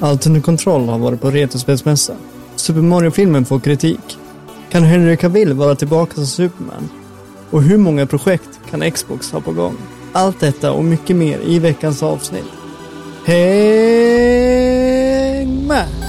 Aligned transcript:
Allt 0.00 0.26
under 0.26 0.40
kontroll 0.40 0.88
har 0.88 0.98
varit 0.98 1.20
på 1.20 1.30
Retrospelsmässa. 1.30 2.14
Super 2.56 2.80
Mario-filmen 2.80 3.44
får 3.44 3.60
kritik. 3.60 4.18
Kan 4.70 4.82
Henry 4.82 5.16
Cavill 5.16 5.52
vara 5.52 5.74
tillbaka 5.74 6.14
som 6.14 6.26
Superman? 6.26 6.88
Och 7.50 7.62
hur 7.62 7.78
många 7.78 8.06
projekt 8.06 8.60
kan 8.70 8.90
Xbox 8.90 9.32
ha 9.32 9.40
på 9.40 9.52
gång? 9.52 9.76
Allt 10.12 10.40
detta 10.40 10.72
och 10.72 10.84
mycket 10.84 11.16
mer 11.16 11.38
i 11.38 11.58
veckans 11.58 12.02
avsnitt. 12.02 12.44
Häng 13.24 13.36
med! 15.66 16.05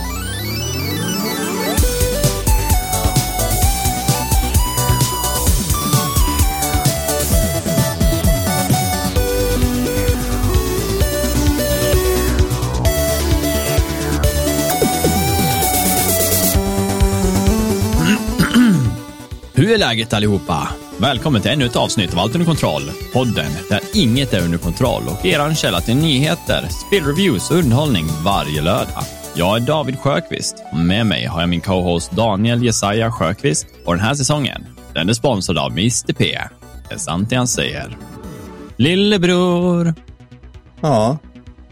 Är 19.78 19.80
läget 19.80 20.14
allihopa? 20.14 20.68
Välkommen 20.98 21.42
till 21.42 21.52
ännu 21.52 21.66
ett 21.66 21.76
avsnitt 21.76 22.14
av 22.14 22.20
Allt 22.20 22.36
under 22.36 22.46
kontroll, 22.46 22.82
podden 23.14 23.52
där 23.70 23.80
inget 23.94 24.34
är 24.34 24.42
under 24.46 24.58
kontroll 24.58 25.04
och 25.08 25.26
eran 25.26 25.56
källa 25.56 25.82
till 25.82 25.96
nyheter, 25.96 26.68
spelreviews 26.88 27.52
och 27.52 27.58
underhållning 27.58 28.06
varje 28.26 28.62
lördag. 28.62 29.04
Jag 29.36 29.56
är 29.58 29.60
David 29.60 30.00
Sjöqvist 30.00 30.64
och 30.72 30.78
med 30.78 31.06
mig 31.06 31.26
har 31.26 31.40
jag 31.40 31.50
min 31.50 31.62
co-host 31.62 32.12
Daniel 32.12 32.64
Jesaja 32.64 33.12
Sjöqvist 33.12 33.68
och 33.86 33.94
den 33.96 34.06
här 34.06 34.14
säsongen, 34.14 34.66
den 34.94 35.10
är 35.10 35.14
sponsrad 35.14 35.58
av 35.58 35.72
Mr 35.72 36.14
P. 36.14 36.40
Det 36.90 36.96
är 36.96 37.00
sant 37.00 37.30
det 37.30 37.36
han 37.36 37.48
säger. 37.48 37.98
Lillebror! 38.78 39.94
Ja, 40.82 41.18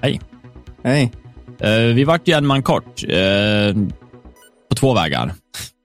Hej. 0.02 0.22
hej. 0.84 1.12
Eh, 1.60 1.72
vi 1.72 2.04
vart 2.04 2.28
ju 2.28 2.34
en 2.34 2.48
man 2.48 2.64
kort. 2.64 3.04
eh, 3.04 3.76
på 4.70 4.76
två 4.76 4.94
vägar. 4.94 5.34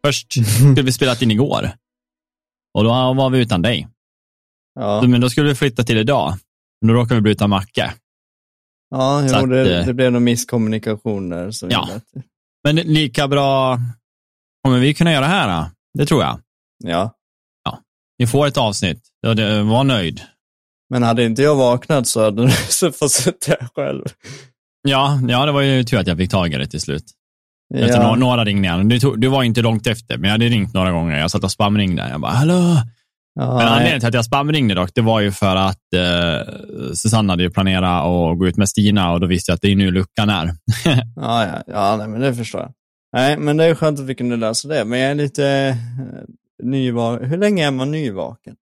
Först 0.06 0.32
skulle 0.56 0.82
vi 0.82 0.92
spelat 0.92 1.22
in 1.22 1.30
igår. 1.30 1.70
Och 2.74 2.84
då 2.84 2.90
var 2.90 3.30
vi 3.30 3.38
utan 3.38 3.62
dig. 3.62 3.88
Ja, 4.74 5.02
Men 5.02 5.20
då 5.20 5.30
skulle 5.30 5.48
vi 5.48 5.54
flytta 5.54 5.82
till 5.82 5.98
idag. 5.98 6.34
Men 6.80 6.88
då 6.88 6.94
råkade 6.94 7.14
vi 7.14 7.20
bli 7.20 7.32
utan 7.32 7.50
Macke. 7.50 7.94
ja 8.90 9.26
jo, 9.28 9.34
att, 9.34 9.50
det, 9.50 9.78
eh, 9.80 9.86
det 9.86 9.94
blev 9.94 10.12
nog 10.12 10.22
misskommunikationer 10.22 11.50
som 11.50 11.70
Ja. 11.70 11.88
Men 12.64 12.76
lika 12.76 13.28
bra 13.28 13.78
kommer 14.64 14.78
vi 14.78 14.94
kunna 14.94 15.12
göra 15.12 15.26
här. 15.26 15.60
Då? 15.62 15.70
Det 15.98 16.06
tror 16.06 16.22
jag. 16.22 16.40
Ja, 16.84 17.16
Vi 18.18 18.26
får 18.26 18.46
ett 18.46 18.56
avsnitt. 18.56 19.02
Ja, 19.20 19.34
det- 19.34 19.62
Var 19.62 19.84
nöjd. 19.84 20.20
men 20.90 21.02
hade 21.02 21.24
inte 21.24 21.42
jag 21.42 21.56
vaknat 21.56 22.06
så 22.06 22.24
hade 22.24 22.42
du 22.80 22.92
fått 22.92 23.10
sitta 23.12 23.50
här 23.60 23.68
själv. 23.74 24.04
Ja, 24.82 25.20
ja, 25.28 25.46
det 25.46 25.52
var 25.52 25.60
ju 25.62 25.84
tur 25.84 25.98
att 25.98 26.06
jag 26.06 26.16
fick 26.16 26.30
tag 26.30 26.54
i 26.54 26.56
det 26.56 26.66
till 26.66 26.80
slut. 26.80 27.04
Efter 27.74 28.00
Ja. 28.02 28.16
några, 28.16 28.44
ringningar. 28.44 28.84
Du, 28.84 29.00
tog, 29.00 29.20
du 29.20 29.28
var 29.28 29.42
inte 29.42 29.62
långt 29.62 29.86
efter, 29.86 30.16
men 30.16 30.24
jag 30.24 30.32
hade 30.32 30.44
ringt 30.48 30.74
några 30.74 30.92
gånger. 30.92 31.18
Jag 31.18 31.30
satt 31.30 31.44
och 31.44 31.50
spamringde. 31.52 32.08
Jag 32.10 32.20
bara, 32.20 32.32
hallå? 32.32 32.76
Ja, 33.34 33.56
Men 33.56 33.66
anledningen 33.68 34.00
till 34.00 34.08
att 34.08 34.14
jag 34.14 34.24
spamringde 34.24 34.74
dock, 34.74 34.90
det 34.94 35.00
var 35.00 35.20
ju 35.20 35.32
för 35.32 35.56
att 35.56 35.94
eh, 35.94 36.54
Susanne 36.94 37.32
hade 37.32 37.42
ju 37.42 37.50
planerat 37.50 38.04
att 38.04 38.38
gå 38.38 38.46
ut 38.48 38.56
med 38.56 38.68
Stina 38.68 39.12
och 39.12 39.20
då 39.20 39.26
visste 39.26 39.50
jag 39.50 39.54
att 39.54 39.60
det 39.62 39.72
är 39.72 39.76
nu 39.76 39.90
luckan 39.90 40.30
är. 40.30 40.46
Ja, 41.16 41.46
ja, 41.46 41.62
ja 41.66 41.96
nej, 41.96 42.08
men 42.08 42.20
det 42.20 42.34
förstår 42.34 42.60
jag. 42.60 42.72
Nej, 43.12 43.36
men 43.38 43.56
det 43.56 43.64
är 43.64 43.74
skönt 43.74 44.00
att 44.00 44.06
vi 44.06 44.14
kunde 44.14 44.36
lösa 44.36 44.68
det. 44.68 44.84
Men 44.84 44.98
jag 44.98 45.10
är 45.10 45.14
lite 45.14 45.46
eh, 45.48 45.76
nyvaken. 46.66 47.28
Hur 47.30 47.36
länge 47.38 47.66
är 47.66 47.70
man 47.70 47.90
nyvaken? 47.90 48.56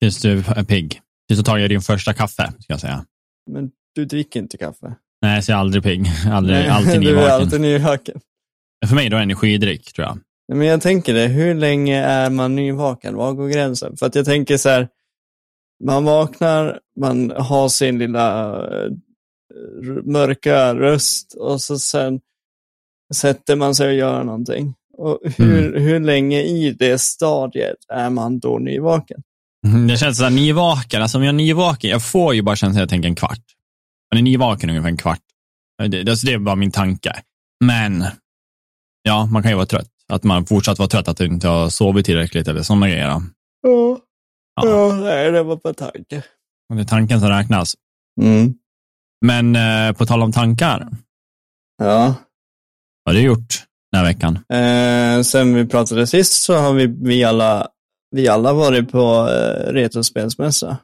Tills 0.00 0.18
du 0.22 0.38
är 0.38 0.64
pigg. 0.64 1.00
Tills 1.28 1.40
du 1.40 1.44
tagit 1.44 1.68
din 1.68 1.80
första 1.80 2.12
kaffe, 2.12 2.52
ska 2.58 2.72
jag 2.72 2.80
säga. 2.80 3.04
Men 3.50 3.70
du 3.94 4.04
dricker 4.04 4.40
inte 4.40 4.56
kaffe? 4.58 4.94
Nej, 5.22 5.42
så 5.42 5.52
jag 5.52 5.56
är 5.56 5.60
aldrig 5.60 5.82
pigg. 5.82 6.06
Aldrig, 6.30 6.58
Nej, 6.58 6.68
alltid 6.68 7.00
Du 7.00 7.20
är 7.20 7.28
alltid 7.28 7.60
nyvaken. 7.60 8.20
För 8.86 8.94
mig 8.94 9.08
då 9.08 9.16
är 9.16 9.20
energidryck, 9.20 9.92
tror 9.92 10.06
jag. 10.06 10.18
Nej, 10.48 10.58
Men 10.58 10.66
jag 10.66 10.82
tänker 10.82 11.14
det, 11.14 11.26
hur 11.26 11.54
länge 11.54 12.02
är 12.04 12.30
man 12.30 12.56
nyvaken? 12.56 13.16
Var 13.16 13.32
går 13.32 13.48
gränsen? 13.48 13.96
För 13.96 14.06
att 14.06 14.14
jag 14.14 14.24
tänker 14.24 14.56
så 14.56 14.68
här, 14.68 14.88
man 15.84 16.04
vaknar, 16.04 16.78
man 17.00 17.30
har 17.36 17.68
sin 17.68 17.98
lilla 17.98 18.56
eh, 18.56 18.90
mörka 20.04 20.74
röst 20.74 21.34
och 21.34 21.60
så 21.60 21.78
sen 21.78 22.20
sätter 23.14 23.56
man 23.56 23.74
sig 23.74 23.88
och 23.88 23.94
gör 23.94 24.24
någonting. 24.24 24.74
Och 24.98 25.18
hur, 25.36 25.78
hur 25.78 26.00
länge 26.00 26.42
i 26.42 26.76
det 26.78 27.00
stadiet 27.00 27.76
är 27.88 28.10
man 28.10 28.38
då 28.38 28.58
nyvaken? 28.58 29.22
Mm, 29.66 29.86
Det 29.88 29.96
känns 29.96 30.18
såhär 30.18 30.30
nyvaken. 30.30 31.02
Alltså 31.02 31.18
om 31.18 31.24
jag 31.24 31.28
är 31.28 31.36
nyvaken, 31.36 31.90
jag 31.90 32.02
får 32.04 32.34
ju 32.34 32.42
bara 32.42 32.56
känslan 32.56 32.76
att 32.76 32.82
jag 32.82 32.88
tänker 32.88 33.08
en 33.08 33.14
kvart. 33.14 33.44
Man 34.12 34.18
är 34.18 34.22
nyvaken 34.22 34.70
ungefär 34.70 34.88
en 34.88 34.96
kvart. 34.96 35.20
Det, 35.88 36.10
alltså 36.10 36.26
det 36.26 36.32
är 36.32 36.38
bara 36.38 36.56
min 36.56 36.70
tanke. 36.70 37.12
Men, 37.64 38.04
ja, 39.02 39.26
man 39.26 39.42
kan 39.42 39.50
ju 39.50 39.56
vara 39.56 39.66
trött. 39.66 39.88
Att 40.08 40.24
man 40.24 40.46
fortsatt 40.46 40.78
vara 40.78 40.88
trött, 40.88 41.08
att 41.08 41.16
du 41.16 41.24
inte 41.26 41.48
har 41.48 41.68
sovit 41.68 42.06
tillräckligt 42.06 42.48
eller 42.48 42.62
sådana 42.62 42.88
grejer. 42.88 43.06
Ja, 43.06 43.22
Ja, 43.62 43.98
ja 44.68 44.94
nej, 44.94 45.30
det 45.32 45.42
var 45.42 45.56
på 45.56 45.72
tanke. 45.74 46.22
och 46.70 46.76
det 46.76 46.82
är 46.82 46.86
tanken 46.86 47.20
som 47.20 47.28
räknas. 47.28 47.74
Mm. 48.20 48.54
Men 49.26 49.56
eh, 49.56 49.92
på 49.96 50.06
tal 50.06 50.22
om 50.22 50.32
tankar, 50.32 50.88
Ja, 51.82 52.14
vad 53.04 53.14
har 53.14 53.20
du 53.20 53.26
gjort 53.26 53.64
den 53.92 53.98
här 54.00 54.04
veckan? 54.12 54.36
Eh, 54.36 55.22
sen 55.22 55.54
vi 55.54 55.66
pratade 55.66 56.06
sist 56.06 56.42
så 56.42 56.54
har 56.56 56.72
vi, 56.72 56.86
vi, 56.86 57.24
alla, 57.24 57.68
vi 58.10 58.28
alla 58.28 58.52
varit 58.52 58.90
på 58.92 59.28
eh, 59.28 59.72
Retrospelsmässa. 59.72 60.76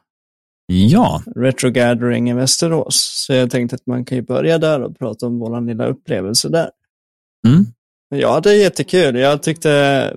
Ja, 0.67 1.23
Retro 1.35 1.69
Gathering 1.69 2.29
i 2.29 2.33
Västerås. 2.33 3.25
Så 3.25 3.33
jag 3.33 3.51
tänkte 3.51 3.75
att 3.75 3.85
man 3.85 4.05
kan 4.05 4.17
ju 4.17 4.21
börja 4.21 4.57
där 4.57 4.81
och 4.81 4.99
prata 4.99 5.25
om 5.25 5.39
vår 5.39 5.61
lilla 5.61 5.87
upplevelse 5.87 6.49
där. 6.49 6.69
Mm. 7.47 7.65
Ja, 8.09 8.39
det 8.39 8.51
är 8.51 8.55
jättekul. 8.55 9.15
Jag 9.15 9.43
tyckte, 9.43 10.15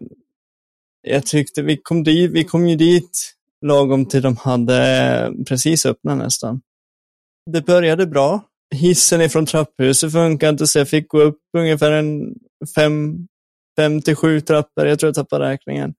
jag 1.02 1.26
tyckte 1.26 1.62
vi 1.62 1.76
kom 1.76 2.04
dit, 2.04 2.30
vi 2.30 2.44
kom 2.44 2.68
ju 2.68 2.76
dit 2.76 3.34
lagom 3.66 4.06
till 4.06 4.22
de 4.22 4.36
hade 4.36 5.32
precis 5.48 5.86
öppnat 5.86 6.18
nästan. 6.18 6.60
Det 7.50 7.66
började 7.66 8.06
bra. 8.06 8.44
Hissen 8.74 9.20
ifrån 9.20 9.46
trapphuset 9.46 10.12
funkade 10.12 10.50
inte 10.50 10.66
så 10.66 10.78
jag 10.78 10.88
fick 10.88 11.08
gå 11.08 11.20
upp 11.20 11.40
ungefär 11.56 11.92
en 11.92 12.34
fem, 12.74 13.26
fem 13.76 14.02
till 14.02 14.16
sju 14.16 14.40
trappor. 14.40 14.86
Jag 14.86 14.98
tror 14.98 15.08
jag 15.08 15.14
tappade 15.14 15.44
räkningen. 15.44 15.94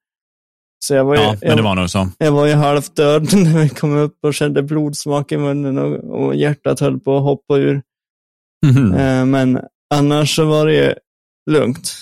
Så 0.86 0.94
jag 0.94 1.06
var 1.06 1.16
ju, 1.16 1.22
ja 1.22 1.36
men 1.42 1.58
det 1.58 1.64
var 1.64 1.76
nog 1.76 1.90
så. 1.90 2.10
jag 2.18 2.32
var 2.32 2.46
ju 2.46 2.54
halvt 2.54 2.96
död 2.96 3.24
när 3.34 3.64
vi 3.64 3.70
kom 3.70 3.98
upp 3.98 4.18
och 4.24 4.34
kände 4.34 4.64
blodsmak 4.64 5.32
i 5.32 5.38
munnen 5.38 5.78
och, 5.78 6.24
och 6.24 6.36
hjärtat 6.36 6.80
höll 6.80 7.00
på 7.00 7.18
att 7.18 7.24
hoppa 7.24 7.58
ur. 7.58 7.82
Mhm. 8.66 8.94
Eh, 8.94 9.26
men 9.26 9.62
annars 9.94 10.36
så 10.36 10.46
var 10.46 10.66
det 10.66 10.74
ju 10.74 10.94
lugnt. 11.52 11.94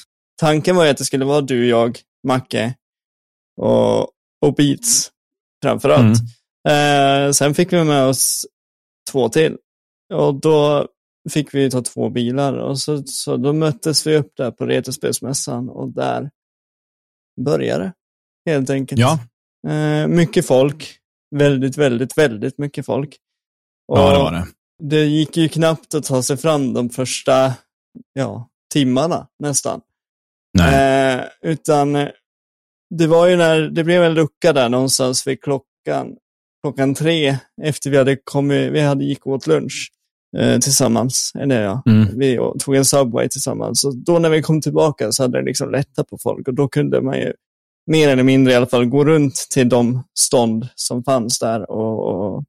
Tanken 0.41 0.75
var 0.75 0.83
ju 0.83 0.91
att 0.91 0.97
det 0.97 1.05
skulle 1.05 1.25
vara 1.25 1.41
du, 1.41 1.67
jag, 1.67 1.99
Macke 2.27 2.75
och, 3.61 4.01
och 4.45 4.53
Beats 4.57 5.11
framför 5.63 5.89
allt. 5.89 6.19
Eh, 6.69 7.31
sen 7.31 7.53
fick 7.53 7.73
vi 7.73 7.83
med 7.83 8.05
oss 8.05 8.45
två 9.11 9.29
till. 9.29 9.57
Och 10.13 10.35
då 10.35 10.87
fick 11.29 11.53
vi 11.53 11.69
ta 11.69 11.81
två 11.81 12.09
bilar 12.09 12.53
och 12.53 12.79
så, 12.79 13.03
så 13.03 13.37
då 13.37 13.53
möttes 13.53 14.07
vi 14.07 14.17
upp 14.17 14.31
där 14.37 14.51
på 14.51 14.65
Retrospelsmässan 14.65 15.69
och 15.69 15.93
där 15.93 16.29
började 17.41 17.83
det, 17.83 17.93
helt 18.45 18.69
enkelt. 18.69 19.01
Ja, 19.01 19.19
Eh, 19.67 20.07
mycket 20.07 20.45
folk. 20.47 20.95
Väldigt, 21.35 21.77
väldigt, 21.77 22.17
väldigt 22.17 22.57
mycket 22.57 22.85
folk. 22.85 23.17
Och 23.87 23.97
ja, 23.97 24.11
det 24.11 24.17
var 24.17 24.31
det. 24.31 24.45
det 24.83 25.05
gick 25.05 25.37
ju 25.37 25.49
knappt 25.49 25.93
att 25.95 26.03
ta 26.03 26.23
sig 26.23 26.37
fram 26.37 26.73
de 26.73 26.89
första 26.89 27.53
ja, 28.13 28.49
timmarna 28.73 29.27
nästan. 29.39 29.81
Nej. 30.57 31.15
Eh, 31.15 31.25
utan 31.41 31.95
eh, 31.95 32.07
det 32.95 33.07
var 33.07 33.27
ju 33.27 33.35
när 33.37 33.61
det 33.61 33.83
blev 33.83 34.03
en 34.03 34.13
lucka 34.13 34.53
där 34.53 34.69
någonstans 34.69 35.27
vid 35.27 35.41
klockan, 35.41 36.15
klockan 36.63 36.95
tre 36.95 37.37
efter 37.61 37.89
vi 37.89 37.97
hade 37.97 38.15
kommit, 38.23 38.71
vi 38.71 38.81
hade 38.81 39.03
gick 39.05 39.27
åt 39.27 39.47
lunch 39.47 39.91
eh, 40.37 40.59
tillsammans. 40.59 41.31
Eller 41.39 41.61
ja, 41.63 41.81
Mm. 41.85 42.19
vi 42.19 42.39
tog 42.59 42.75
en 42.75 42.85
Subway 42.85 43.29
tillsammans. 43.29 43.81
Så 43.81 43.91
då 43.91 44.19
när 44.19 44.29
vi 44.29 44.41
kom 44.41 44.61
tillbaka 44.61 45.11
så 45.11 45.23
hade 45.23 45.39
det 45.39 45.45
liksom 45.45 45.71
lättat 45.71 46.09
på 46.09 46.17
folk 46.17 46.47
och 46.47 46.53
då 46.53 46.67
kunde 46.67 47.01
man 47.01 47.17
ju 47.17 47.33
mer 47.89 48.09
eller 48.09 48.23
mindre 48.23 48.53
i 48.53 48.55
alla 48.55 48.67
fall 48.67 48.85
gå 48.85 49.05
runt 49.05 49.35
till 49.35 49.69
de 49.69 50.03
stånd 50.19 50.67
som 50.75 51.03
fanns 51.03 51.39
där 51.39 51.71
och, 51.71 52.05
och 52.05 52.43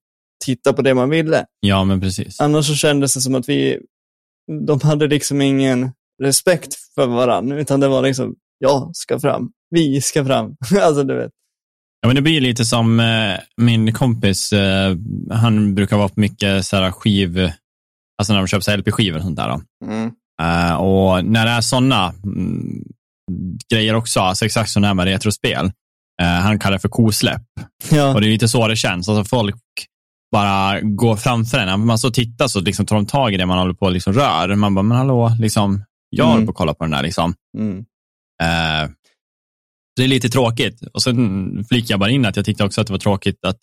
titta 0.44 0.72
på 0.72 0.82
det 0.82 0.94
man 0.94 1.10
ville. 1.10 1.44
Ja, 1.60 1.84
men 1.84 2.00
precis. 2.00 2.40
Annars 2.40 2.66
så 2.66 2.74
kändes 2.74 3.14
det 3.14 3.20
som 3.20 3.34
att 3.34 3.48
vi, 3.48 3.78
de 4.66 4.80
hade 4.80 5.06
liksom 5.06 5.40
ingen 5.40 5.92
respekt 6.22 6.74
för 6.94 7.06
varandra, 7.06 7.60
utan 7.60 7.80
det 7.80 7.88
var 7.88 8.02
liksom, 8.02 8.34
jag 8.58 8.90
ska 8.92 9.20
fram, 9.20 9.50
vi 9.70 10.00
ska 10.00 10.24
fram. 10.24 10.56
alltså 10.82 11.04
du 11.04 11.16
vet. 11.16 11.30
Ja, 12.00 12.08
men 12.08 12.16
det 12.16 12.22
blir 12.22 12.40
lite 12.40 12.64
som 12.64 13.00
eh, 13.00 13.38
min 13.56 13.92
kompis, 13.92 14.52
eh, 14.52 14.96
han 15.30 15.74
brukar 15.74 15.96
vara 15.96 16.08
på 16.08 16.20
mycket 16.20 16.66
så 16.66 16.76
här, 16.76 16.90
skiv, 16.90 17.38
alltså 18.18 18.32
när 18.32 18.40
de 18.40 18.46
köper 18.46 18.76
LP-skivor 18.76 19.16
och 19.16 19.22
sånt 19.22 19.36
där. 19.36 19.48
Då. 19.48 19.62
Eh, 20.42 20.74
och 20.74 21.24
när 21.24 21.46
det 21.46 21.52
är 21.52 21.60
sådana 21.60 22.14
mm, 22.24 22.84
grejer 23.72 23.94
också, 23.94 24.20
alltså 24.20 24.44
exakt 24.44 24.70
som 24.70 24.82
det 24.82 24.88
här 24.88 24.94
med 24.94 25.04
retrospel, 25.04 25.66
eh, 26.22 26.26
han 26.28 26.58
kallar 26.58 26.76
det 26.76 26.80
för 26.80 26.88
kosläpp. 26.88 27.42
Ja, 27.90 28.14
Och 28.14 28.20
det 28.20 28.26
är 28.26 28.30
lite 28.30 28.48
så 28.48 28.68
det 28.68 28.76
känns. 28.76 29.08
Alltså 29.08 29.24
folk 29.24 29.56
bara 30.32 30.80
går 30.80 31.16
framför 31.16 31.58
en. 31.58 31.66
När 31.66 31.76
man 31.76 31.98
så 31.98 32.10
tittar 32.10 32.48
så 32.48 32.60
liksom 32.60 32.86
tar 32.86 32.96
de 32.96 33.06
tag 33.06 33.34
i 33.34 33.36
det 33.36 33.46
man 33.46 33.58
håller 33.58 33.74
på 33.74 33.86
och 33.86 33.92
liksom 33.92 34.12
rör. 34.12 34.54
Man 34.54 34.74
bara, 34.74 34.82
men 34.82 34.96
hallå, 34.98 35.36
liksom, 35.40 35.84
jag 36.10 36.24
Mm. 36.24 36.32
håller 36.32 36.46
på 36.46 36.50
att 36.50 36.56
kolla 36.56 36.74
på 36.74 36.84
den 36.84 36.90
där. 36.90 37.02
Liksom. 37.02 37.34
Mm. 37.58 37.78
Eh, 38.42 38.90
det 39.96 40.04
är 40.04 40.08
lite 40.08 40.28
tråkigt. 40.28 40.82
Och 40.94 41.02
sen 41.02 41.64
flikar 41.68 41.92
jag 41.92 42.00
bara 42.00 42.10
in 42.10 42.24
att 42.26 42.36
jag 42.36 42.44
tyckte 42.44 42.64
också 42.64 42.80
att 42.80 42.86
det 42.86 42.92
var 42.92 42.98
tråkigt 42.98 43.44
att 43.44 43.58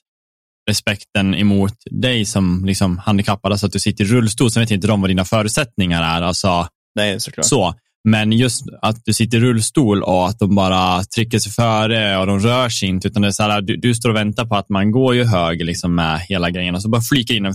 respekten 0.69 1.36
emot 1.36 1.74
dig 1.92 2.25
som 2.25 2.66
liksom 2.66 2.98
handikappad, 2.98 3.52
alltså 3.52 3.66
att 3.66 3.72
du 3.74 3.80
sitter 3.80 4.04
i 4.04 4.08
rullstol, 4.08 4.52
sen 4.52 4.62
vet 4.62 4.72
inte 4.72 4.88
de 4.88 5.02
vad 5.02 5.10
dina 5.10 5.25
förutsättningar 5.25 6.02
är. 6.18 6.22
Alltså, 6.22 6.68
Nej, 6.96 7.19
såklart. 7.19 7.46
så. 7.46 7.75
Men 8.09 8.31
just 8.31 8.65
att 8.81 9.06
du 9.06 9.13
sitter 9.13 9.38
i 9.38 9.42
rullstol 9.42 10.04
och 10.04 10.27
att 10.27 10.39
de 10.39 10.56
bara 10.56 11.04
trycker 11.04 11.39
sig 11.39 11.51
före 11.51 12.18
och 12.18 12.27
de 12.27 12.39
rör 12.39 12.69
sig 12.69 12.89
inte, 12.89 13.07
utan 13.07 13.21
det 13.21 13.27
är 13.27 13.31
så 13.31 13.44
här, 13.44 13.62
du, 13.62 13.77
du 13.77 13.95
står 13.95 14.09
och 14.09 14.15
väntar 14.15 14.45
på 14.45 14.56
att 14.56 14.69
man 14.69 14.92
går 14.92 15.15
ju 15.15 15.24
höger 15.24 15.65
liksom 15.65 15.95
med 15.95 16.19
hela 16.19 16.50
grejen 16.50 16.75
och 16.75 16.81
så 16.81 16.89
bara 16.89 17.01
flikar 17.01 17.36
in 17.36 17.45
en 17.45 17.54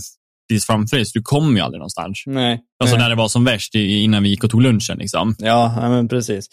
precis 0.49 0.65
framför 0.65 0.97
dig, 0.97 1.05
så 1.05 1.11
du 1.19 1.23
kommer 1.23 1.57
ju 1.57 1.59
aldrig 1.59 1.79
någonstans. 1.79 2.23
Nej. 2.25 2.61
Alltså 2.83 2.95
Nej. 2.95 3.03
när 3.03 3.09
det 3.09 3.15
var 3.15 3.27
som 3.27 3.45
värst 3.45 3.75
innan 3.75 4.23
vi 4.23 4.29
gick 4.29 4.43
och 4.43 4.49
tog 4.49 4.61
lunchen. 4.61 4.97
Liksom. 4.97 5.35
Ja, 5.37 5.73
ja, 5.81 5.89
men 5.89 6.07
precis. 6.07 6.47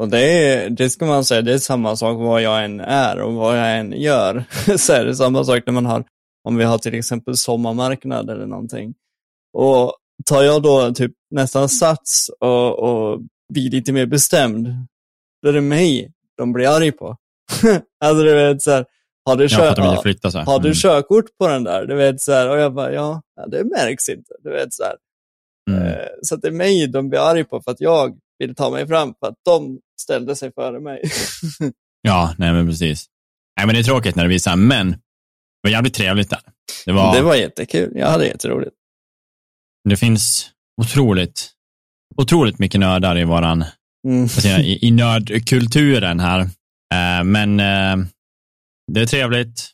Och 0.00 0.08
det, 0.08 0.20
är, 0.20 0.70
det 0.70 0.90
ska 0.90 1.06
man 1.06 1.24
säga, 1.24 1.42
det 1.42 1.52
är 1.52 1.58
samma 1.58 1.96
sak 1.96 2.18
vad 2.18 2.42
jag 2.42 2.64
än 2.64 2.80
är 2.80 3.20
och 3.20 3.34
vad 3.34 3.58
jag 3.58 3.78
än 3.78 3.92
gör. 3.92 4.44
så 4.76 4.92
är 4.92 5.04
det 5.04 5.14
samma 5.16 5.44
sak 5.44 5.62
när 5.66 5.72
man 5.72 5.86
har, 5.86 6.04
om 6.48 6.56
vi 6.56 6.64
har 6.64 6.78
till 6.78 6.94
exempel 6.94 7.36
sommarmarknad 7.36 8.30
eller 8.30 8.46
någonting. 8.46 8.94
Och 9.52 9.92
tar 10.26 10.42
jag 10.42 10.62
då 10.62 10.94
typ 10.94 11.12
nästan 11.30 11.68
sats 11.68 12.30
och, 12.40 12.78
och 12.78 13.20
blir 13.52 13.70
lite 13.70 13.92
mer 13.92 14.06
bestämd, 14.06 14.68
då 15.42 15.48
är 15.48 15.52
det 15.52 15.60
mig 15.60 16.12
de 16.36 16.52
blir 16.52 16.68
arg 16.68 16.92
på. 16.92 17.16
alltså 18.04 18.22
du 18.24 18.34
vet 18.34 18.62
så 18.62 18.70
här, 18.70 18.86
har 19.24 19.36
du, 19.36 19.48
kö- 19.48 19.74
ja, 19.76 20.02
flytta 20.02 20.30
sig. 20.30 20.44
har 20.44 20.58
du 20.60 20.68
Mm. 20.68 20.74
körkort 20.74 21.24
på 21.38 21.48
den 21.48 21.64
där? 21.64 21.86
Du 21.86 21.94
vet 21.94 22.20
så 22.20 22.32
här, 22.32 22.48
och 22.48 22.58
jag 22.58 22.74
bara, 22.74 22.92
ja, 22.92 23.22
det 23.50 23.64
märks 23.64 24.08
inte. 24.08 24.34
Du 24.42 24.50
vet 24.50 24.74
så 24.74 24.82
här. 24.84 24.96
Mm. 25.70 25.82
Eh, 25.88 26.06
Så 26.22 26.34
att 26.34 26.42
det 26.42 26.48
är 26.48 26.52
mig 26.52 26.86
de 26.88 27.08
blir 27.08 27.20
arg 27.30 27.44
på 27.44 27.60
för 27.62 27.70
att 27.70 27.80
jag 27.80 28.18
vill 28.38 28.54
ta 28.54 28.70
mig 28.70 28.86
fram 28.88 29.14
för 29.20 29.26
att 29.28 29.34
de 29.44 29.80
ställde 30.00 30.36
sig 30.36 30.52
före 30.52 30.80
mig. 30.80 31.02
Ja, 32.02 32.34
nej 32.38 32.52
men 32.52 32.66
precis. 32.66 33.06
Nej, 33.56 33.66
men 33.66 33.74
det 33.74 33.80
är 33.80 33.84
tråkigt 33.84 34.16
när 34.16 34.22
det 34.24 34.28
blir 34.28 34.38
så 34.38 34.50
här, 34.50 34.56
men 34.56 34.90
det 34.90 34.98
var 35.62 35.70
jävligt 35.70 35.94
trevligt 35.94 36.30
där. 36.30 36.40
Det, 36.86 36.92
var, 36.92 37.12
Det 37.12 37.18
det, 37.18 37.24
var 37.24 37.34
jättekul. 37.34 37.92
Jag 37.94 38.06
hade 38.06 38.26
jätteroligt. 38.26 38.76
finns 39.96 40.50
otroligt, 40.82 41.50
otroligt 42.16 42.58
mycket 42.58 42.80
nördar 42.80 43.18
i 43.18 43.24
våran, 43.24 43.64
Mm. 44.06 44.28
jag, 44.44 44.60
i, 44.64 44.86
i 44.86 44.90
nördkulturen 44.90 46.20
här. 46.20 46.40
Eh, 46.94 47.24
men 47.24 47.60
eh, 47.60 48.06
det 48.92 49.00
är 49.00 49.06
trevligt. 49.06 49.70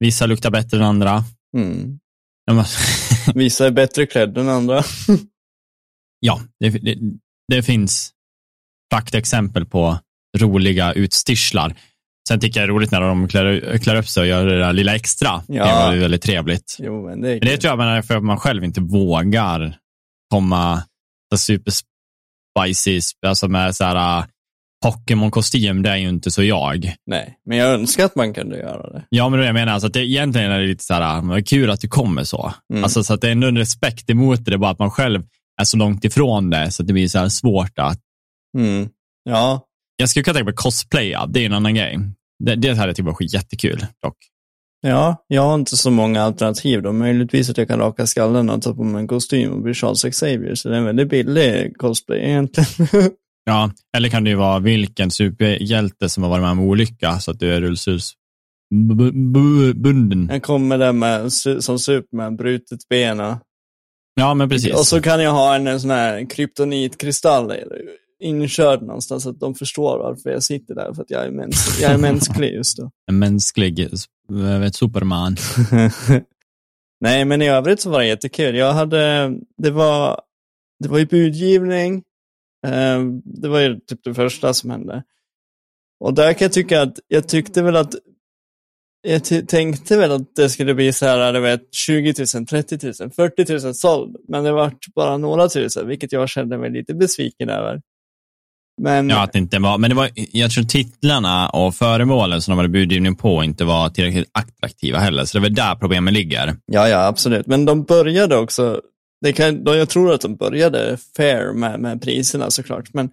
Vissa 0.00 0.26
luktar 0.26 0.50
bättre 0.50 0.76
än 0.76 0.82
andra. 0.82 1.24
Mm. 1.56 1.98
Vissa 3.34 3.66
är 3.66 3.70
bättre 3.70 4.06
klädda 4.06 4.40
än 4.40 4.48
andra. 4.48 4.82
ja, 6.20 6.40
det, 6.60 6.68
det, 6.70 6.98
det 7.48 7.62
finns 7.62 8.12
praktexempel 8.94 9.66
på 9.66 9.98
roliga 10.38 10.92
utstyrslar. 10.92 11.74
Sen 12.28 12.40
tycker 12.40 12.60
jag 12.60 12.68
det 12.68 12.72
är 12.72 12.74
roligt 12.74 12.90
när 12.90 13.00
de 13.00 13.28
klär, 13.28 13.78
klär 13.78 13.96
upp 13.96 14.08
sig 14.08 14.20
och 14.20 14.26
gör 14.26 14.46
det 14.46 14.58
där 14.58 14.72
lilla 14.72 14.94
extra. 14.94 15.42
Ja. 15.48 15.88
Det 15.88 15.94
ju 15.94 16.00
väldigt 16.00 16.22
trevligt. 16.22 16.76
Jo, 16.78 17.08
men 17.08 17.20
det 17.20 17.28
är 17.28 17.40
Men 17.40 17.48
det 17.48 17.56
tror 17.56 17.70
jag 17.70 17.78
man 17.78 17.88
är 17.88 18.02
för 18.02 18.16
att 18.16 18.24
man 18.24 18.38
själv 18.38 18.64
inte 18.64 18.80
vågar 18.80 19.78
komma 20.30 20.82
super 21.34 21.72
spicy, 21.72 23.00
alltså 23.26 23.48
med 23.48 23.76
så 23.76 23.84
här 23.84 24.18
uh, 24.20 24.26
Pokémon-kostym, 24.84 25.82
det 25.82 25.90
är 25.90 25.96
ju 25.96 26.08
inte 26.08 26.30
så 26.30 26.42
jag. 26.42 26.94
Nej, 27.06 27.38
men 27.46 27.58
jag 27.58 27.74
önskar 27.74 28.04
att 28.04 28.16
man 28.16 28.34
kunde 28.34 28.58
göra 28.58 28.90
det. 28.90 29.04
Ja, 29.08 29.28
men 29.28 29.40
det 29.40 29.46
jag 29.46 29.54
menar, 29.54 29.72
alltså 29.72 29.86
att 29.86 29.92
det, 29.92 30.06
egentligen 30.06 30.50
är 30.50 30.60
det 30.60 30.66
lite 30.66 30.84
så 30.84 30.94
här, 30.94 31.20
vad 31.20 31.48
kul 31.48 31.70
att 31.70 31.80
du 31.80 31.88
kommer 31.88 32.24
så. 32.24 32.52
Mm. 32.72 32.84
Alltså 32.84 33.04
så 33.04 33.14
att 33.14 33.20
det 33.20 33.28
är 33.28 33.32
ändå 33.32 33.48
en 33.48 33.58
respekt 33.58 34.10
emot 34.10 34.44
det, 34.44 34.50
det 34.50 34.54
är 34.54 34.58
bara 34.58 34.70
att 34.70 34.78
man 34.78 34.90
själv 34.90 35.22
är 35.60 35.64
så 35.64 35.76
långt 35.76 36.04
ifrån 36.04 36.50
det, 36.50 36.70
så 36.70 36.82
att 36.82 36.86
det 36.86 36.92
blir 36.92 37.08
så 37.08 37.18
här 37.18 37.28
svårt 37.28 37.78
att, 37.78 38.00
Mm. 38.58 38.88
Ja, 39.24 39.66
jag 39.96 40.08
skulle 40.08 40.22
kunna 40.22 40.34
tänka 40.34 40.44
mig 40.44 40.54
cosplaya, 40.54 41.26
det 41.26 41.40
är 41.40 41.46
en 41.46 41.52
annan 41.52 41.74
grej. 41.74 41.98
Det, 42.44 42.54
det 42.54 42.68
hade 42.74 42.88
jag 42.88 42.96
tyckt 42.96 43.06
var 43.06 43.16
jättekul 43.20 43.86
dock. 44.02 44.16
Ja, 44.88 45.24
jag 45.26 45.42
har 45.42 45.54
inte 45.54 45.76
så 45.76 45.90
många 45.90 46.22
alternativ 46.22 46.82
då. 46.82 46.92
Möjligtvis 46.92 47.50
att 47.50 47.58
jag 47.58 47.68
kan 47.68 47.78
raka 47.78 48.06
skallen 48.06 48.50
och 48.50 48.62
ta 48.62 48.74
på 48.74 48.84
mig 48.84 49.00
en 49.00 49.08
kostym 49.08 49.52
och 49.52 49.62
bli 49.62 49.74
Charles 49.74 50.02
Xavier. 50.02 50.54
Så 50.54 50.68
det 50.68 50.74
är 50.74 50.78
en 50.78 50.84
väldigt 50.84 51.08
billig 51.08 51.76
cosplay 51.76 52.18
egentligen. 52.18 53.10
Ja, 53.48 53.70
eller 53.96 54.08
kan 54.08 54.24
det 54.24 54.30
ju 54.30 54.36
vara 54.36 54.58
vilken 54.58 55.10
superhjälte 55.10 56.08
som 56.08 56.22
har 56.22 56.30
varit 56.30 56.42
med 56.42 56.50
om 56.50 56.60
olycka, 56.60 57.18
så 57.18 57.30
att 57.30 57.40
du 57.40 57.54
är 57.54 57.60
rullstolsbunden. 57.60 60.28
jag 60.32 60.42
kommer 60.42 60.78
där 60.78 60.92
med, 60.92 61.32
som 61.62 61.78
Superman, 61.78 62.36
brutet 62.36 62.88
bena. 62.88 63.40
Ja, 64.14 64.34
men 64.34 64.48
precis. 64.48 64.74
Och 64.74 64.86
så 64.86 65.02
kan 65.02 65.22
jag 65.22 65.32
ha 65.32 65.54
en, 65.54 65.66
en 65.66 65.80
sån 65.80 65.90
här 65.90 66.30
kryptonitkristall 66.30 67.52
inkörd 68.22 68.82
någonstans 68.82 69.22
så 69.22 69.30
att 69.30 69.40
de 69.40 69.54
förstår 69.54 69.98
varför 69.98 70.30
jag 70.30 70.42
sitter 70.42 70.74
där. 70.74 70.94
För 70.94 71.02
att 71.02 71.10
jag 71.10 71.26
är, 71.26 71.30
mäns 71.30 71.78
jag 71.80 71.92
är 71.92 71.98
mänsklig 71.98 72.54
just 72.54 72.76
då. 72.76 72.90
En 73.10 73.18
mänsklig 73.18 73.88
vet, 74.28 74.74
Superman. 74.74 75.36
Nej, 77.00 77.24
men 77.24 77.42
i 77.42 77.48
övrigt 77.48 77.80
så 77.80 77.90
var 77.90 77.98
det 77.98 78.06
jättekul. 78.06 78.56
Jag 78.56 78.72
hade, 78.72 79.32
det 79.56 79.70
var, 79.70 80.20
det 80.82 80.88
var 80.88 80.98
ju 80.98 81.06
budgivning. 81.06 82.02
Eh, 82.66 83.02
Det 83.24 83.48
var 83.48 83.60
ju 83.60 83.80
typ 83.80 84.04
det 84.04 84.14
första 84.14 84.54
som 84.54 84.70
hände. 84.70 85.02
Och 86.00 86.14
där 86.14 86.32
kan 86.32 86.44
jag 86.44 86.52
tycka 86.52 86.82
att, 86.82 86.98
jag 87.08 87.28
tyckte 87.28 87.62
väl 87.62 87.76
att, 87.76 87.94
jag 89.02 89.48
tänkte 89.48 89.96
väl 89.98 90.12
att 90.12 90.36
det 90.36 90.48
skulle 90.48 90.74
bli 90.74 90.92
så 90.92 91.06
här, 91.06 91.32
du 91.32 91.40
vet, 91.40 91.74
20 91.74 92.14
000, 92.34 92.46
30 92.46 92.78
000, 93.02 93.10
40 93.10 93.64
000 93.64 93.74
såld. 93.74 94.16
Men 94.28 94.44
det 94.44 94.52
var 94.52 94.72
bara 94.94 95.16
några 95.16 95.48
tusen, 95.48 95.88
vilket 95.88 96.12
jag 96.12 96.28
kände 96.28 96.58
mig 96.58 96.70
lite 96.70 96.94
besviken 96.94 97.48
över. 97.48 97.82
Men, 98.82 99.10
Ja, 99.10 99.22
att 99.22 99.32
det 99.32 99.38
inte 99.38 99.58
var, 99.58 99.78
men 99.78 99.90
det 99.90 99.96
var, 99.96 100.10
jag 100.14 100.50
tror 100.50 100.64
titlarna 100.64 101.48
och 101.48 101.74
föremålen 101.74 102.42
som 102.42 102.52
de 102.52 102.56
hade 102.56 102.68
budgivning 102.68 103.16
på 103.16 103.44
inte 103.44 103.64
var 103.64 103.88
tillräckligt 103.88 104.30
attraktiva 104.32 104.98
heller, 104.98 105.24
så 105.24 105.38
det 105.38 105.40
är 105.40 105.42
väl 105.42 105.54
där 105.54 105.74
problemet 105.74 106.14
ligger. 106.14 106.56
Ja, 106.66 106.88
ja, 106.88 107.06
absolut. 107.06 107.46
Men 107.46 107.64
de 107.64 107.84
började 107.84 108.36
också, 108.36 108.80
det 109.20 109.32
kan, 109.32 109.64
de, 109.64 109.76
jag 109.76 109.88
tror 109.88 110.14
att 110.14 110.20
de 110.20 110.36
började 110.36 110.96
fair 111.16 111.52
med, 111.52 111.80
med 111.80 112.02
priserna 112.02 112.50
såklart. 112.50 112.94
Men 112.94 113.10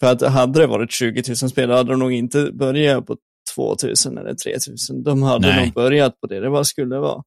för 0.00 0.12
att 0.12 0.32
hade 0.32 0.60
det 0.60 0.66
varit 0.66 0.92
20 0.92 1.22
000 1.28 1.36
spel 1.36 1.70
hade 1.70 1.90
de 1.90 1.98
nog 1.98 2.12
inte 2.12 2.50
börjat 2.52 3.06
på 3.06 3.16
2 3.54 3.76
000 4.06 4.18
eller 4.18 4.34
3 4.34 4.56
000. 4.90 5.02
De 5.04 5.22
hade 5.22 5.48
Nej. 5.48 5.64
nog 5.64 5.74
börjat 5.74 6.20
på 6.20 6.26
det 6.26 6.40
det 6.40 6.48
var 6.48 6.64
skulle 6.64 6.98
vara. 6.98 7.22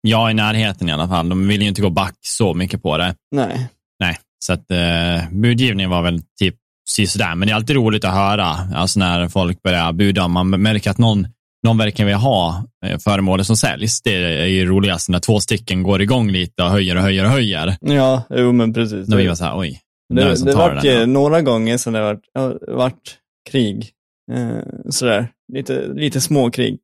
Ja, 0.00 0.30
i 0.30 0.34
närheten 0.34 0.88
i 0.88 0.92
alla 0.92 1.08
fall. 1.08 1.28
De 1.28 1.48
vill 1.48 1.62
ju 1.62 1.68
inte 1.68 1.82
gå 1.82 1.90
back 1.90 2.14
så 2.20 2.54
mycket 2.54 2.82
på 2.82 2.98
det. 2.98 3.14
Nej, 3.30 3.68
Nej, 4.00 4.18
så 4.38 4.52
att 4.52 4.70
eh, 4.70 5.30
budgivningen 5.32 5.90
var 5.90 6.02
väl 6.02 6.22
typ 6.40 6.56
sådär, 6.92 7.34
men 7.34 7.48
det 7.48 7.52
är 7.52 7.56
alltid 7.56 7.76
roligt 7.76 8.04
att 8.04 8.14
höra, 8.14 8.46
alltså 8.74 8.98
när 8.98 9.28
folk 9.28 9.62
börjar 9.62 9.92
buda, 9.92 10.28
man 10.28 10.50
märker 10.50 10.90
att 10.90 10.98
någon, 10.98 11.26
någon 11.66 11.78
verkar 11.78 12.04
vilja 12.04 12.18
ha 12.18 12.64
eh, 12.86 12.98
föremålet 12.98 13.46
som 13.46 13.56
säljs. 13.56 14.02
Det 14.02 14.14
är 14.14 14.46
ju 14.46 14.66
roligast 14.66 15.08
när 15.08 15.18
två 15.18 15.40
stycken 15.40 15.82
går 15.82 16.02
igång 16.02 16.30
lite 16.30 16.62
och 16.62 16.70
höjer 16.70 16.96
och 16.96 17.02
höjer 17.02 17.24
och 17.24 17.30
höjer. 17.30 17.76
ja, 17.80 18.22
jo 18.30 18.52
men 18.52 18.74
precis. 18.74 19.06
Då 19.06 19.16
blir 19.16 19.26
man 19.26 19.36
så 19.36 19.44
här, 19.44 19.58
oj. 19.58 19.80
det 20.14 20.24
det 20.24 20.36
som 20.36 20.46
det 20.46 20.54
vart 20.54 20.84
ju 20.84 21.06
några 21.06 21.42
gånger 21.42 21.76
sedan 21.76 21.92
det 21.92 22.00
vart, 22.00 22.54
vart 22.68 23.16
krig. 23.50 23.90
Eh, 24.32 24.90
sådär, 24.90 25.28
lite, 25.52 25.86
lite 25.86 26.20
småkrig. 26.20 26.78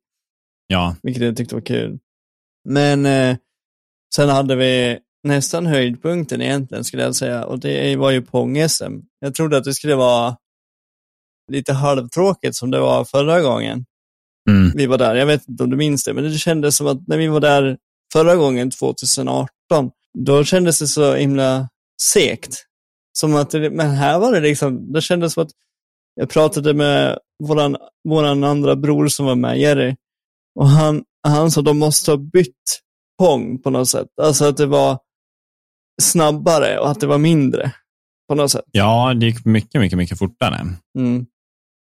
Ja, 0.67 0.95
vilket 1.03 1.23
jag 1.23 1.37
tyckte 1.37 1.55
var 1.55 1.61
kul. 1.61 1.99
Men 2.69 3.05
eh, 3.05 3.37
sen 4.15 4.29
hade 4.29 4.55
vi 4.55 4.99
nästan 5.23 5.65
höjdpunkten 5.65 6.41
egentligen, 6.41 6.83
skulle 6.83 7.03
jag 7.03 7.15
säga, 7.15 7.45
och 7.45 7.59
det 7.59 7.95
var 7.95 8.11
ju 8.11 8.21
Pong-SM. 8.21 9.01
Jag 9.19 9.35
trodde 9.35 9.57
att 9.57 9.63
det 9.63 9.73
skulle 9.73 9.95
vara 9.95 10.37
lite 11.51 11.73
halvtråkigt 11.73 12.55
som 12.55 12.71
det 12.71 12.79
var 12.79 13.05
förra 13.05 13.41
gången 13.41 13.85
mm. 14.49 14.71
vi 14.75 14.85
var 14.85 14.97
där. 14.97 15.15
Jag 15.15 15.25
vet 15.25 15.49
inte 15.49 15.63
om 15.63 15.69
du 15.69 15.77
minns 15.77 16.03
det, 16.03 16.13
men 16.13 16.23
det 16.23 16.37
kändes 16.37 16.77
som 16.77 16.87
att 16.87 17.07
när 17.07 17.17
vi 17.17 17.27
var 17.27 17.39
där 17.39 17.77
förra 18.13 18.35
gången, 18.35 18.71
2018, 18.71 19.49
då 20.17 20.43
kändes 20.43 20.79
det 20.79 20.87
så 20.87 21.15
himla 21.15 21.69
segt. 22.01 22.65
Som 23.13 23.35
att 23.35 23.51
det, 23.51 23.69
men 23.69 23.89
här 23.89 24.19
var 24.19 24.33
det 24.33 24.39
liksom, 24.39 24.93
det 24.93 25.01
kändes 25.01 25.33
som 25.33 25.43
att 25.43 25.51
jag 26.15 26.29
pratade 26.29 26.73
med 26.73 27.17
våran, 27.43 27.77
våran 28.09 28.43
andra 28.43 28.75
bror 28.75 29.07
som 29.07 29.25
var 29.25 29.35
med, 29.35 29.59
Jerry, 29.59 29.95
och 30.59 30.67
han, 30.67 31.03
han 31.27 31.51
sa 31.51 31.61
att 31.61 31.65
de 31.65 31.77
måste 31.77 32.11
ha 32.11 32.17
bytt 32.17 32.79
Pong 33.19 33.61
på 33.61 33.69
något 33.69 33.89
sätt. 33.89 34.07
Alltså 34.21 34.45
att 34.45 34.57
det 34.57 34.65
var 34.65 34.99
snabbare 35.99 36.79
och 36.79 36.89
att 36.91 36.99
det 36.99 37.07
var 37.07 37.17
mindre 37.17 37.71
på 38.29 38.35
något 38.35 38.51
sätt. 38.51 38.65
ja, 38.71 39.13
det 39.13 39.25
gick 39.25 39.45
mycket, 39.45 39.81
mycket, 39.81 39.97
mycket 39.97 40.19
fortare. 40.19 40.67
Mm. 40.97 41.25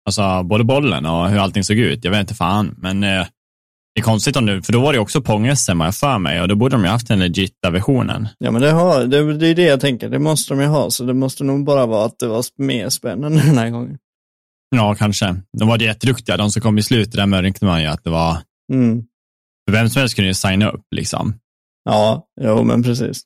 Alltså 0.07 0.42
både 0.42 0.64
bollen 0.64 1.07
och 1.07 1.28
hur 1.28 1.38
allting 1.38 1.64
såg 1.64 1.76
ut. 1.78 2.04
Jag 2.04 2.11
vet 2.11 2.21
inte 2.21 2.35
fan, 2.35 2.75
men 2.78 3.04
eh, 3.04 3.26
det 3.95 4.00
är 4.00 4.02
konstigt 4.02 4.37
om 4.37 4.47
du, 4.47 4.62
för 4.62 4.73
då 4.73 4.81
var 4.81 4.92
det 4.92 4.99
också 4.99 5.21
Pong-SM 5.21 5.85
jag 5.85 5.95
för 5.95 6.19
mig 6.19 6.40
och 6.40 6.49
då 6.49 6.54
borde 6.54 6.76
de 6.76 6.83
ju 6.85 6.88
haft 6.90 7.09
den 7.09 7.19
legita 7.19 7.71
versionen. 7.71 8.28
Ja, 8.38 8.50
men 8.50 8.62
det, 8.62 8.71
har, 8.71 9.04
det, 9.04 9.38
det 9.38 9.47
är 9.47 9.54
det 9.54 9.62
jag 9.62 9.81
tänker. 9.81 10.09
Det 10.09 10.19
måste 10.19 10.54
de 10.54 10.61
ju 10.61 10.66
ha, 10.66 10.90
så 10.90 11.04
det 11.04 11.14
måste 11.14 11.45
nog 11.45 11.64
bara 11.64 11.87
vara 11.87 12.04
att 12.07 12.19
det 12.19 12.26
var 12.26 12.45
mer 12.57 12.88
spännande 12.88 13.42
den 13.42 13.59
här 13.59 13.71
gången. 13.71 13.99
Ja, 14.76 14.95
kanske. 14.95 15.37
De 15.59 15.69
var 15.69 15.78
jätteduktiga. 15.78 16.37
De 16.37 16.50
som 16.50 16.62
kom 16.62 16.78
i 16.78 16.83
slutet, 16.83 17.12
där 17.12 17.26
märkte 17.26 17.64
man 17.64 17.83
ju 17.83 17.87
att 17.87 18.04
det 18.04 18.11
var, 18.11 18.38
Mm. 18.73 19.02
Vem 19.71 19.88
som 19.88 20.00
helst 20.00 20.14
kunde 20.14 20.28
ju 20.28 20.35
signa 20.35 20.71
upp 20.71 20.85
liksom. 20.90 21.35
Ja, 21.85 22.26
jo 22.40 22.64
men 22.64 22.83
precis. 22.83 23.23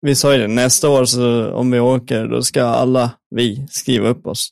Vi 0.00 0.14
sa 0.14 0.32
ju 0.34 0.38
det, 0.38 0.48
nästa 0.48 0.88
år 0.88 1.04
så 1.04 1.50
om 1.52 1.70
vi 1.70 1.80
åker, 1.80 2.26
då 2.26 2.42
ska 2.42 2.64
alla 2.64 3.10
vi 3.30 3.66
skriva 3.70 4.08
upp 4.08 4.26
oss. 4.26 4.50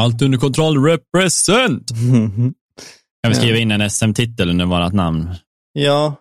Allt 0.00 0.22
under 0.22 0.38
kontroll, 0.38 0.84
represent! 0.84 1.90
Kan 3.22 3.32
vi 3.32 3.34
skriva 3.34 3.58
in 3.58 3.70
en 3.70 3.90
SM-titel 3.90 4.50
under 4.50 4.66
vårt 4.66 4.92
namn? 4.92 5.34
Ja. 5.72 6.14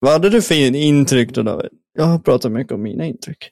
Vad 0.00 0.12
hade 0.12 0.30
du 0.30 0.42
för 0.42 0.74
intryck 0.74 1.34
då, 1.34 1.42
David? 1.42 1.70
Jag 1.98 2.04
har 2.04 2.18
pratat 2.18 2.52
mycket 2.52 2.72
om 2.72 2.82
mina 2.82 3.06
intryck. 3.06 3.50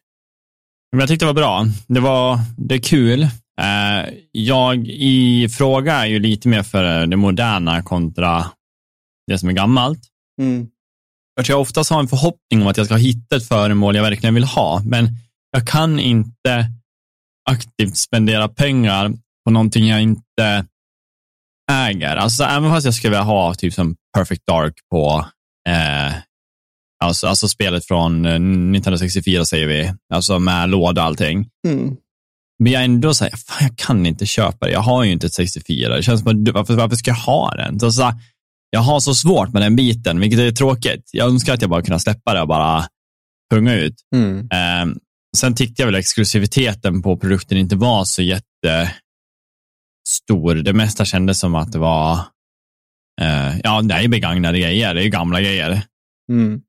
Men 0.93 1.00
jag 1.00 1.09
tyckte 1.09 1.25
det 1.25 1.33
var 1.33 1.35
bra. 1.35 1.67
Det 1.87 2.00
var 2.00 2.38
det 2.57 2.75
är 2.75 2.79
kul. 2.79 3.23
Eh, 3.23 4.14
jag 4.33 4.88
i 4.88 5.49
fråga 5.49 5.95
är 5.95 6.07
ju 6.07 6.19
lite 6.19 6.49
mer 6.49 6.62
för 6.62 7.07
det 7.07 7.17
moderna 7.17 7.83
kontra 7.83 8.45
det 9.26 9.38
som 9.38 9.49
är 9.49 9.52
gammalt. 9.52 10.00
Mm. 10.41 10.69
Jag 11.35 11.61
oftast 11.61 11.91
har 11.91 12.01
en 12.01 12.09
förhoppning 12.09 12.62
om 12.62 12.67
att 12.67 12.77
jag 12.77 12.87
ska 12.87 12.97
hitta 12.97 13.37
ett 13.37 13.49
föremål 13.49 13.97
jag 13.97 14.03
verkligen 14.03 14.35
vill 14.35 14.45
ha, 14.45 14.83
men 14.85 15.09
jag 15.53 15.67
kan 15.67 15.99
inte 15.99 16.67
aktivt 17.51 17.97
spendera 17.97 18.49
pengar 18.49 19.12
på 19.45 19.51
någonting 19.51 19.87
jag 19.89 20.03
inte 20.03 20.67
äger. 21.73 22.17
Alltså, 22.17 22.45
även 22.45 22.71
fast 22.71 22.85
jag 22.85 22.95
skulle 22.95 23.11
vilja 23.11 23.23
ha 23.23 23.55
typ 23.55 23.75
som 23.75 23.97
Perfect 24.17 24.47
Dark 24.47 24.75
på 24.91 25.27
eh, 25.69 26.12
alltså, 27.05 27.27
alltså 27.27 27.49
spelet 27.49 27.87
från 27.87 28.27
1964 28.27 29.45
säger 29.45 29.67
vi, 29.67 29.93
alltså 30.15 30.39
med 30.39 30.69
låda 30.69 31.03
och 31.03 31.07
allting. 31.07 31.49
Mm. 31.69 31.97
Men 32.59 32.73
jag 32.73 32.85
ändå 32.85 33.15
säger, 33.15 33.37
fan 33.37 33.69
jag 33.69 33.79
kan 33.79 34.07
inte 34.07 34.27
köpa 34.27 34.67
det. 34.67 34.73
Jag 34.73 34.81
har 34.81 35.05
ju 35.05 35.12
inte 35.12 35.27
ett 35.27 35.35
64. 35.35 35.97
Det 35.97 36.03
känns 36.03 36.21
som 36.21 36.29
att, 36.29 36.55
varför, 36.55 36.75
varför 36.75 36.97
ska 36.97 37.11
jag 37.11 37.17
ha 37.17 37.55
den? 37.55 37.81
Så, 37.81 37.93
så, 37.93 38.12
jag 38.75 38.81
har 38.81 39.00
så 39.00 39.14
svårt 39.14 39.52
med 39.52 39.62
den 39.62 39.76
biten, 39.76 40.21
vilket 40.21 40.41
är 40.41 40.52
tråkigt. 40.52 41.11
Jag 41.12 41.29
önskar 41.29 41.55
att 41.55 41.61
jag 41.61 41.71
bara 41.71 41.83
kunde 41.83 42.00
släppa 42.00 42.35
det 42.35 42.41
och 42.41 42.49
bara 42.49 42.87
punga 43.50 43.75
ut. 43.75 43.95
Mm. 44.14 44.38
Eh, 44.38 44.87
sen 45.37 45.55
tyckte 45.55 45.83
jag 45.83 45.87
väl 45.87 45.95
exklusiviteten 45.95 47.02
på 47.02 47.17
produkten 47.17 47.59
inte 47.59 47.76
var 47.76 48.05
så 48.05 48.23
jättestor. 48.23 48.95
Det 50.55 50.73
mesta 50.73 51.05
kändes 51.05 51.38
som 51.38 51.55
att 51.55 51.73
det 51.73 51.79
var, 51.79 52.12
eh, 53.21 53.59
ja, 53.62 53.83
det 53.83 53.95
är 53.95 54.09
begagnade 54.09 54.59
grejer. 54.59 54.95
Det 54.95 55.05
är 55.05 55.09
gamla 55.09 55.41
grejer. 55.41 55.83
Mm. 56.33 56.61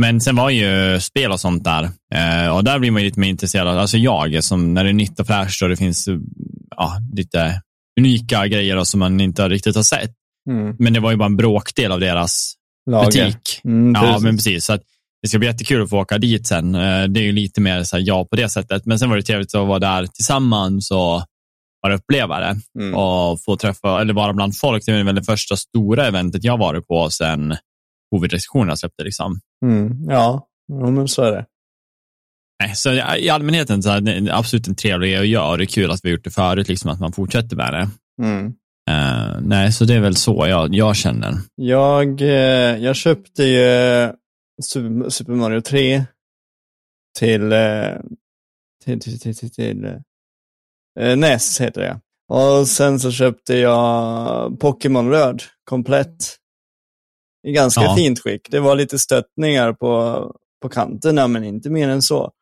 Men 0.00 0.20
sen 0.20 0.36
var 0.36 0.50
ju 0.50 1.00
spel 1.00 1.32
och 1.32 1.40
sånt 1.40 1.64
där. 1.64 1.90
Eh, 2.14 2.56
och 2.56 2.64
där 2.64 2.78
blir 2.78 2.90
man 2.90 3.02
lite 3.02 3.20
mer 3.20 3.28
intresserad. 3.28 3.78
Alltså 3.78 3.96
jag, 3.96 4.44
som 4.44 4.74
när 4.74 4.84
det 4.84 4.90
är 4.90 4.94
nytt 4.94 5.20
och 5.20 5.26
fräscht 5.26 5.62
och 5.62 5.68
det 5.68 5.76
finns 5.76 6.08
ja, 6.76 6.98
lite 7.12 7.62
unika 8.00 8.46
grejer 8.46 8.76
då, 8.76 8.84
som 8.84 9.00
man 9.00 9.20
inte 9.20 9.48
riktigt 9.48 9.76
har 9.76 9.82
sett. 9.82 10.14
Mm. 10.50 10.76
Men 10.78 10.92
det 10.92 11.00
var 11.00 11.10
ju 11.10 11.16
bara 11.16 11.26
en 11.26 11.36
bråkdel 11.36 11.92
av 11.92 12.00
deras 12.00 12.54
Lager. 12.90 13.06
butik. 13.06 13.60
Mm, 13.64 13.92
ja, 14.02 14.18
men 14.18 14.36
precis. 14.36 14.64
Så 14.64 14.72
att 14.72 14.82
det 15.22 15.28
ska 15.28 15.38
bli 15.38 15.48
jättekul 15.48 15.82
att 15.82 15.90
få 15.90 15.98
åka 16.00 16.18
dit 16.18 16.46
sen. 16.46 16.74
Eh, 16.74 17.04
Det 17.04 17.20
är 17.20 17.24
ju 17.24 17.32
lite 17.32 17.60
mer 17.60 17.82
så 17.84 17.96
ja 18.00 18.24
på 18.24 18.36
det 18.36 18.48
sättet. 18.48 18.86
Men 18.86 18.98
sen 18.98 19.10
var 19.10 19.16
det 19.16 19.22
trevligt 19.22 19.54
att 19.54 19.66
vara 19.68 19.78
där 19.78 20.06
tillsammans 20.06 20.90
och 20.90 21.22
bara 21.82 21.94
uppleva 21.94 22.40
det. 22.40 22.56
Mm. 22.80 22.94
Och 22.94 23.42
få 23.42 23.56
träffa, 23.56 24.00
eller 24.00 24.14
vara 24.14 24.32
bland 24.32 24.56
folk. 24.58 24.86
Det 24.86 24.92
är 24.92 25.04
väl 25.04 25.14
det 25.14 25.22
första 25.24 25.56
stora 25.56 26.06
eventet 26.06 26.44
jag 26.44 26.58
varit 26.58 26.86
på 26.88 27.10
sen 27.10 27.56
covid-restriktionerna 28.14 28.76
släppte. 28.76 29.04
Liksom. 29.04 29.40
Mm. 29.66 30.04
Ja, 30.10 30.46
men 30.72 31.08
så 31.08 31.22
är 31.22 31.32
det. 31.32 31.46
Nej, 32.62 32.76
så 32.76 32.92
i 33.18 33.28
allmänheten 33.30 33.82
så 33.82 33.90
är 33.90 34.00
det 34.00 34.34
absolut 34.36 34.68
en 34.68 34.74
trevlig 34.74 35.10
grej 35.10 35.20
att 35.20 35.26
göra. 35.28 35.56
Det 35.56 35.64
är 35.64 35.66
kul 35.66 35.90
att 35.90 36.00
vi 36.02 36.08
har 36.08 36.16
gjort 36.16 36.24
det 36.24 36.30
förut, 36.30 36.68
liksom 36.68 36.90
att 36.90 37.00
man 37.00 37.12
fortsätter 37.12 37.56
med 37.56 37.72
det. 37.72 37.88
Mm. 38.26 38.52
Eh, 38.90 39.40
nej, 39.40 39.72
så 39.72 39.84
det 39.84 39.94
är 39.94 40.00
väl 40.00 40.16
så 40.16 40.46
jag, 40.48 40.74
jag 40.74 40.96
känner. 40.96 41.34
Jag, 41.54 42.20
eh, 42.20 42.76
jag 42.84 42.96
köpte 42.96 43.44
ju 43.44 44.12
Super, 44.62 45.08
Super 45.10 45.32
Mario 45.32 45.60
3 45.60 46.04
till, 47.18 47.52
eh, 47.52 47.88
till, 48.84 49.00
till, 49.00 49.20
till, 49.20 49.36
till, 49.36 49.50
till 49.50 49.84
eh, 51.00 51.16
NES 51.16 51.60
heter 51.60 51.80
det. 51.80 52.00
Och 52.28 52.68
sen 52.68 53.00
så 53.00 53.10
köpte 53.10 53.56
jag 53.56 54.60
Pokémon 54.60 55.10
Röd 55.10 55.42
komplett. 55.64 56.36
I 57.46 57.52
ganska 57.52 57.82
Ja. 57.82 57.96
fint 57.96 58.20
skick. 58.20 58.48
Det 58.50 58.60
var 58.60 58.74
lite 58.76 58.98
stöttningar 58.98 59.72
på, 59.72 60.32
på 60.62 60.68
kanterna, 60.68 61.28
men 61.28 61.44
inte 61.44 61.70
mer 61.70 61.88
än 61.88 62.02
så. 62.02 62.32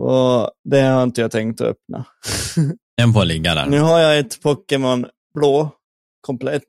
Och 0.00 0.50
det 0.64 0.80
har 0.80 1.02
inte 1.02 1.20
jag 1.20 1.30
tänkt 1.30 1.60
att 1.60 1.66
öppna. 1.66 2.04
Den 2.96 3.12
får 3.12 3.24
ligga 3.24 3.54
där. 3.54 3.66
Nu 3.66 3.80
har 3.80 3.98
jag 3.98 4.18
ett 4.18 4.42
Pokémon 4.42 5.06
Blå 5.34 5.70
komplett. 6.20 6.64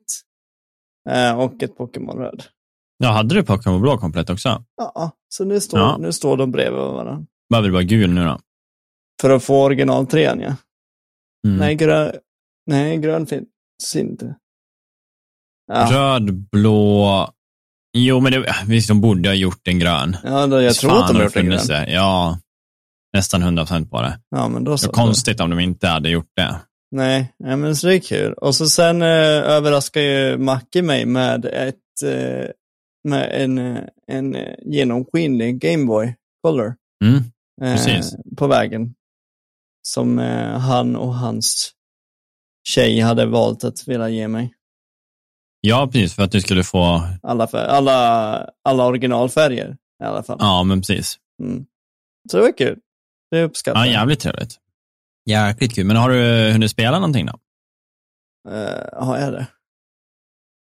Eh, 1.10 1.38
och 1.40 1.62
ett 1.62 1.76
Pokémon 1.76 2.16
Röd. 2.18 2.42
Ja, 2.98 3.10
hade 3.10 3.34
du 3.34 3.42
Pokémon 3.42 3.80
Blå 3.80 3.98
komplett 3.98 4.30
också? 4.30 4.64
Ja, 4.76 5.10
så 5.28 5.44
nu 5.44 5.60
står, 5.60 5.80
Ja. 5.80 5.96
nu 6.00 6.12
står 6.12 6.36
de 6.36 6.50
bredvid 6.52 6.80
varandra. 6.80 7.26
Behöver 7.50 7.68
du 7.68 7.72
vara 7.72 7.82
gul 7.82 8.10
nu 8.10 8.24
då? 8.24 8.40
För 9.20 9.30
att 9.30 9.44
få 9.44 9.62
original 9.64 10.06
3 10.06 10.22
ja. 10.22 10.32
Mm. 11.46 11.58
Nej, 11.58 11.74
grön, 11.74 12.12
nej, 12.66 12.96
grön 12.96 13.26
finns 13.26 13.46
inte. 13.96 14.36
Ja, 15.66 15.88
Röd, 15.92 16.34
blå. 16.50 17.28
Jo, 17.92 18.20
men 18.20 18.32
det, 18.32 18.54
visst, 18.66 18.88
de 18.88 19.00
borde 19.00 19.28
ha 19.28 19.34
gjort 19.34 19.68
en 19.68 19.78
grön. 19.78 20.16
ja 20.24 20.46
då, 20.46 20.60
jag 20.62 20.74
tror 20.74 20.98
att 21.02 21.08
de 21.08 21.16
har 21.16 21.24
gjort 21.24 21.36
en 21.36 21.46
grön. 21.46 21.66
det. 21.66 21.90
Ja, 21.92 22.38
nästan 23.12 23.42
100 23.42 23.62
procent 23.62 23.90
på 23.90 24.02
det. 24.02 24.20
Ja, 24.30 24.48
men 24.48 24.64
då 24.64 24.70
Det 24.72 24.78
så. 24.78 24.88
är 24.88 24.92
konstigt 24.92 25.40
om 25.40 25.50
de 25.50 25.58
inte 25.60 25.88
hade 25.88 26.10
gjort 26.10 26.30
det. 26.36 26.60
Nej, 26.90 27.32
men 27.38 27.76
så 27.76 27.86
det 27.86 27.94
är 27.96 28.00
kul. 28.00 28.32
Och 28.32 28.54
så 28.54 28.68
sen 28.68 29.02
eh, 29.02 29.08
överraskar 29.48 30.00
ju 30.00 30.38
Macke 30.38 30.82
mig 30.82 31.06
med 31.06 31.44
ett 31.44 32.02
eh, 32.04 32.50
med 33.08 33.42
en, 33.42 33.58
eh, 33.58 33.82
en 34.06 34.34
eh, 34.34 34.54
genomskinlig 34.62 35.58
Gameboy 35.60 36.14
Color. 36.42 36.74
Mm. 37.04 37.16
eh, 37.62 38.02
på 38.36 38.46
vägen. 38.46 38.94
Som 39.82 40.18
eh, 40.18 40.58
han 40.58 40.96
och 40.96 41.14
hans 41.14 41.72
tjej 42.68 43.00
hade 43.00 43.26
valt 43.26 43.64
att 43.64 43.88
vilja 43.88 44.08
ge 44.08 44.28
mig. 44.28 44.54
Ja, 45.60 45.88
precis, 45.92 46.14
för 46.14 46.22
att 46.22 46.32
du 46.32 46.40
skulle 46.40 46.64
få... 46.64 47.02
Alla, 47.22 47.46
fär- 47.46 47.66
alla, 47.66 48.50
alla 48.64 48.86
originalfärger 48.86 49.76
i 50.02 50.04
alla 50.06 50.22
fall. 50.22 50.36
Ja, 50.40 50.62
men 50.62 50.80
precis. 50.80 51.18
Mm. 51.42 51.66
Så 52.30 52.36
det 52.36 52.42
var 52.42 52.56
kul. 52.58 52.78
Det 53.30 53.42
uppskattar 53.42 53.80
Ja, 53.80 53.86
jag. 53.86 53.92
jävligt 53.92 54.20
trevligt. 54.20 54.58
Jäkligt 55.30 55.74
kul. 55.74 55.86
Men 55.86 55.96
har 55.96 56.10
du 56.10 56.50
hunnit 56.52 56.70
spela 56.70 56.98
någonting 56.98 57.26
då? 57.26 57.38
Eh, 58.50 59.04
har 59.06 59.18
jag 59.18 59.32
det? 59.32 59.46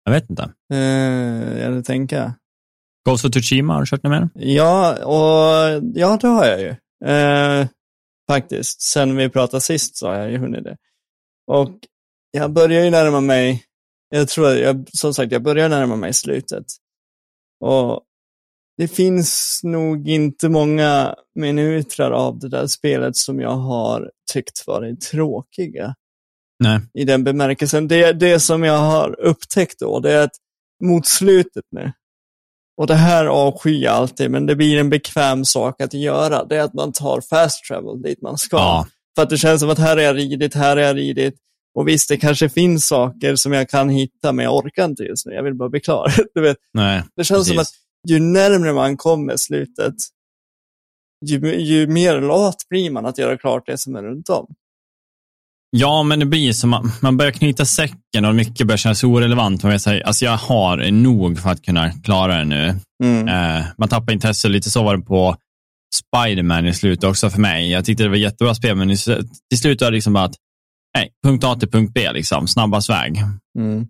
Jag 0.03 0.11
vet 0.11 0.29
inte. 0.29 0.53
Uh, 0.73 1.59
jag 1.59 1.85
tänka. 1.85 2.33
Ghost 3.05 3.25
of 3.25 3.31
Tsushima, 3.31 3.73
har 3.73 3.81
du 3.81 3.85
kört 3.85 4.03
något 4.03 4.11
mer? 4.11 4.29
Ja, 4.33 5.05
och 5.05 5.83
ja, 5.93 6.17
det 6.21 6.27
har 6.27 6.45
jag 6.45 6.61
ju. 6.61 6.75
Eh, 7.05 7.67
faktiskt. 8.29 8.81
Sen 8.81 9.15
vi 9.15 9.29
pratade 9.29 9.61
sist 9.61 9.97
så 9.97 10.07
har 10.07 10.15
jag 10.15 10.31
ju 10.31 10.37
hunnit 10.37 10.63
det. 10.63 10.77
Och 11.47 11.71
jag 12.31 12.51
börjar 12.51 12.83
ju 12.83 12.89
närma 12.89 13.21
mig, 13.21 13.63
jag 14.09 14.27
tror, 14.29 14.49
jag, 14.49 14.89
som 14.93 15.13
sagt, 15.13 15.31
jag 15.31 15.43
börjar 15.43 15.69
närma 15.69 15.95
mig 15.95 16.13
slutet. 16.13 16.65
Och 17.59 18.01
det 18.77 18.87
finns 18.87 19.59
nog 19.63 20.09
inte 20.09 20.49
många 20.49 21.15
minuter 21.35 22.11
av 22.11 22.39
det 22.39 22.49
där 22.49 22.67
spelet 22.67 23.15
som 23.15 23.39
jag 23.39 23.55
har 23.55 24.11
tyckt 24.33 24.67
varit 24.67 25.01
tråkiga. 25.01 25.95
Nej. 26.59 26.79
I 26.93 27.03
den 27.03 27.23
bemärkelsen. 27.23 27.87
Det, 27.87 28.13
det 28.13 28.39
som 28.39 28.63
jag 28.63 28.77
har 28.77 29.19
upptäckt 29.19 29.79
då, 29.79 29.99
det 29.99 30.11
är 30.11 30.23
att 30.23 30.35
mot 30.83 31.07
slutet 31.07 31.65
nu, 31.71 31.91
och 32.77 32.87
det 32.87 32.95
här 32.95 33.25
avskyr 33.25 33.83
jag 33.83 33.93
alltid, 33.93 34.31
men 34.31 34.45
det 34.45 34.55
blir 34.55 34.77
en 34.77 34.89
bekväm 34.89 35.45
sak 35.45 35.81
att 35.81 35.93
göra. 35.93 36.45
Det 36.45 36.57
är 36.57 36.61
att 36.61 36.73
man 36.73 36.91
tar 36.91 37.21
fast 37.21 37.65
travel 37.65 38.01
dit 38.01 38.21
man 38.21 38.37
ska. 38.37 38.57
Ja. 38.57 38.87
För 39.15 39.23
att 39.23 39.29
det 39.29 39.37
känns 39.37 39.59
som 39.59 39.69
att 39.69 39.79
här 39.79 39.97
är 39.97 40.01
jag 40.01 40.17
ridit, 40.17 40.53
här 40.53 40.77
är 40.77 40.81
jag 40.81 40.97
ridit. 40.97 41.35
Och 41.75 41.87
visst, 41.87 42.09
det 42.09 42.17
kanske 42.17 42.49
finns 42.49 42.87
saker 42.87 43.35
som 43.35 43.53
jag 43.53 43.69
kan 43.69 43.89
hitta, 43.89 44.31
men 44.31 44.45
jag 44.45 44.55
orkar 44.55 44.85
inte 44.85 45.03
just 45.03 45.25
nu. 45.25 45.33
Jag 45.33 45.43
vill 45.43 45.55
bara 45.55 45.69
bli 45.69 45.79
klar. 45.79 46.13
Du 46.33 46.41
vet, 46.41 46.57
Nej. 46.73 47.03
det 47.15 47.23
känns 47.23 47.47
som 47.47 47.59
att 47.59 47.67
Precis. 47.67 47.86
Ju 48.09 48.19
närmare 48.19 48.73
man 48.73 48.97
kommer 48.97 49.37
slutet, 49.37 49.95
ju, 51.25 51.61
ju 51.61 51.87
mer 51.87 52.21
lat 52.21 52.55
blir 52.69 52.91
man 52.91 53.05
att 53.05 53.17
göra 53.17 53.37
klart 53.37 53.63
det 53.65 53.77
som 53.77 53.95
är 53.95 54.03
runt 54.03 54.29
om. 54.29 54.55
Ja, 55.69 56.03
men 56.03 56.19
det 56.19 56.25
blir 56.25 56.53
som 56.53 56.73
att 56.73 57.01
man 57.01 57.17
börjar 57.17 57.31
knyta 57.31 57.65
säcken 57.65 58.25
och 58.25 58.35
mycket 58.35 58.67
börjar 58.67 58.77
kännas 58.77 59.03
orelevant. 59.03 59.63
Man 59.63 59.71
här, 59.71 60.01
alltså 60.01 60.25
jag 60.25 60.37
har 60.37 60.91
nog 60.91 61.39
för 61.39 61.49
att 61.49 61.61
kunna 61.61 61.91
klara 61.91 62.37
det 62.37 62.45
nu. 62.45 62.75
Mm. 63.03 63.27
Eh, 63.27 63.65
man 63.77 63.89
tappar 63.89 64.13
intresse. 64.13 64.49
Lite 64.49 64.69
så 64.69 64.83
var 64.83 64.97
det 64.97 65.03
på 65.03 65.35
Spiderman 65.95 66.67
i 66.67 66.73
slutet 66.73 67.03
också 67.03 67.29
för 67.29 67.39
mig. 67.39 67.71
Jag 67.71 67.85
tyckte 67.85 68.03
det 68.03 68.09
var 68.09 68.15
jättebra 68.15 68.55
spel, 68.55 68.75
men 68.75 68.87
till 69.49 69.59
slut 69.59 69.81
var 69.81 69.91
det 69.91 69.95
liksom 69.95 70.13
bara 70.13 70.23
att 70.23 70.35
nej, 70.97 71.11
punkt 71.23 71.43
A 71.43 71.55
till 71.55 71.69
punkt 71.69 71.91
B, 71.93 72.11
liksom, 72.13 72.47
snabbast 72.47 72.89
väg. 72.89 73.17
Mm. 73.59 73.87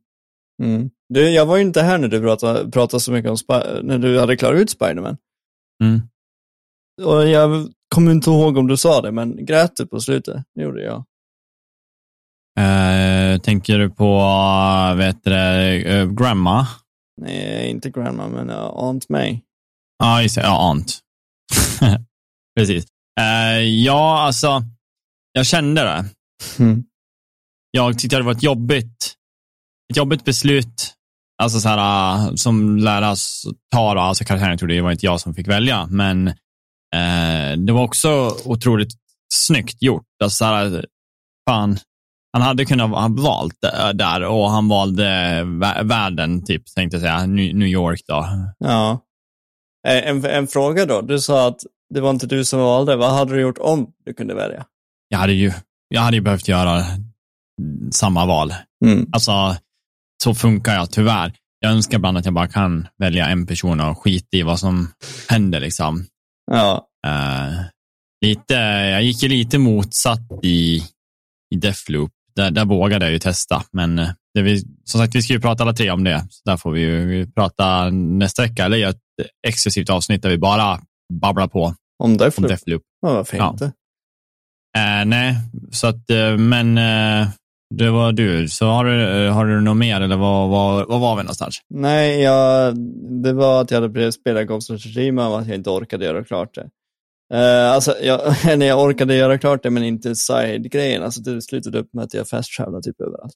Mm. 0.64 0.90
Du, 1.14 1.30
jag 1.30 1.46
var 1.46 1.56
ju 1.56 1.62
inte 1.62 1.82
här 1.82 1.98
när 1.98 2.08
du 2.08 2.22
pratade, 2.22 2.72
pratade 2.72 3.02
så 3.02 3.12
mycket 3.12 3.32
om 3.32 3.38
Spi- 3.38 3.82
när 3.84 3.98
du 3.98 4.20
hade 4.20 4.38
klarat 4.38 4.60
ut 4.60 4.70
Spiderman. 4.70 5.18
Mm. 5.84 6.02
Och 7.02 7.28
jag 7.28 7.68
kommer 7.96 8.12
inte 8.12 8.30
ihåg 8.30 8.58
om 8.58 8.68
du 8.68 8.78
sa 8.78 9.02
det, 9.02 9.12
men 9.12 9.46
grät 9.46 9.76
du 9.76 9.88
på 9.88 10.00
slutet? 10.00 10.44
Det 10.56 10.62
gjorde 10.64 10.84
jag. 10.84 11.04
Eh, 12.60 13.40
tänker 13.40 13.80
du 13.80 13.90
på 13.90 14.20
vet 14.98 15.24
du, 15.24 15.34
eh, 15.34 16.12
Grandma? 16.12 16.68
Nej, 17.22 17.70
inte 17.70 17.90
grandma, 17.90 18.28
men 18.28 18.50
uh, 18.50 18.56
Aunt 18.56 19.10
May. 19.10 19.40
Ja, 19.98 20.22
just 20.22 20.36
det. 20.36 20.42
Ja, 20.42 20.70
Aunt. 20.70 21.00
Precis. 22.60 22.86
Uh, 23.20 23.60
ja, 23.64 24.20
alltså, 24.20 24.62
jag 25.32 25.46
kände 25.46 25.82
det. 25.82 26.06
Mm. 26.64 26.84
Jag 27.72 28.00
tyckte 28.00 28.18
det 28.18 28.24
var 28.24 28.32
ett 28.32 28.44
jobbigt, 28.44 29.16
ett 29.92 29.98
jobbigt 29.98 30.26
beslut. 30.26 30.87
Alltså 31.44 31.60
så 31.60 31.70
här, 31.70 32.27
uh, 32.27 32.36
som 32.36 32.77
läras 32.77 33.44
ta 33.72 33.94
då, 33.94 34.00
alltså 34.00 34.24
karaktären 34.24 34.58
trodde 34.58 34.74
det 34.74 34.82
var 34.82 34.91
inte 34.91 35.06
jag 35.06 35.20
som 35.20 35.34
fick 35.34 35.48
välja, 35.48 35.88
men 35.88 36.27
uh, 36.27 37.58
det 37.58 37.74
var 37.74 37.84
också 37.84 38.38
otroligt 38.46 38.94
snyggt 39.34 39.82
gjort. 39.82 40.06
Alltså 40.24 40.36
så 40.38 40.46
här, 40.46 40.86
fan, 41.50 41.77
han 42.34 42.41
hade 42.41 42.65
kunnat 42.65 42.89
ha 42.89 43.08
valt 43.10 43.56
där 43.94 44.24
och 44.24 44.50
han 44.50 44.67
valde 44.67 45.44
världen, 45.84 46.46
typ, 46.46 46.63
tänkte 46.75 46.98
jag 46.98 47.01
säga, 47.01 47.25
New 47.25 47.67
York 47.67 48.01
då. 48.08 48.27
Ja. 48.58 49.00
En, 49.88 50.25
en 50.25 50.48
fråga 50.48 50.86
då, 50.86 51.01
du 51.01 51.20
sa 51.20 51.48
att 51.48 51.60
det 51.94 52.01
var 52.01 52.10
inte 52.10 52.27
du 52.27 52.46
som 52.46 52.60
valde. 52.60 52.96
Vad 52.96 53.12
hade 53.12 53.34
du 53.34 53.41
gjort 53.41 53.58
om 53.58 53.88
du 54.06 54.13
kunde 54.13 54.36
välja? 54.36 54.65
Jag 55.08 55.17
hade 55.17 55.34
ju, 55.34 55.51
jag 55.88 56.01
hade 56.01 56.17
ju 56.17 56.22
behövt 56.22 56.48
göra 56.48 56.84
samma 57.91 58.25
val. 58.25 58.53
Mm. 58.86 59.10
Alltså, 59.12 59.56
så 60.24 60.36
funkar 60.36 60.76
jag 60.76 60.92
tyvärr. 60.92 61.34
Jag 61.60 61.72
önskar 61.72 61.98
ibland 61.98 62.18
att 62.18 62.26
jag 62.26 62.34
bara 62.34 62.48
kan 62.48 62.88
välja 62.98 63.28
en 63.28 63.46
person 63.48 63.80
och 63.80 64.04
skita 64.04 64.38
i 64.38 64.44
vad 64.44 64.60
som 64.60 64.92
händer. 65.30 65.60
Liksom. 65.60 66.06
Ja. 66.52 66.88
Uh, 67.08 67.62
lite, 68.26 68.54
jag 68.92 69.04
gick 69.04 69.24
ju 69.24 69.30
lite 69.30 69.58
motsatt 69.58 70.20
i, 70.44 70.84
i 71.56 71.56
Deathloop. 71.56 72.12
Där, 72.36 72.52
där 72.52 72.66
vågade 72.66 73.06
jag 73.06 73.12
ju 73.12 73.20
testa, 73.20 73.64
men 73.72 73.96
det 74.34 74.42
vi, 74.42 74.60
som 74.86 75.02
sagt, 75.02 75.16
vi 75.16 75.22
ska 75.22 75.34
ju 75.34 75.42
prata 75.42 75.64
alla 75.64 75.74
tre 75.74 75.92
om 75.92 76.04
det. 76.04 76.28
Så 76.30 76.50
där 76.50 76.58
får 76.58 76.72
vi 76.72 76.82
ju 76.82 77.32
prata 77.32 77.90
nästa 77.90 78.42
vecka, 78.42 78.66
eller 78.66 78.78
göra 78.78 78.90
ett 78.90 79.02
exklusivt 79.48 79.90
avsnitt 79.90 80.22
där 80.22 80.30
vi 80.30 80.38
bara 80.38 80.82
babblar 81.14 81.48
på 81.48 81.76
om 82.04 82.18
Deathloop. 82.18 82.44
Om 82.44 82.48
Deathloop. 82.48 82.82
Ja, 83.02 83.14
varför 83.14 83.38
ja. 83.38 83.50
inte? 83.50 83.66
Uh, 83.66 85.06
nej, 85.06 85.36
så 85.72 85.88
att, 85.88 86.04
men 86.38 86.78
uh, 86.78 87.28
det 87.76 87.92
var 87.92 88.12
du. 88.12 88.48
Så 88.48 88.66
har 88.66 88.86
du, 88.86 89.30
har 89.30 89.46
du 89.46 89.62
något 89.62 89.78
mer 89.78 90.02
eller 90.02 90.18
vad, 90.18 90.50
vad, 90.50 90.88
vad 90.88 91.00
var 91.00 91.16
vi 91.16 91.24
någonstans? 91.24 91.62
Nej, 91.70 92.22
jag, 92.22 92.76
det 93.24 93.34
var 93.34 93.62
att 93.62 93.72
jag 93.72 93.82
hade 93.82 94.12
spelat 94.12 94.48
Ghost 94.48 94.70
of 94.70 94.82
Tsushima 94.82 95.28
och 95.28 95.40
att 95.40 95.48
jag 95.48 95.56
inte 95.56 95.70
orkade 95.70 96.06
göra 96.06 96.24
klart 96.24 96.56
det. 96.56 96.70
Uh, 97.34 97.72
alltså, 97.72 97.96
jag, 98.02 98.22
nej, 98.58 98.68
jag 98.68 98.82
orkade 98.84 99.16
göra 99.16 99.38
klart 99.38 99.64
det, 99.64 99.70
men 99.70 99.84
inte 99.84 100.16
side-grejen. 100.16 101.04
Alltså, 101.04 101.22
det 101.22 101.42
slutade 101.42 101.80
upp 101.80 101.94
med 101.94 102.04
att 102.04 102.14
jag 102.14 102.28
fast 102.28 102.50
typ 102.84 103.02
överallt. 103.02 103.34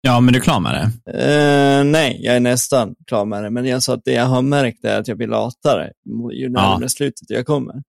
Ja, 0.00 0.20
men 0.20 0.32
du 0.32 0.38
är 0.38 0.42
klar 0.42 0.60
med 0.60 0.74
det? 0.74 1.12
Uh, 1.12 1.84
nej, 1.84 2.18
jag 2.22 2.36
är 2.36 2.40
nästan 2.40 2.94
klar 3.06 3.24
med 3.24 3.44
det. 3.44 3.50
Men 3.50 3.66
jag 3.66 3.82
sa 3.82 3.94
att 3.94 4.04
det 4.04 4.12
jag 4.12 4.24
har 4.24 4.42
märkt 4.42 4.84
är 4.84 5.00
att 5.00 5.08
jag 5.08 5.16
blir 5.16 5.26
latare 5.28 5.92
ju 6.32 6.48
närmare 6.48 6.78
ja. 6.82 6.88
slutet 6.88 7.30
jag 7.30 7.46
kommer. 7.46 7.82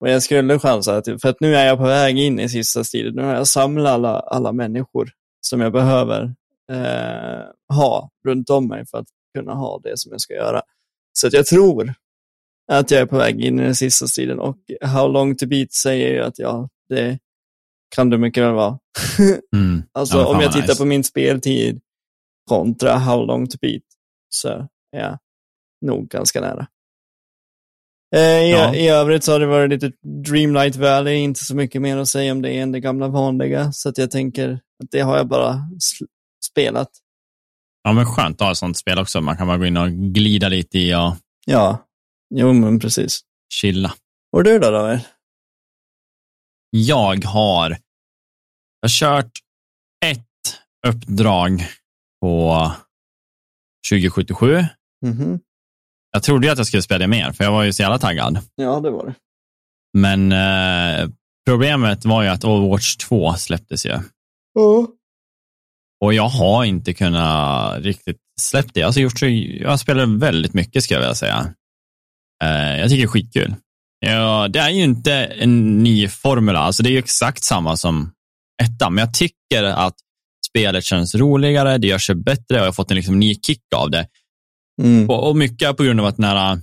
Och 0.00 0.08
jag 0.08 0.22
skulle 0.22 0.58
chansa, 0.58 0.96
att, 0.96 1.04
för 1.04 1.28
att 1.28 1.40
nu 1.40 1.54
är 1.56 1.66
jag 1.66 1.78
på 1.78 1.84
väg 1.84 2.18
in 2.18 2.40
i 2.40 2.48
sista 2.48 2.84
stilen. 2.84 3.14
Nu 3.14 3.22
har 3.22 3.34
jag 3.34 3.46
samlat 3.46 3.92
alla, 3.92 4.20
alla 4.20 4.52
människor 4.52 5.10
som 5.40 5.60
jag 5.60 5.72
behöver 5.72 6.22
uh, 6.72 7.42
ha 7.74 8.10
runt 8.24 8.50
om 8.50 8.68
mig 8.68 8.86
för 8.86 8.98
att 8.98 9.06
kunna 9.34 9.54
ha 9.54 9.78
det 9.78 9.98
som 9.98 10.12
jag 10.12 10.20
ska 10.20 10.34
göra. 10.34 10.62
Så 11.12 11.26
att 11.26 11.32
jag 11.32 11.46
tror 11.46 11.94
att 12.72 12.90
jag 12.90 13.00
är 13.00 13.06
på 13.06 13.16
väg 13.16 13.40
in 13.44 13.60
i 13.60 13.62
den 13.62 13.74
sista 13.74 14.06
striden 14.06 14.40
och 14.40 14.58
How 14.82 15.08
long 15.08 15.36
to 15.36 15.46
beat 15.46 15.72
säger 15.72 16.14
ju 16.14 16.20
att 16.20 16.38
ja, 16.38 16.68
det 16.88 17.18
kan 17.94 18.10
det 18.10 18.18
mycket 18.18 18.42
väl 18.42 18.54
vara. 18.54 18.78
Mm. 19.52 19.82
alltså 19.92 20.18
ja, 20.18 20.26
om 20.26 20.40
jag 20.40 20.52
tittar 20.52 20.68
nice. 20.68 20.78
på 20.78 20.84
min 20.84 21.04
speltid 21.04 21.80
kontra 22.48 22.94
How 22.94 23.26
long 23.26 23.48
to 23.48 23.58
beat 23.60 23.82
så 24.28 24.48
är 24.48 24.68
jag 25.00 25.18
nog 25.80 26.08
ganska 26.08 26.40
nära. 26.40 26.66
Eh, 28.16 28.20
i, 28.20 28.50
Ja. 28.50 28.74
I 28.74 28.88
övrigt 28.88 29.24
så 29.24 29.32
har 29.32 29.40
det 29.40 29.46
varit 29.46 29.70
lite 29.70 29.92
Dreamlight 30.26 30.76
Valley, 30.76 31.14
inte 31.14 31.44
så 31.44 31.54
mycket 31.56 31.82
mer 31.82 31.96
att 31.96 32.08
säga 32.08 32.32
om 32.32 32.42
det 32.42 32.50
än 32.58 32.72
det 32.72 32.80
gamla 32.80 33.08
vanliga, 33.08 33.72
så 33.72 33.88
att 33.88 33.98
jag 33.98 34.10
tänker 34.10 34.52
att 34.52 34.90
det 34.90 35.00
har 35.00 35.16
jag 35.16 35.28
bara 35.28 35.56
spelat. 36.44 36.90
Ja, 37.82 37.92
men 37.92 38.06
skönt 38.06 38.40
att 38.40 38.44
ha 38.44 38.52
ett 38.52 38.58
sånt 38.58 38.78
spel 38.78 38.98
också. 38.98 39.20
Man 39.20 39.36
kan 39.36 39.46
bara 39.46 39.58
gå 39.58 39.66
in 39.66 39.76
och 39.76 39.90
glida 39.90 40.48
lite 40.48 40.78
i 40.78 40.94
och 40.94 41.16
Ja, 41.46 41.86
jo 42.34 42.52
men 42.52 42.80
precis. 42.80 43.20
chilla. 43.52 43.94
Och 44.32 44.44
du 44.44 44.58
då 44.58 44.70
David? 44.70 45.00
Jag 46.70 47.24
har, 47.24 47.70
jag 48.80 48.88
har 48.88 48.88
kört 48.88 49.32
ett 50.04 50.58
uppdrag 50.86 51.66
på 52.20 52.72
2077. 53.90 54.64
Mhm. 55.06 55.40
Jag 56.12 56.22
trodde 56.22 56.46
ju 56.46 56.52
att 56.52 56.58
jag 56.58 56.66
skulle 56.66 56.82
spela 56.82 56.98
det 56.98 57.06
mer, 57.06 57.32
för 57.32 57.44
jag 57.44 57.52
var 57.52 57.62
ju 57.62 57.72
så 57.72 57.82
jävla 57.82 57.98
taggad. 57.98 58.38
Ja, 58.54 58.80
det 58.80 58.90
var 58.90 59.06
det. 59.06 59.14
Men 59.98 60.32
eh, 60.32 61.08
problemet 61.46 62.04
var 62.04 62.22
ju 62.22 62.28
att 62.28 62.44
Overwatch 62.44 62.96
2 62.96 63.34
släpptes 63.34 63.86
ju. 63.86 63.98
Ja. 64.54 64.86
Och 66.04 66.14
jag 66.14 66.28
har 66.28 66.64
inte 66.64 66.92
kunnat 66.94 67.82
riktigt 67.82 68.18
släppa 68.40 68.70
det. 68.74 68.82
Alltså, 68.82 69.00
gjort 69.00 69.18
så, 69.18 69.26
jag 69.60 69.80
spelar 69.80 70.18
väldigt 70.18 70.54
mycket, 70.54 70.84
ska 70.84 70.94
jag 70.94 71.00
vilja 71.00 71.14
säga. 71.14 71.54
Eh, 72.44 72.80
jag 72.80 72.88
tycker 72.88 73.02
det 73.02 73.06
är 73.06 73.12
skitkul. 73.12 73.54
Ja, 74.06 74.48
det 74.48 74.58
är 74.58 74.70
ju 74.70 74.82
inte 74.82 75.14
en 75.14 75.82
ny 75.82 76.08
formula, 76.08 76.58
alltså 76.58 76.82
det 76.82 76.88
är 76.88 76.92
ju 76.92 76.98
exakt 76.98 77.44
samma 77.44 77.76
som 77.76 78.12
ettan, 78.62 78.94
men 78.94 79.04
jag 79.04 79.14
tycker 79.14 79.64
att 79.64 79.94
spelet 80.48 80.84
känns 80.84 81.14
roligare, 81.14 81.78
det 81.78 81.86
gör 81.86 81.98
sig 81.98 82.14
bättre 82.14 82.54
och 82.54 82.60
jag 82.60 82.64
har 82.64 82.72
fått 82.72 82.90
en 82.90 82.96
liksom 82.96 83.18
ny 83.18 83.34
kick 83.34 83.62
av 83.76 83.90
det. 83.90 84.06
Mm. 84.80 85.10
Och, 85.10 85.28
och 85.28 85.36
mycket 85.36 85.76
på 85.76 85.82
grund 85.82 86.00
av 86.00 86.06
att 86.06 86.18
när 86.18 86.58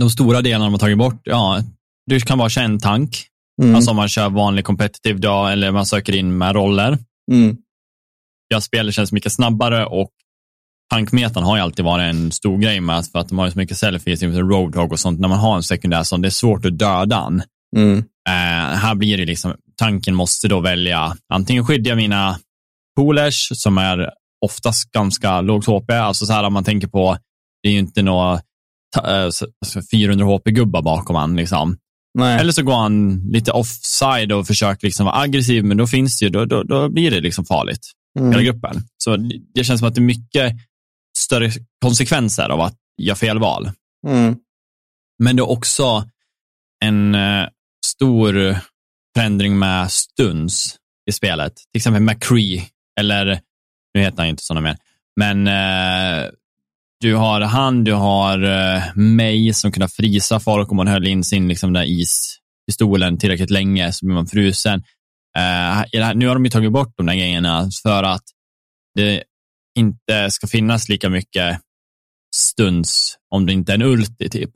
de 0.00 0.10
stora 0.10 0.42
delarna 0.42 0.64
de 0.64 0.72
har 0.72 0.78
tagit 0.78 0.98
bort, 0.98 1.20
ja, 1.24 1.62
du 2.06 2.20
kan 2.20 2.38
bara 2.38 2.48
köra 2.48 2.64
en 2.64 2.80
tank, 2.80 3.26
Mm. 3.62 3.74
alltså 3.74 3.90
om 3.90 3.96
man 3.96 4.08
kör 4.08 4.30
vanlig 4.30 4.64
competitive 4.64 5.18
dag 5.18 5.52
eller 5.52 5.70
man 5.70 5.86
söker 5.86 6.14
in 6.14 6.38
med 6.38 6.54
roller. 6.54 6.98
Mm. 7.32 7.56
Ja, 8.48 8.60
spelet 8.60 8.94
känns 8.94 9.12
mycket 9.12 9.32
snabbare 9.32 9.86
och 9.86 10.10
tankmetan 10.90 11.42
har 11.42 11.56
ju 11.56 11.62
alltid 11.62 11.84
varit 11.84 12.14
en 12.14 12.32
stor 12.32 12.58
grej 12.58 12.80
med 12.80 12.98
att, 12.98 13.08
för 13.08 13.18
att 13.18 13.28
de 13.28 13.38
har 13.38 13.50
så 13.50 13.58
mycket 13.58 13.78
selfies 13.78 14.22
roadhog 14.22 14.92
och 14.92 15.00
sånt. 15.00 15.20
När 15.20 15.28
man 15.28 15.38
har 15.38 15.56
en 15.56 15.62
sekundär 15.62 16.02
som 16.02 16.22
det 16.22 16.28
är 16.28 16.30
svårt 16.30 16.64
att 16.64 16.78
döda 16.78 17.16
han. 17.16 17.42
Mm. 17.76 17.98
Eh, 18.28 18.76
här 18.78 18.94
blir 18.94 19.16
det 19.18 19.24
liksom, 19.24 19.54
tanken 19.78 20.14
måste 20.14 20.48
då 20.48 20.60
välja, 20.60 21.16
antingen 21.32 21.66
skyddar 21.66 21.90
jag 21.90 21.96
mina 21.96 22.38
poolers 22.96 23.48
som 23.54 23.78
är 23.78 24.10
oftast 24.44 24.92
ganska 24.92 25.40
lågt 25.40 25.66
HP, 25.66 25.90
alltså 25.90 26.26
så 26.26 26.32
här 26.32 26.44
om 26.44 26.52
man 26.52 26.64
tänker 26.64 26.88
på, 26.88 27.16
det 27.62 27.68
är 27.68 27.72
ju 27.72 27.78
inte 27.78 28.02
några 28.02 28.40
ta- 28.96 29.24
eh, 29.24 29.30
så- 29.30 29.46
så 29.66 29.82
400 29.90 30.26
HP-gubbar 30.26 30.82
bakom 30.82 31.16
han 31.16 31.36
liksom. 31.36 31.76
Nej. 32.18 32.40
Eller 32.40 32.52
så 32.52 32.62
går 32.62 32.74
han 32.76 33.20
lite 33.30 33.50
offside 33.52 34.32
och 34.32 34.46
försöker 34.46 34.86
liksom 34.86 35.06
vara 35.06 35.16
aggressiv, 35.20 35.64
men 35.64 35.76
då 35.76 35.86
finns 35.86 36.18
det 36.18 36.24
ju, 36.24 36.30
då, 36.30 36.44
då, 36.44 36.62
då 36.62 36.88
blir 36.88 37.10
det 37.10 37.20
liksom 37.20 37.44
farligt 37.44 37.86
hela 38.18 38.28
mm. 38.32 38.44
gruppen. 38.44 38.82
Så 39.04 39.16
det- 39.54 39.64
känns 39.64 39.80
som 39.80 39.88
att 39.88 39.94
det 39.94 39.98
är 40.00 40.02
mycket 40.02 40.56
större 41.18 41.50
konsekvenser 41.84 42.48
av 42.48 42.60
att 42.60 42.76
göra 43.02 43.16
fel 43.16 43.38
val. 43.38 43.70
Mm. 44.06 44.36
Men 45.22 45.36
det 45.36 45.40
är 45.40 45.50
också 45.50 46.08
en 46.84 47.14
eh, 47.14 47.48
stor 47.86 48.56
förändring 49.16 49.58
med 49.58 49.90
stunds 49.92 50.76
i 51.10 51.12
spelet. 51.12 51.54
Till 51.56 51.78
exempel 51.78 52.02
McCree, 52.02 52.62
eller 53.00 53.40
nu 53.94 54.00
heter 54.00 54.16
han 54.16 54.26
ju 54.26 54.30
inte 54.30 54.42
sådana 54.42 54.60
mer, 54.60 54.76
men 55.16 55.46
eh, 55.46 56.30
du 57.02 57.14
har 57.14 57.40
han, 57.40 57.84
du 57.84 57.92
har 57.92 58.42
eh, 58.42 58.82
mig 58.94 59.54
som 59.54 59.72
kunde 59.72 59.88
frysa 59.88 60.40
folk 60.40 60.70
om 60.70 60.76
man 60.76 60.88
höll 60.88 61.06
in 61.06 61.24
sin 61.24 61.48
liksom, 61.48 61.72
där 61.72 61.84
ispistolen 61.84 63.18
tillräckligt 63.18 63.50
länge 63.50 63.92
så 63.92 64.06
blir 64.06 64.14
man 64.14 64.26
frusen. 64.26 64.82
Här, 65.34 66.14
nu 66.14 66.26
har 66.26 66.34
de 66.34 66.44
ju 66.44 66.50
tagit 66.50 66.72
bort 66.72 66.94
de 66.96 67.06
där 67.06 67.14
grejerna 67.14 67.70
för 67.82 68.02
att 68.02 68.22
det 68.94 69.22
inte 69.78 70.30
ska 70.30 70.46
finnas 70.46 70.88
lika 70.88 71.10
mycket 71.10 71.60
stunds 72.36 73.16
om 73.30 73.46
det 73.46 73.52
inte 73.52 73.72
är 73.72 73.74
en 73.74 73.82
ulti 73.82 74.28
typ. 74.28 74.50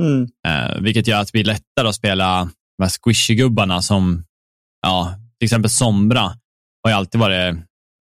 Mm. 0.00 0.28
Eh, 0.46 0.80
vilket 0.80 1.06
gör 1.06 1.20
att 1.20 1.26
det 1.26 1.32
blir 1.32 1.44
lättare 1.44 1.88
att 1.88 1.94
spela 1.94 2.50
de 2.78 2.82
här 2.84 2.90
squishy-gubbarna 2.90 3.82
som, 3.82 4.24
ja, 4.82 5.14
till 5.38 5.46
exempel 5.46 5.70
Sombra 5.70 6.20
har 6.82 6.90
ju 6.90 6.92
alltid 6.92 7.20
varit, 7.20 7.56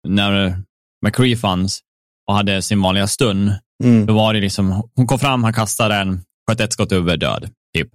när 0.07 0.61
McCree 1.05 1.37
fanns 1.37 1.81
och 2.29 2.35
hade 2.35 2.61
sin 2.61 2.81
vanliga 2.81 3.07
stund, 3.07 3.51
Mm. 3.83 4.05
då 4.05 4.13
var 4.13 4.33
det 4.33 4.39
liksom, 4.39 4.89
hon 4.95 5.07
kom 5.07 5.19
fram, 5.19 5.43
han 5.43 5.53
kastade 5.53 5.95
den, 5.95 6.23
sköt 6.49 6.59
ett 6.59 6.73
skott 6.73 6.91
över, 6.91 7.17
död. 7.17 7.49
Typ. 7.77 7.87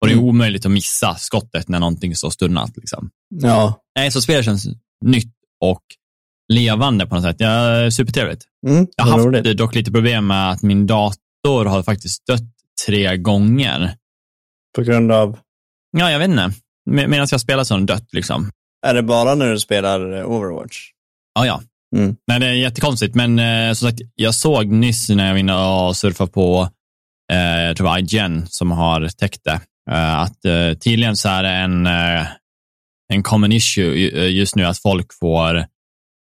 Och 0.00 0.06
det 0.06 0.12
är 0.12 0.16
Mm. 0.16 0.24
omöjligt 0.28 0.66
att 0.66 0.72
missa 0.72 1.14
skottet 1.14 1.68
när 1.68 1.80
någonting 1.80 2.16
står 2.16 2.30
stunnat. 2.30 2.76
Liksom. 2.76 3.10
Ja. 3.28 3.80
Nej, 3.96 4.10
så 4.10 4.20
spelet 4.22 4.44
känns 4.44 4.66
nytt 5.04 5.32
och 5.64 5.82
levande 6.52 7.06
på 7.06 7.14
något 7.14 7.24
sätt. 7.24 7.36
Ja, 7.38 7.90
supertrevligt. 7.90 8.44
Mm. 8.66 8.86
Jag 8.96 9.04
har 9.04 9.12
haft 9.12 9.24
roligt. 9.26 9.58
dock 9.58 9.74
lite 9.74 9.92
problem 9.92 10.26
med 10.26 10.50
att 10.50 10.62
min 10.62 10.86
dator 10.86 11.64
har 11.64 11.82
faktiskt 11.82 12.26
dött 12.26 12.42
tre 12.86 13.16
gånger. 13.16 13.94
På 14.76 14.82
grund 14.82 15.12
av, 15.12 15.38
Ja, 15.98 16.10
jag 16.10 16.18
vet 16.18 16.28
inte. 16.30 16.52
Med, 16.90 17.10
medan 17.10 17.26
jag 17.30 17.40
spelar 17.40 17.64
så 17.64 17.74
har 17.74 17.78
den 17.78 17.86
dött 17.86 18.08
liksom. 18.12 18.50
är 18.86 18.94
det 18.94 19.02
bara 19.02 19.34
när 19.34 19.50
du 19.52 19.58
spelar 19.60 20.24
Overwatch? 20.24 20.78
Ja, 21.34 21.46
ja. 21.46 21.62
Mm. 21.96 22.16
Nej, 22.26 22.40
det 22.40 22.46
är 22.46 22.52
jättekonstigt, 22.52 23.14
men 23.14 23.38
eh, 23.38 23.72
som 23.72 23.90
sagt, 23.90 24.00
jag 24.14 24.34
såg 24.34 24.66
nyss 24.66 25.08
när 25.08 25.26
jag 25.26 25.32
var 25.32 25.38
inne 25.38 25.54
och 25.54 25.96
surfade 25.96 26.30
på, 26.30 26.68
eh, 27.32 27.38
jag 27.38 27.76
tror 27.76 27.86
det 27.86 27.90
var 27.90 27.98
IGN 27.98 28.46
som 28.46 28.70
har 28.70 29.08
täckt 29.08 29.44
det, 29.44 29.60
eh, 29.90 30.18
att 30.18 30.44
eh, 30.44 30.78
tydligen 30.78 31.16
så 31.16 31.28
är 31.28 31.42
det 31.42 31.48
en, 31.48 31.86
eh, 31.86 32.26
en 33.12 33.22
common 33.22 33.52
issue 33.52 34.08
eh, 34.08 34.30
just 34.30 34.56
nu 34.56 34.64
att 34.64 34.78
folk 34.78 35.06
får 35.20 35.66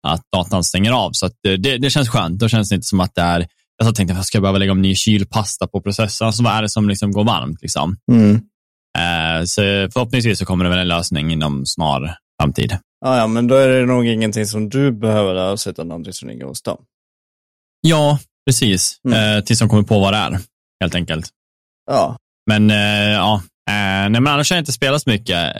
att 0.07 0.21
datan 0.35 0.63
stänger 0.63 0.91
av. 0.91 1.11
Så 1.11 1.25
att 1.25 1.45
eh, 1.47 1.53
det, 1.53 1.77
det 1.77 1.89
känns 1.89 2.09
skönt. 2.09 2.39
Då 2.39 2.47
känns 2.47 2.69
det 2.69 2.75
inte 2.75 2.87
som 2.87 2.99
att 2.99 3.15
det 3.15 3.21
är, 3.21 3.47
jag 3.77 3.87
så 3.87 3.93
tänkte, 3.93 4.23
ska 4.23 4.35
jag 4.35 4.43
behöva 4.43 4.59
lägga 4.59 4.71
om 4.71 4.81
ny 4.81 4.95
kylpasta 4.95 5.67
på 5.67 5.81
processorn? 5.81 6.25
Alltså, 6.25 6.43
vad 6.43 6.53
är 6.53 6.61
det 6.61 6.69
som 6.69 6.89
liksom 6.89 7.11
går 7.11 7.23
varmt? 7.23 7.61
Liksom? 7.61 7.97
Mm. 8.11 8.41
Så 9.45 9.61
förhoppningsvis 9.93 10.39
så 10.39 10.45
kommer 10.45 10.63
det 10.63 10.69
väl 10.69 10.79
en 10.79 10.87
lösning 10.87 11.31
inom 11.31 11.65
snar 11.65 12.17
framtid. 12.41 12.77
Ja, 13.05 13.17
ja, 13.17 13.27
men 13.27 13.47
då 13.47 13.55
är 13.55 13.67
det 13.69 13.85
nog 13.85 14.07
ingenting 14.07 14.45
som 14.45 14.69
du 14.69 14.91
behöver 14.91 15.69
utan 15.69 15.87
någonting 15.87 16.13
som 16.13 16.29
ligger 16.29 16.45
hos 16.45 16.61
dem. 16.61 16.77
Ja, 17.81 18.19
precis. 18.45 18.99
Mm. 19.07 19.37
Eh, 19.37 19.43
tills 19.43 19.59
de 19.59 19.69
kommer 19.69 19.83
på 19.83 19.99
vad 19.99 20.13
det 20.13 20.17
är, 20.17 20.39
helt 20.81 20.95
enkelt. 20.95 21.29
Ja, 21.91 22.17
Men 22.47 22.69
eh, 22.69 23.11
ja, 23.13 23.35
eh, 23.69 24.09
nej, 24.09 24.09
men 24.09 24.27
annars 24.27 24.49
har 24.49 24.57
jag 24.57 24.61
inte 24.61 24.71
spelat 24.71 25.01
så 25.01 25.09
mycket. 25.09 25.53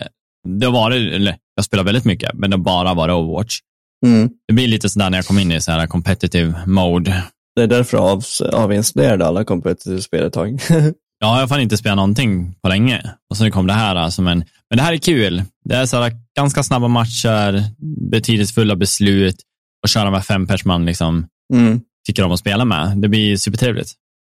Det 0.48 0.66
har 0.66 0.74
varit, 0.74 1.14
eller 1.14 1.38
jag 1.56 1.66
spelar 1.66 1.84
väldigt 1.84 2.06
mycket, 2.06 2.34
men 2.34 2.50
det 2.50 2.58
har 2.58 2.64
bara 2.64 2.94
varit 2.94 3.14
Overwatch. 3.14 3.60
mm. 4.06 4.30
Det 4.48 4.54
blir 4.54 4.68
lite 4.68 4.90
sådär 4.90 5.10
när 5.10 5.18
jag 5.18 5.26
kommer 5.26 5.42
in 5.42 5.52
i 5.52 5.62
så 5.62 5.72
här 5.72 5.88
competitive 5.88 6.66
mode. 6.66 7.24
det 7.56 7.62
är 7.62 7.68
därför 7.68 7.98
jag 7.98 8.06
av, 8.06 8.24
avinstallerade 8.54 9.26
alla 9.26 9.44
competitive 9.44 10.02
spel 10.02 10.24
ett 10.24 10.34
tag. 10.34 10.60
Ja, 11.20 11.40
jag 11.40 11.48
har 11.48 11.60
inte 11.60 11.78
spelat 11.78 11.96
någonting 11.96 12.56
på 12.62 12.70
länge. 12.70 13.02
Och 13.30 13.38
så 13.38 13.52
kom 13.52 13.68
det 13.68 13.74
här 13.74 14.10
som 14.10 14.28
en, 14.28 14.38
men 14.70 14.78
det 14.78 14.84
här 14.84 14.94
är 14.94 14.98
kul. 14.98 15.44
Det 15.64 15.76
är 15.76 15.86
så 15.86 16.02
här 16.02 16.12
ganska 16.36 16.64
snabba 16.64 16.88
matcher, 16.88 17.64
betydelsefulla 18.12 18.76
beslut 18.76 19.36
och 19.84 19.90
köra 19.90 20.12
med 20.12 20.26
fem 20.26 20.48
persman 20.48 20.86
liksom 20.86 21.28
mm. 21.54 21.82
tycker 22.08 22.24
om 22.24 22.32
att 22.32 22.40
spela 22.40 22.66
med. 22.66 22.98
Det 22.98 23.08
blir 23.08 23.38
supertrevligt. 23.38 23.92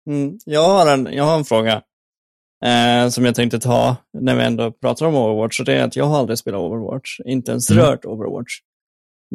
Mm. 0.09 0.37
Jag, 0.45 0.67
har 0.67 0.93
en, 0.93 1.09
jag 1.13 1.23
har 1.23 1.37
en 1.37 1.45
fråga 1.45 1.81
eh, 2.65 3.09
som 3.09 3.25
jag 3.25 3.35
tänkte 3.35 3.59
ta 3.59 3.95
när 4.19 4.35
vi 4.35 4.43
ändå 4.43 4.71
pratar 4.71 5.05
om 5.05 5.15
Overwatch. 5.15 5.59
Och 5.59 5.65
det 5.65 5.73
är 5.73 5.83
att 5.83 5.95
jag 5.95 6.05
har 6.05 6.19
aldrig 6.19 6.37
spelat 6.37 6.61
Overwatch, 6.61 7.19
inte 7.25 7.51
ens 7.51 7.71
Mm. 7.71 7.83
rört 7.83 8.05
Overwatch. 8.05 8.53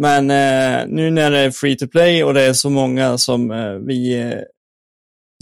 Men 0.00 0.30
eh, 0.30 0.86
nu 0.88 1.10
när 1.10 1.30
det 1.30 1.38
är 1.38 1.50
free 1.50 1.76
to 1.76 1.86
play 1.86 2.24
och 2.24 2.34
det 2.34 2.42
är 2.42 2.52
så 2.52 2.70
många 2.70 3.18
som 3.18 3.50
eh, 3.50 3.72
vi 3.72 4.20
eh, 4.20 4.40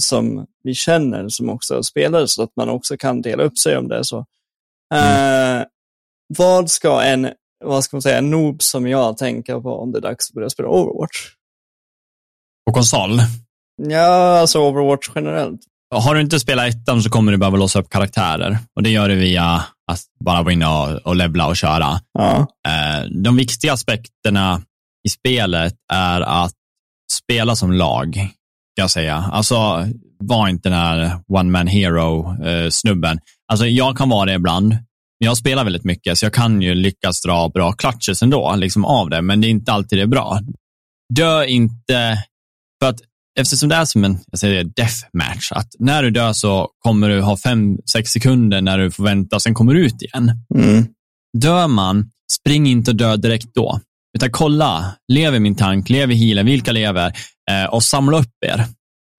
som 0.03 0.47
vi 0.63 0.75
känner 0.75 1.29
som 1.29 1.51
också 1.51 1.83
spelar 1.83 2.27
så 2.27 2.43
att 2.43 2.57
man 2.57 2.69
också 2.69 2.97
kan 2.97 3.23
dela 3.23 3.43
upp 3.43 3.59
sig 3.59 3.77
om 3.77 3.89
det 3.89 3.97
är 3.97 4.03
så. 4.03 4.19
Eh, 4.95 5.65
vad 6.39 6.71
ska 6.71 7.03
en, 7.03 7.29
vad 7.65 7.85
ska 7.85 7.97
man 7.97 8.03
säga, 8.03 8.19
en 8.19 8.31
noob 8.31 8.63
som 8.63 8.89
jag 8.89 9.19
tänka 9.19 9.61
på 9.61 9.79
om 9.79 9.93
det 9.93 9.99
är 9.99 10.03
dags 10.03 10.31
att 10.31 10.35
börja 10.35 10.51
spela 10.51 10.69
Overwatch? 10.69 11.17
På 12.67 12.73
konsol. 12.73 13.19
Ja, 13.83 14.39
alltså 14.39 14.59
Overwatch 14.59 15.11
generellt. 15.15 15.61
Har 15.95 16.15
du 16.15 16.21
inte 16.21 16.41
spelat 16.41 16.69
ettan 16.69 17.03
så 17.03 17.11
kommer 17.11 17.33
du 17.33 17.39
behöva 17.39 17.57
låsa 17.57 17.81
upp 17.81 17.91
karaktärer. 17.91 18.59
Och 18.75 18.83
det 18.83 18.91
gör 18.91 19.09
du 19.09 19.15
via 19.15 19.65
att 19.93 20.01
bara 20.25 20.43
gå 20.43 20.51
in 20.51 20.63
och, 20.63 20.93
och 21.07 21.17
levla 21.17 21.47
och 21.47 21.57
köra. 21.57 22.01
Ja. 22.13 22.47
Eh, 22.69 23.11
de 23.23 23.37
viktiga 23.37 23.73
aspekterna 23.73 24.63
i 25.07 25.09
spelet 25.09 25.75
är 25.93 26.21
att 26.21 26.55
spela 27.13 27.57
som 27.57 27.73
lag, 27.73 28.29
kan 28.77 28.83
jag 28.83 28.91
säga. 28.91 29.15
Alltså, 29.15 29.87
var 30.19 30.49
inte 30.49 30.69
den 30.69 30.79
här 30.79 31.21
one 31.29 31.51
man 31.51 31.67
hero-snubben. 31.67 33.19
Alltså, 33.53 33.67
jag 33.67 33.97
kan 33.97 34.09
vara 34.09 34.27
det 34.27 34.35
ibland. 34.35 34.69
men 34.69 34.79
Jag 35.19 35.37
spelar 35.37 35.65
väldigt 35.65 35.85
mycket, 35.85 36.19
så 36.19 36.25
jag 36.25 36.33
kan 36.33 36.62
ju 36.62 36.75
lyckas 36.75 37.23
dra 37.23 37.49
bra 37.49 37.73
clutches 37.73 38.23
ändå, 38.23 38.55
liksom 38.57 38.85
av 38.85 39.11
det, 39.11 39.23
men 39.23 39.41
det 39.41 39.47
är 39.47 39.51
inte 39.51 39.73
alltid 39.73 39.99
det 39.99 40.03
är 40.03 40.07
bra. 40.07 40.41
Dö 41.15 41.45
inte, 41.45 42.23
för 42.83 42.91
att 42.91 43.01
eftersom 43.41 43.69
det 43.69 43.75
är 43.75 43.85
som 43.85 44.05
en 44.05 44.19
jag 44.31 44.39
säger 44.39 44.65
det, 44.65 44.71
deathmatch, 44.77 45.53
att 45.53 45.69
när 45.79 46.03
du 46.03 46.11
dör 46.11 46.33
så 46.33 46.69
kommer 46.79 47.09
du 47.09 47.21
ha 47.21 47.37
fem, 47.37 47.79
sex 47.93 48.11
sekunder 48.11 48.61
när 48.61 48.79
du 48.79 48.91
får 48.91 49.05
vänta 49.05 49.41
sen 49.41 49.55
kommer 49.55 49.75
du 49.75 49.87
ut 49.87 50.03
igen. 50.03 50.33
Mm. 50.55 50.87
Dör 51.39 51.69
man, 51.69 52.11
spring 52.33 52.67
inte 52.67 52.91
och 52.91 52.97
dö 52.97 53.17
direkt 53.17 53.55
då. 53.55 53.81
Utan 54.17 54.31
kolla, 54.31 54.95
lever 55.13 55.39
min 55.41 55.55
tank, 55.57 55.91
lever 55.91 56.15
healen, 56.15 56.47
vilka 56.47 56.73
lever? 56.73 57.13
Eh, 57.51 57.65
och 57.71 57.83
samla 57.83 58.19
upp 58.19 58.33
er. 58.47 58.65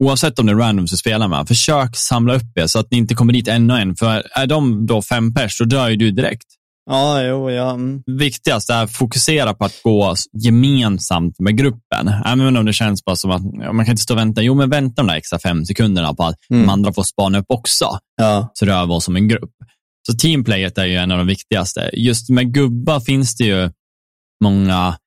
Oavsett 0.03 0.39
om 0.39 0.45
det 0.45 0.51
är 0.51 0.55
random 0.55 0.87
som 0.87 0.97
spelar 0.97 1.27
med, 1.27 1.47
försök 1.47 1.95
samla 1.95 2.35
upp 2.35 2.57
er 2.57 2.67
så 2.67 2.79
att 2.79 2.91
ni 2.91 2.97
inte 2.97 3.15
kommer 3.15 3.33
dit 3.33 3.47
en 3.47 3.71
och 3.71 3.79
en. 3.79 3.95
För 3.95 4.23
är 4.35 4.47
de 4.47 4.85
då 4.85 5.01
fem 5.01 5.33
pers, 5.33 5.57
så 5.57 5.63
dör 5.63 5.89
ju 5.89 5.95
du 5.95 6.11
direkt. 6.11 6.45
Ja, 6.89 7.23
jo, 7.23 7.51
ja. 7.51 7.77
Viktigast 8.19 8.69
är 8.69 8.83
att 8.83 8.91
fokusera 8.91 9.53
på 9.53 9.65
att 9.65 9.81
gå 9.83 10.15
gemensamt 10.43 11.39
med 11.39 11.57
gruppen. 11.57 12.07
Även 12.25 12.57
om 12.57 12.65
det 12.65 12.73
känns 12.73 13.05
bara 13.05 13.15
som 13.15 13.31
att 13.31 13.41
man 13.73 13.85
kan 13.85 13.91
inte 13.91 14.01
stå 14.01 14.13
och 14.13 14.17
vänta. 14.19 14.41
Jo, 14.41 14.55
men 14.55 14.69
vänta 14.69 15.01
de 15.01 15.07
där 15.07 15.15
extra 15.15 15.39
fem 15.39 15.65
sekunderna 15.65 16.13
på 16.13 16.23
att 16.23 16.35
Mm. 16.49 16.61
de 16.63 16.69
andra 16.69 16.93
får 16.93 17.03
spana 17.03 17.39
upp 17.39 17.45
också 17.47 17.85
Ja. 18.17 18.51
så 18.53 18.65
rör 18.65 18.85
vi 18.85 18.91
oss 18.93 19.05
som 19.05 19.15
en 19.15 19.27
grupp. 19.27 19.51
Så 20.11 20.13
teamplayet 20.17 20.77
är 20.77 20.85
ju 20.85 20.95
en 20.95 21.11
av 21.11 21.17
de 21.17 21.27
viktigaste. 21.27 21.89
Just 21.93 22.29
med 22.29 22.53
gubbar 22.53 22.99
finns 22.99 23.35
det 23.35 23.43
ju 23.43 23.69
många 24.43 24.97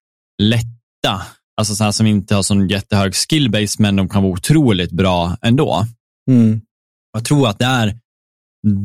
lätta, 0.43 1.23
alltså 1.57 1.75
sådana 1.75 1.93
som 1.93 2.07
inte 2.07 2.35
har 2.35 2.43
sån 2.43 2.69
jättehög 2.69 3.15
skillbase, 3.15 3.83
men 3.83 3.97
de 3.97 4.09
kan 4.09 4.23
vara 4.23 4.33
otroligt 4.33 4.93
bra 4.93 5.37
ändå. 5.43 5.87
Mm. 6.31 6.61
Jag 7.13 7.25
tror 7.25 7.49
att 7.49 7.59
det 7.59 7.65
är 7.65 7.99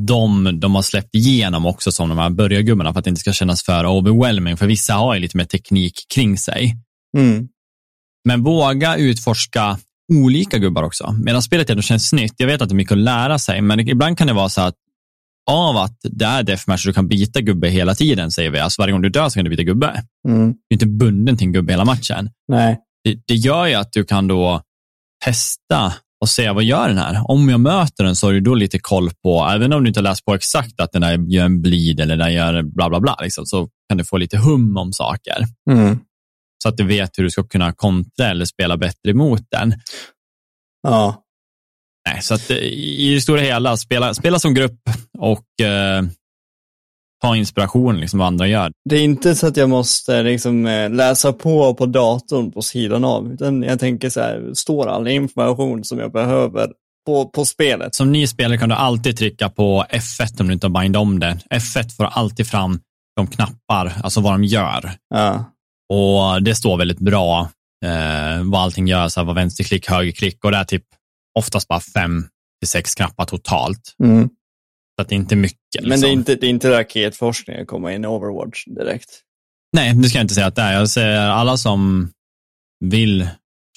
de 0.07 0.59
de 0.59 0.75
har 0.75 0.81
släppt 0.81 1.15
igenom 1.15 1.65
också 1.65 1.91
som 1.91 2.09
de 2.09 2.17
här 2.17 2.29
börjargubbarna 2.29 2.93
för 2.93 2.99
att 2.99 3.05
det 3.05 3.09
inte 3.09 3.21
ska 3.21 3.33
kännas 3.33 3.63
för 3.63 3.85
overwhelming, 3.85 4.57
för 4.57 4.67
vissa 4.67 4.93
har 4.93 5.13
ju 5.13 5.19
lite 5.19 5.37
mer 5.37 5.45
teknik 5.45 5.93
kring 6.13 6.37
sig. 6.37 6.75
Mm. 7.17 7.47
Men 8.27 8.43
våga 8.43 8.95
utforska 8.95 9.77
olika 10.13 10.57
gubbar 10.57 10.83
också. 10.83 11.15
Medan 11.23 11.41
spelet 11.41 11.69
ändå 11.69 11.81
känns 11.81 12.13
nytt, 12.13 12.33
jag 12.37 12.47
vet 12.47 12.61
att 12.61 12.69
det 12.69 12.73
är 12.73 12.77
mycket 12.77 12.91
att 12.91 12.97
lära 12.97 13.39
sig, 13.39 13.61
men 13.61 13.79
ibland 13.79 14.17
kan 14.17 14.27
det 14.27 14.33
vara 14.33 14.49
så 14.49 14.61
att 14.61 14.75
av 15.51 15.77
att 15.77 15.97
det 16.03 16.25
är 16.25 16.43
deathmatch 16.43 16.85
och 16.85 16.89
du 16.89 16.93
kan 16.93 17.07
byta 17.07 17.41
gubbe 17.41 17.69
hela 17.69 17.95
tiden, 17.95 18.31
säger 18.31 18.49
vi. 18.49 18.59
Alltså 18.59 18.81
varje 18.81 18.91
gång 18.91 19.01
du 19.01 19.09
dör 19.09 19.29
så 19.29 19.35
kan 19.35 19.43
du 19.43 19.49
byta 19.49 19.63
gubbe. 19.63 20.03
Mm. 20.27 20.51
Du 20.51 20.57
är 20.69 20.75
inte 20.75 20.85
bunden 20.85 21.37
till 21.37 21.47
en 21.47 21.53
gubbe 21.53 21.73
hela 21.73 21.85
matchen. 21.85 22.29
Nej. 22.47 22.79
Det, 23.03 23.19
det 23.27 23.35
gör 23.35 23.65
ju 23.65 23.73
att 23.73 23.91
du 23.91 24.03
kan 24.03 24.27
då 24.27 24.61
testa 25.25 25.93
och 26.21 26.29
se 26.29 26.51
vad 26.51 26.63
gör 26.63 26.87
den 26.87 26.97
här. 26.97 27.31
Om 27.31 27.49
jag 27.49 27.59
möter 27.59 28.03
den 28.03 28.15
så 28.15 28.27
har 28.27 28.33
du 28.33 28.39
då 28.39 28.55
lite 28.55 28.79
koll 28.79 29.09
på, 29.23 29.49
även 29.53 29.73
om 29.73 29.83
du 29.83 29.87
inte 29.87 29.99
har 29.99 30.03
läst 30.03 30.25
på 30.25 30.33
exakt 30.33 30.79
att 30.79 30.91
den 30.91 31.03
här 31.03 31.17
gör 31.17 31.45
en 31.45 31.61
bleed 31.61 31.99
eller 31.99 32.17
den 32.17 32.33
gör 32.33 32.63
bla 32.63 32.89
bla 32.89 32.99
bla, 32.99 33.17
liksom, 33.21 33.45
så 33.45 33.69
kan 33.89 33.97
du 33.97 34.03
få 34.03 34.17
lite 34.17 34.37
hum 34.37 34.77
om 34.77 34.93
saker. 34.93 35.45
Mm. 35.71 35.99
Så 36.63 36.69
att 36.69 36.77
du 36.77 36.83
vet 36.83 37.17
hur 37.17 37.23
du 37.23 37.29
ska 37.29 37.43
kunna 37.43 37.73
kontra 37.73 38.27
eller 38.27 38.45
spela 38.45 38.77
bättre 38.77 39.13
mot 39.13 39.41
den. 39.51 39.73
Ja. 40.83 41.24
Nej, 42.09 42.21
så 42.21 42.33
att 42.33 42.49
eh, 42.49 42.57
i 42.57 43.13
det 43.13 43.21
stora 43.21 43.41
hela, 43.41 43.77
spela, 43.77 44.13
spela 44.13 44.39
som 44.39 44.53
grupp 44.53 44.79
och 45.17 45.65
eh, 45.65 46.03
ta 47.21 47.35
inspiration 47.35 47.99
liksom 47.99 48.19
vad 48.19 48.27
andra 48.27 48.47
gör. 48.47 48.71
Det 48.89 48.95
är 48.95 49.03
inte 49.03 49.35
så 49.35 49.47
att 49.47 49.57
jag 49.57 49.69
måste 49.69 50.23
liksom 50.23 50.65
eh, 50.65 50.89
läsa 50.89 51.33
på 51.33 51.73
på 51.73 51.85
datorn 51.85 52.51
på 52.51 52.61
sidan 52.61 53.03
av, 53.03 53.33
utan 53.33 53.63
jag 53.63 53.79
tänker 53.79 54.09
så 54.09 54.19
här, 54.19 54.49
står 54.53 54.87
all 54.87 55.07
information 55.07 55.83
som 55.83 55.99
jag 55.99 56.11
behöver 56.11 56.71
på, 57.05 57.25
på 57.25 57.45
spelet. 57.45 57.95
Som 57.95 58.11
ny 58.11 58.27
spelare 58.27 58.57
kan 58.57 58.69
du 58.69 58.75
alltid 58.75 59.17
trycka 59.17 59.49
på 59.49 59.85
F1 59.89 60.41
om 60.41 60.47
du 60.47 60.53
inte 60.53 60.67
har 60.67 60.81
bindat 60.81 61.01
om 61.01 61.19
det. 61.19 61.37
F1 61.49 61.95
får 61.97 62.03
alltid 62.05 62.47
fram 62.47 62.79
de 63.15 63.27
knappar, 63.27 63.93
alltså 64.03 64.21
vad 64.21 64.33
de 64.33 64.43
gör. 64.43 64.91
Ja. 65.09 65.45
Och 65.93 66.43
det 66.43 66.55
står 66.55 66.77
väldigt 66.77 66.99
bra 66.99 67.49
eh, 67.85 68.43
vad 68.43 68.61
allting 68.61 68.87
gör, 68.87 69.07
så 69.07 69.19
här, 69.19 69.25
vad 69.25 69.35
vänsterklick, 69.35 69.89
högerklick 69.89 70.43
och 70.45 70.51
det 70.51 70.57
är 70.57 70.63
typ 70.63 70.83
oftast 71.39 71.67
bara 71.67 71.79
fem 71.79 72.27
till 72.61 72.69
sex 72.69 72.95
knappar 72.95 73.25
totalt. 73.25 73.95
Mm. 74.03 74.29
Så 74.95 75.01
att 75.01 75.09
det 75.09 75.15
är 75.15 75.17
inte 75.17 75.35
mycket. 75.35 75.57
Liksom. 75.73 75.89
Men 75.89 76.01
det 76.01 76.07
är 76.07 76.11
inte, 76.11 76.35
det 76.35 76.45
är 76.47 76.49
inte 76.49 76.79
raketforskning 76.79 77.59
att 77.61 77.67
komma 77.67 77.93
in 77.93 78.03
i 78.03 78.07
Overwatch 78.07 78.65
direkt. 78.65 79.09
Nej, 79.75 79.93
det 79.95 80.09
ska 80.09 80.17
jag 80.17 80.23
inte 80.23 80.33
säga 80.33 80.47
att 80.47 80.55
det 80.55 80.61
är. 80.61 80.73
Jag 80.73 80.89
säger 80.89 81.29
alla 81.29 81.57
som 81.57 82.09
vill 82.85 83.27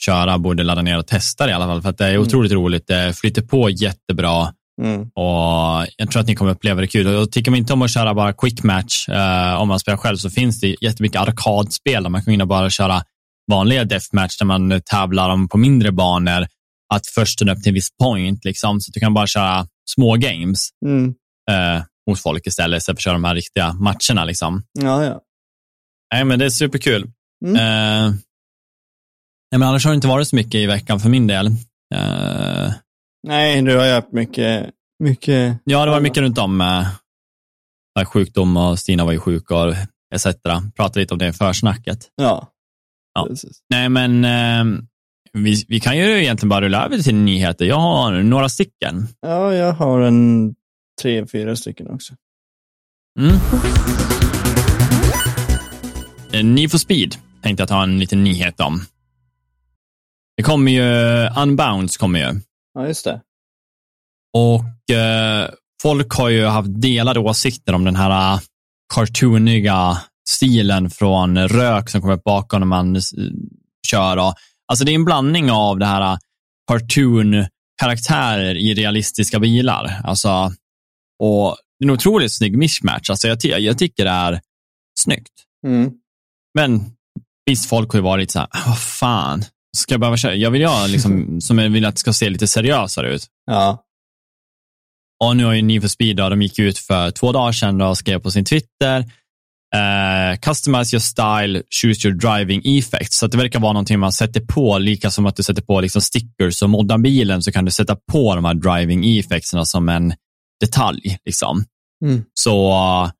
köra 0.00 0.38
borde 0.38 0.62
ladda 0.62 0.82
ner 0.82 0.98
och 0.98 1.06
testa 1.06 1.46
det 1.46 1.50
i 1.50 1.54
alla 1.54 1.66
fall, 1.66 1.82
för 1.82 1.88
att 1.88 1.98
det 1.98 2.04
är 2.06 2.10
Mm. 2.10 2.22
otroligt 2.22 2.52
roligt. 2.52 2.86
Det 2.86 3.16
flyter 3.18 3.42
på 3.42 3.70
jättebra 3.70 4.52
Mm. 4.82 5.00
och 5.02 5.86
jag 5.96 6.10
tror 6.10 6.20
att 6.20 6.26
ni 6.26 6.34
kommer 6.34 6.50
uppleva 6.52 6.80
det 6.80 6.86
kul. 6.86 7.06
Och 7.16 7.32
tycker 7.32 7.50
man 7.50 7.58
inte 7.58 7.72
om 7.72 7.82
att 7.82 7.90
köra 7.90 8.14
bara 8.14 8.32
quick 8.32 8.62
match, 8.62 9.08
eh, 9.08 9.60
om 9.60 9.68
man 9.68 9.78
spelar 9.80 9.96
själv, 9.98 10.16
så 10.16 10.30
finns 10.30 10.60
det 10.60 10.76
jättemycket 10.80 11.20
arkadspel 11.20 12.02
där 12.02 12.10
man 12.10 12.20
kan 12.20 12.30
gå 12.30 12.34
in 12.34 12.40
och 12.40 12.48
bara 12.48 12.70
köra 12.70 13.02
vanliga 13.50 13.84
deathmatch 13.84 14.38
där 14.38 14.46
man 14.46 14.80
tävlar 14.84 15.30
om 15.30 15.48
på 15.48 15.58
mindre 15.58 15.92
banor, 15.92 16.46
att 16.94 17.06
först 17.06 17.42
upp 17.42 17.62
till 17.62 17.68
en 17.68 17.74
viss 17.74 17.88
point, 18.02 18.44
liksom, 18.44 18.80
så 18.80 18.90
att 18.90 18.94
du 18.94 19.00
kan 19.00 19.14
bara 19.14 19.26
köra 19.26 19.66
små 19.90 20.16
games 20.16 20.68
Mm. 20.86 21.14
eh, 21.50 21.82
mot 22.10 22.20
folk 22.20 22.46
istället, 22.46 22.78
istället 22.78 22.96
för 22.96 23.00
att 23.00 23.04
köra 23.04 23.12
de 23.12 23.24
här 23.24 23.34
riktiga 23.34 23.72
matcherna. 23.72 24.24
Liksom. 24.24 24.62
Ja, 24.80 25.04
ja. 25.04 25.20
Nej, 26.14 26.24
men 26.24 26.38
det 26.38 26.44
är 26.44 26.50
superkul. 26.50 27.10
Mm. 27.46 27.56
Eh, 27.56 28.10
nej, 29.52 29.58
men 29.58 29.62
annars 29.62 29.84
har 29.84 29.92
det 29.92 29.94
inte 29.94 30.08
varit 30.08 30.28
så 30.28 30.36
mycket 30.36 30.54
i 30.54 30.66
veckan 30.66 31.00
för 31.00 31.08
min 31.08 31.26
del. 31.26 31.46
Eh, 31.94 32.72
Nej, 33.26 33.62
du 33.62 33.76
har 33.76 33.84
ju 33.86 33.92
haft 33.92 34.12
mycket, 34.12 34.70
mycket. 35.04 35.58
ja, 35.64 35.84
det 35.84 35.90
var 35.90 36.00
mycket 36.00 36.18
runt 36.18 36.38
om 36.38 36.60
eh, 36.60 38.04
sjukdom 38.06 38.56
och 38.56 38.78
Stina 38.78 39.04
var 39.04 39.12
ju 39.12 39.20
sjuk 39.20 39.50
och 39.50 39.74
etc. 40.14 40.26
Pratade 40.76 41.00
lite 41.00 41.14
om 41.14 41.18
det 41.18 41.28
i 41.28 41.32
försnacket. 41.32 41.98
Ja. 42.16 42.48
Ja. 43.14 43.28
Nej, 43.70 43.88
men 43.88 44.24
eh, 44.24 44.80
vi, 45.44 45.64
vi 45.68 45.80
kan 45.80 45.96
ju 45.96 46.22
egentligen 46.22 46.48
bara 46.48 46.60
rulla 46.60 46.84
över 46.84 46.98
till 46.98 47.14
nyheter. 47.14 47.64
Jag 47.64 47.76
har 47.76 48.22
några 48.22 48.48
stycken. 48.48 49.08
Ja, 49.20 49.54
jag 49.54 49.72
har 49.72 50.00
en 50.00 50.54
tre, 51.02 51.26
fyra 51.26 51.56
stycken 51.56 51.90
också. 51.90 52.14
Mm. 53.20 53.36
Eh, 56.32 56.44
Need 56.44 56.70
for 56.70 56.78
Speed 56.78 57.16
tänkte 57.42 57.62
jag 57.62 57.68
ta 57.68 57.82
en 57.82 57.98
liten 57.98 58.24
nyhet 58.24 58.60
om. 58.60 58.80
Det 60.36 60.42
kommer 60.42 60.72
ju, 60.72 61.28
Unbounds 61.42 61.96
kommer 61.96 62.18
ju. 62.18 62.40
Ja, 62.74 62.86
just 62.86 63.04
det. 63.04 63.20
Och 64.32 64.94
eh, 64.96 65.50
folk 65.82 66.12
har 66.12 66.28
ju 66.28 66.44
haft 66.44 66.80
delade 66.82 67.20
åsikter 67.20 67.74
om 67.74 67.84
den 67.84 67.96
här 67.96 68.34
uh, 68.34 68.40
cartooniga 68.94 69.98
stilen 70.28 70.90
från 70.90 71.48
rök 71.48 71.88
som 71.88 72.00
kommer 72.00 72.16
bakom 72.16 72.60
när 72.60 72.66
man 72.66 72.96
uh, 72.96 73.02
kör. 73.86 74.16
Och, 74.16 74.34
alltså 74.68 74.84
det 74.84 74.92
är 74.92 74.94
en 74.94 75.04
blandning 75.04 75.50
av 75.50 75.78
det 75.78 75.86
här 75.86 76.12
uh, 76.12 76.18
cartoon-karaktärer 76.70 78.54
i 78.54 78.74
realistiska 78.74 79.38
bilar. 79.38 80.00
Alltså, 80.04 80.52
och 81.22 81.56
det 81.78 81.84
är 81.84 81.88
en 81.88 81.94
otroligt 81.94 82.34
snygg 82.34 82.58
mismatch. 82.58 83.10
Alltså 83.10 83.28
jag, 83.28 83.60
jag 83.60 83.78
tycker 83.78 84.04
det 84.04 84.10
är 84.10 84.40
snyggt. 85.00 85.32
Mm. 85.66 85.90
Men 86.54 86.80
visst, 87.46 87.68
folk 87.68 87.92
har 87.92 87.98
ju 87.98 88.02
varit 88.02 88.30
så 88.30 88.38
här, 88.38 88.48
vad 88.66 88.78
fan, 88.78 89.44
ska 89.76 89.94
jag 89.94 90.00
behöva 90.00 90.16
köra? 90.16 90.34
Jag 90.34 90.50
vill 90.50 90.60
ju 90.60 90.88
liksom, 90.88 91.40
som 91.40 91.58
jag 91.58 91.70
vill 91.70 91.84
att 91.84 91.94
det 91.94 92.00
ska 92.00 92.12
se 92.12 92.30
lite 92.30 92.46
seriösare 92.46 93.14
ut. 93.14 93.26
Ja. 93.46 93.84
Och 95.24 95.36
nu 95.36 95.44
har 95.44 95.52
ju 95.52 95.62
Need 95.62 95.82
for 95.82 95.88
Speed, 95.88 96.16
då, 96.16 96.28
de 96.28 96.42
gick 96.42 96.58
ut 96.58 96.78
för 96.78 97.10
två 97.10 97.32
dagar 97.32 97.52
sedan 97.52 97.80
och 97.80 97.98
skrev 97.98 98.20
på 98.20 98.30
sin 98.30 98.44
Twitter, 98.44 99.04
eh, 99.74 100.38
customize 100.40 100.96
your 100.96 101.00
style, 101.00 101.62
choose 101.70 102.08
your 102.08 102.16
driving 102.16 102.62
effects. 102.64 103.18
Så 103.18 103.26
det 103.26 103.36
verkar 103.36 103.60
vara 103.60 103.72
någonting 103.72 103.98
man 103.98 104.12
sätter 104.12 104.40
på, 104.40 104.78
lika 104.78 105.10
som 105.10 105.26
att 105.26 105.36
du 105.36 105.42
sätter 105.42 105.62
på 105.62 105.80
liksom 105.80 106.02
stickers 106.02 106.62
och 106.62 106.70
moddar 106.70 106.98
bilen 106.98 107.42
så 107.42 107.52
kan 107.52 107.64
du 107.64 107.70
sätta 107.70 107.96
på 108.12 108.34
de 108.34 108.44
här 108.44 108.54
driving 108.54 109.18
effectsarna 109.18 109.64
som 109.64 109.88
en 109.88 110.14
detalj. 110.60 111.18
Liksom. 111.24 111.64
Mm. 112.04 112.24
Så 112.34 112.70
uh, 112.70 113.10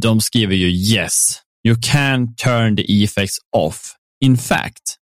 de 0.00 0.20
skriver 0.20 0.54
ju 0.54 0.70
yes, 0.70 1.40
you 1.68 1.76
can 1.82 2.34
turn 2.34 2.76
the 2.76 3.02
effects 3.04 3.38
off. 3.56 3.96
In 4.24 4.36
fact, 4.36 4.96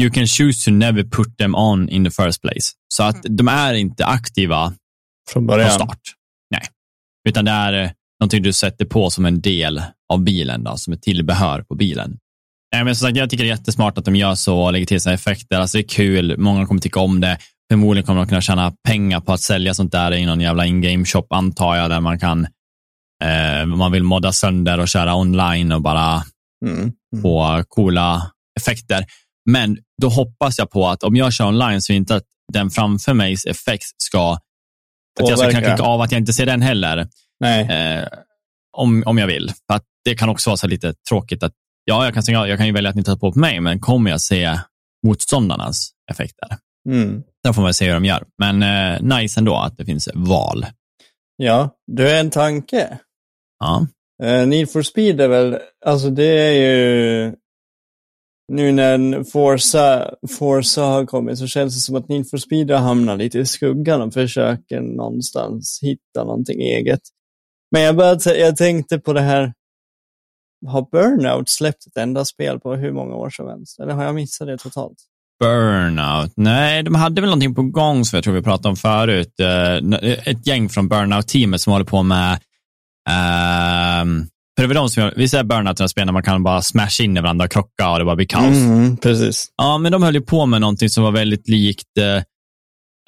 you 0.00 0.10
can 0.10 0.26
choose 0.26 0.64
to 0.64 0.70
never 0.70 1.02
put 1.02 1.38
them 1.38 1.54
on 1.54 1.88
in 1.88 2.04
the 2.04 2.10
first 2.10 2.42
place. 2.42 2.72
Så 2.88 3.02
att 3.02 3.22
de 3.22 3.48
är 3.48 3.74
inte 3.74 4.06
aktiva 4.06 4.66
Från 4.66 4.76
från 5.32 5.46
början. 5.46 5.70
start. 5.70 6.00
Nej, 6.50 6.62
utan 7.28 7.44
det 7.44 7.50
är 7.50 7.92
någonting 8.20 8.42
du 8.42 8.52
sätter 8.52 8.84
på 8.84 9.10
som 9.10 9.24
en 9.24 9.40
del 9.40 9.82
av 10.12 10.22
bilen, 10.22 10.64
då, 10.64 10.76
som 10.76 10.92
ett 10.92 11.02
tillbehör 11.02 11.62
på 11.62 11.74
bilen. 11.74 12.18
Men 12.84 12.96
som 12.96 13.08
sagt, 13.08 13.16
jag 13.16 13.30
tycker 13.30 13.44
det 13.44 13.50
är 13.50 13.56
jättesmart 13.56 13.98
att 13.98 14.04
de 14.04 14.16
gör 14.16 14.34
så 14.34 14.58
och 14.58 14.72
lägger 14.72 14.86
till 14.86 15.00
sina 15.00 15.14
effekter. 15.14 15.60
Alltså, 15.60 15.78
det 15.78 15.84
är 15.84 15.88
kul, 15.88 16.38
många 16.38 16.66
kommer 16.66 16.80
tycka 16.80 17.00
om 17.00 17.20
det. 17.20 17.38
Förmodligen 17.70 18.06
kommer 18.06 18.20
de 18.20 18.28
kunna 18.28 18.40
tjäna 18.40 18.72
pengar 18.88 19.20
på 19.20 19.32
att 19.32 19.40
sälja 19.40 19.74
sånt 19.74 19.92
där 19.92 20.14
i 20.14 20.26
någon 20.26 20.40
jävla 20.40 20.66
in-game 20.66 21.04
shop, 21.04 21.26
antar 21.30 21.76
jag, 21.76 21.90
där 21.90 22.00
man 22.00 22.18
kan 22.18 22.46
eh, 23.24 23.66
man 23.66 23.92
vill 23.92 24.02
modda 24.02 24.32
sönder 24.32 24.80
och 24.80 24.88
köra 24.88 25.14
online 25.14 25.72
och 25.72 25.82
bara 25.82 26.22
Mm. 26.66 26.78
Mm. 26.78 27.22
få 27.22 27.64
coola 27.68 28.30
effekter. 28.60 29.04
Men 29.50 29.78
då 30.02 30.08
hoppas 30.08 30.58
jag 30.58 30.70
på 30.70 30.88
att 30.88 31.02
om 31.02 31.16
jag 31.16 31.32
kör 31.32 31.46
online 31.46 31.82
så 31.82 31.92
inte 31.92 32.16
att 32.16 32.22
den 32.52 32.70
framför 32.70 33.14
mejs 33.14 33.46
effekt 33.46 33.94
ska, 33.96 34.32
att 35.20 35.28
jag 35.28 35.38
ska 35.38 35.50
kunna 35.50 35.62
klicka 35.62 35.82
av 35.82 36.00
att 36.00 36.12
jag 36.12 36.20
inte 36.20 36.32
ser 36.32 36.46
den 36.46 36.62
heller. 36.62 37.08
Eh, 37.44 38.08
om, 38.76 39.02
om 39.06 39.18
jag 39.18 39.26
vill. 39.26 39.52
För 39.66 39.76
att 39.76 39.84
det 40.04 40.14
kan 40.14 40.28
också 40.28 40.50
vara 40.50 40.56
så 40.56 40.66
lite 40.66 40.94
tråkigt 41.08 41.42
att, 41.42 41.52
ja, 41.84 42.04
jag 42.04 42.14
kan, 42.14 42.22
stänga, 42.22 42.48
jag 42.48 42.58
kan 42.58 42.66
ju 42.66 42.72
välja 42.72 42.90
att 42.90 42.96
ni 42.96 43.04
tar 43.04 43.16
på 43.16 43.32
mig, 43.38 43.60
men 43.60 43.80
kommer 43.80 44.10
jag 44.10 44.20
se 44.20 44.58
motståndarnas 45.06 45.90
effekter? 46.10 46.48
Mm. 46.88 47.22
Där 47.44 47.52
får 47.52 47.62
man 47.62 47.74
se 47.74 47.86
hur 47.86 47.94
de 47.94 48.04
gör. 48.04 48.24
Men 48.38 48.62
eh, 48.62 49.18
nice 49.20 49.40
ändå 49.40 49.56
att 49.56 49.76
det 49.76 49.84
finns 49.84 50.08
val. 50.14 50.66
Ja, 51.36 51.70
du 51.86 52.08
är 52.08 52.20
en 52.20 52.30
tanke. 52.30 52.98
Ja. 53.58 53.86
Uh, 54.22 54.46
Need 54.46 54.70
for 54.70 54.82
speed 54.82 55.20
är 55.20 55.28
väl, 55.28 55.58
alltså 55.86 56.10
det 56.10 56.24
är 56.24 56.52
ju, 56.52 57.34
nu 58.52 58.72
när 58.72 59.24
Forza, 59.24 60.14
Forza 60.38 60.82
har 60.82 61.06
kommit 61.06 61.38
så 61.38 61.46
känns 61.46 61.74
det 61.74 61.80
som 61.80 61.96
att 61.96 62.08
Need 62.08 62.30
for 62.30 62.38
speed 62.38 62.70
har 62.70 62.78
hamnat 62.78 63.18
lite 63.18 63.38
i 63.38 63.46
skuggan 63.46 64.02
och 64.02 64.12
försöker 64.12 64.80
någonstans 64.80 65.78
hitta 65.82 66.24
någonting 66.24 66.60
eget. 66.60 67.00
Men 67.74 67.82
jag, 67.82 67.96
började, 67.96 68.38
jag 68.38 68.56
tänkte 68.56 68.98
på 68.98 69.12
det 69.12 69.20
här, 69.20 69.52
har 70.66 70.86
Burnout 70.92 71.48
släppt 71.48 71.86
ett 71.86 71.96
enda 71.96 72.24
spel 72.24 72.60
på 72.60 72.74
hur 72.74 72.92
många 72.92 73.14
år 73.14 73.30
som 73.30 73.48
helst? 73.48 73.80
Eller 73.80 73.92
har 73.92 74.04
jag 74.04 74.14
missat 74.14 74.46
det 74.46 74.58
totalt? 74.58 74.98
Burnout. 75.40 76.32
Nej, 76.36 76.82
de 76.82 76.94
hade 76.94 77.20
väl 77.20 77.30
någonting 77.30 77.54
på 77.54 77.62
gång 77.62 78.04
som 78.04 78.16
jag 78.16 78.24
tror 78.24 78.34
vi 78.34 78.42
pratade 78.42 78.68
om 78.68 78.76
förut. 78.76 79.40
Eh, 79.40 79.76
Ett 80.24 80.46
gäng 80.46 80.68
från 80.68 80.88
Burnout-teamet 80.88 81.60
som 81.60 81.72
håller 81.72 81.84
på 81.84 82.02
med 82.02 82.32
ehm, 83.10 84.26
för 84.56 84.62
det 84.62 84.66
väl 84.68 84.76
de 84.76 84.88
som 84.88 85.02
gör, 85.02 85.14
vi 85.16 85.28
säger 85.28 85.44
Burnout 85.44 85.78
när 85.78 85.86
spel 85.86 86.06
när 86.06 86.12
man 86.12 86.22
kan 86.22 86.42
bara 86.42 86.62
smasha 86.62 87.04
in 87.04 87.16
i 87.16 87.20
varandra 87.20 87.44
och 87.44 87.50
krocka 87.50 87.90
och 87.90 87.98
det 87.98 88.04
bara 88.04 88.16
blir 88.16 88.26
kaos. 88.26 88.56
Mm, 88.56 88.96
precis. 88.96 89.46
Ja, 89.56 89.78
men 89.78 89.92
de 89.92 90.02
höll 90.02 90.14
ju 90.14 90.20
på 90.20 90.46
med 90.46 90.60
någonting 90.60 90.88
som 90.88 91.04
var 91.04 91.12
väldigt 91.12 91.48
likt, 91.48 91.98
eh, 91.98 92.22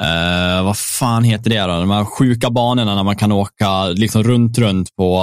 eh, 0.03 0.65
vad 0.65 0.79
fan 0.79 1.25
heter 1.25 1.51
det 1.51 1.61
då? 1.61 1.67
De 1.81 1.91
här 1.91 2.05
sjuka 2.05 2.51
banorna 2.51 2.95
när 2.95 3.03
man 3.05 3.17
kan 3.17 3.33
åka 3.33 3.85
liksom 3.87 4.23
runt, 4.23 4.59
runt 4.59 4.97
på, 4.97 5.19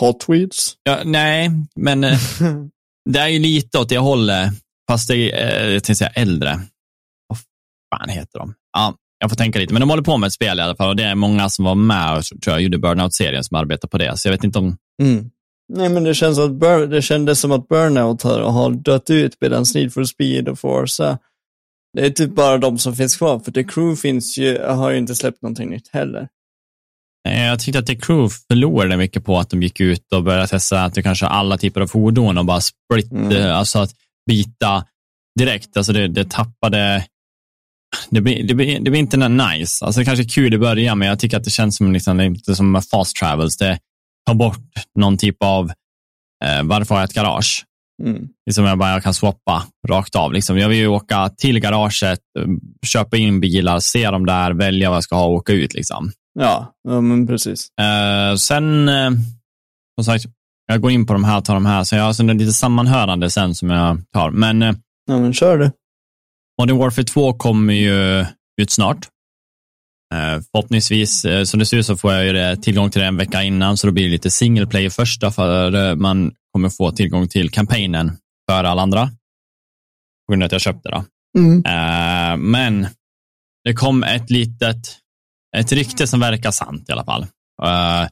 Hot 0.00 0.24
Wheels. 0.28 0.74
ja, 0.82 0.98
nej, 1.04 1.50
men 1.76 2.04
eh, 2.04 2.18
det 3.10 3.18
är 3.18 3.28
ju 3.28 3.38
lite 3.38 3.78
åt 3.78 3.88
det 3.88 3.98
hållet, 3.98 4.52
fast 4.90 5.08
det 5.08 5.32
är, 5.32 5.64
eh, 5.66 5.72
jag 5.72 5.84
tänkte 5.84 5.94
säga 5.94 6.10
äldre. 6.10 6.60
Vad 7.28 7.38
fan 7.94 8.08
heter 8.08 8.38
de? 8.38 8.54
Ja, 8.72 8.94
jag 9.18 9.30
får 9.30 9.36
tänka 9.36 9.58
lite, 9.58 9.72
men 9.72 9.80
de 9.80 9.90
håller 9.90 10.02
på 10.02 10.16
med 10.16 10.26
ett 10.26 10.32
spel 10.32 10.58
i 10.58 10.62
alla 10.62 10.76
fall 10.76 10.88
och 10.88 10.96
det 10.96 11.04
är 11.04 11.14
många 11.14 11.48
som 11.50 11.64
var 11.64 11.74
med 11.74 12.16
och 12.18 12.24
tror 12.24 12.54
jag 12.54 12.60
gjorde 12.62 12.78
Burnout-serien 12.78 13.44
som 13.44 13.56
arbetar 13.56 13.88
på 13.88 13.98
det, 13.98 14.18
så 14.18 14.28
jag 14.28 14.32
vet 14.32 14.44
inte 14.44 14.58
om, 14.58 14.76
Mm. 15.02 15.30
Nej, 15.72 15.88
men 15.88 16.04
det, 16.04 16.14
känns 16.14 16.38
att 16.38 16.50
Bur- 16.50 16.86
det 16.86 17.02
kändes 17.02 17.40
som 17.40 17.52
att 17.52 17.68
Burnout 17.68 18.22
har, 18.22 18.40
har 18.40 18.70
dött 18.70 19.10
ut 19.10 19.36
medan 19.40 19.64
Need 19.74 19.92
for 19.92 20.04
Speed 20.04 20.48
och 20.48 20.58
Forza, 20.58 21.18
det 21.92 22.06
är 22.06 22.10
typ 22.10 22.34
bara 22.34 22.58
de 22.58 22.78
som 22.78 22.96
finns 22.96 23.16
kvar, 23.16 23.38
för 23.38 23.52
The 23.52 23.64
Crew 23.64 24.00
finns 24.00 24.38
ju, 24.38 24.58
har 24.62 24.90
ju 24.90 24.98
inte 24.98 25.14
släppt 25.14 25.42
någonting 25.42 25.70
nytt 25.70 25.88
heller. 25.92 26.28
Jag 27.28 27.60
tyckte 27.60 27.78
att 27.78 27.86
The 27.86 27.96
Crew 27.96 28.34
förlorade 28.48 28.96
mycket 28.96 29.24
på 29.24 29.38
att 29.38 29.50
de 29.50 29.62
gick 29.62 29.80
ut 29.80 30.12
och 30.12 30.24
började 30.24 30.46
testa 30.46 30.84
att 30.84 30.94
du 30.94 31.02
kanske 31.02 31.26
har 31.26 31.32
alla 31.32 31.58
typer 31.58 31.80
av 31.80 31.86
fordon 31.86 32.38
och 32.38 32.44
bara 32.44 32.60
split, 32.60 33.12
Mm. 33.12 33.32
eh, 33.36 33.56
alltså 33.56 33.78
att 33.78 33.90
byta 34.26 34.84
direkt. 35.38 35.76
Alltså 35.76 35.92
det, 35.92 36.08
det 36.08 36.30
tappade, 36.30 37.06
det 38.10 38.20
blir, 38.20 38.42
det, 38.48 38.54
blir, 38.54 38.80
det 38.80 38.90
blir 38.90 39.00
inte 39.00 39.28
nice. 39.28 39.84
Alltså 39.84 40.00
det 40.00 40.04
kanske 40.04 40.24
är 40.24 40.28
kul 40.28 40.54
i 40.54 40.58
början, 40.58 40.98
men 40.98 41.08
jag 41.08 41.18
tycker 41.18 41.36
att 41.36 41.44
det 41.44 41.50
känns 41.50 41.76
som, 41.76 41.92
liksom, 41.92 42.20
inte 42.20 42.54
som 42.54 42.82
fast 42.90 43.16
travels. 43.16 43.56
Det 43.56 43.78
tar 44.26 44.34
bort 44.34 44.58
någon 44.98 45.18
typ 45.18 45.36
av, 45.40 45.70
eh, 46.44 46.62
varför 46.62 46.94
har 46.94 47.02
jag 47.02 47.08
ett 47.08 47.14
garage? 47.14 47.64
Mm. 48.00 48.28
Liksom 48.46 48.64
jag 48.64 48.78
bara 48.78 48.90
jag 48.90 49.02
kan 49.02 49.14
swappa 49.14 49.62
rakt 49.88 50.16
av. 50.16 50.32
Liksom. 50.32 50.58
Jag 50.58 50.68
vill 50.68 50.78
ju 50.78 50.86
åka 50.86 51.28
till 51.28 51.60
garaget, 51.60 52.20
eh, 52.38 52.46
köpa 52.86 53.16
in 53.16 53.40
bilar, 53.40 53.80
se 53.80 54.10
dem 54.10 54.26
där, 54.26 54.50
välja 54.50 54.90
vad 54.90 54.96
jag 54.96 55.04
ska 55.04 55.16
ha 55.16 55.24
och 55.24 55.34
åka 55.34 55.52
ut. 55.52 55.74
Liksom. 55.74 56.12
Ja, 56.38 56.74
ja, 56.88 57.00
men 57.00 57.26
precis. 57.26 57.68
Eh, 57.80 58.34
sen, 58.34 58.88
eh, 58.88 59.10
som 60.00 60.04
sagt, 60.04 60.24
jag 60.66 60.80
går 60.80 60.90
in 60.90 61.06
på 61.06 61.12
de 61.12 61.24
här, 61.24 61.40
tar 61.40 61.54
de 61.54 61.66
här, 61.66 61.84
så 61.84 61.96
jag 61.96 62.04
har 62.04 62.12
sen 62.12 62.26
lite 62.26 62.52
sammanhörande 62.52 63.30
sen 63.30 63.54
som 63.54 63.70
jag 63.70 64.02
tar. 64.12 64.30
Men 64.30 64.62
eh, 64.62 64.72
Ja, 65.06 65.18
men 65.18 65.32
kör 65.32 65.58
du. 65.58 65.70
Modern 66.60 66.78
Warfare 66.78 67.04
2 67.04 67.32
kommer 67.32 67.74
ju 67.74 68.26
ut 68.60 68.70
snart. 68.70 69.08
Eh, 70.14 70.40
förhoppningsvis, 70.52 71.24
eh, 71.24 71.44
som 71.44 71.58
det 71.58 71.66
ser 71.66 71.76
ut 71.76 71.86
så 71.86 71.96
får 71.96 72.12
jag 72.12 72.26
ju 72.26 72.32
det, 72.32 72.56
tillgång 72.56 72.90
till 72.90 73.00
det 73.00 73.06
en 73.06 73.16
vecka 73.16 73.42
innan, 73.42 73.76
så 73.76 73.86
då 73.86 73.92
blir 73.92 74.04
det 74.04 74.10
lite 74.10 74.30
single 74.30 74.66
player 74.66 74.90
första, 74.90 75.30
för 75.30 75.74
eh, 75.74 75.96
man 75.96 76.32
kommer 76.52 76.68
få 76.68 76.92
tillgång 76.92 77.28
till 77.28 77.50
kampanjen 77.50 78.16
för 78.50 78.64
alla 78.64 78.82
andra. 78.82 79.06
På 80.26 80.32
grund 80.32 80.42
av 80.42 80.46
att 80.46 80.52
jag 80.52 80.60
köpte 80.60 80.88
det. 80.88 81.04
Mm. 81.38 81.64
Eh, 81.64 82.36
men 82.36 82.86
det 83.64 83.74
kom 83.74 84.02
ett 84.02 84.30
litet, 84.30 84.98
ett 85.56 85.72
rykte 85.72 86.06
som 86.06 86.20
verkar 86.20 86.50
sant 86.50 86.88
i 86.88 86.92
alla 86.92 87.04
fall. 87.04 87.22
Eh, 87.62 88.08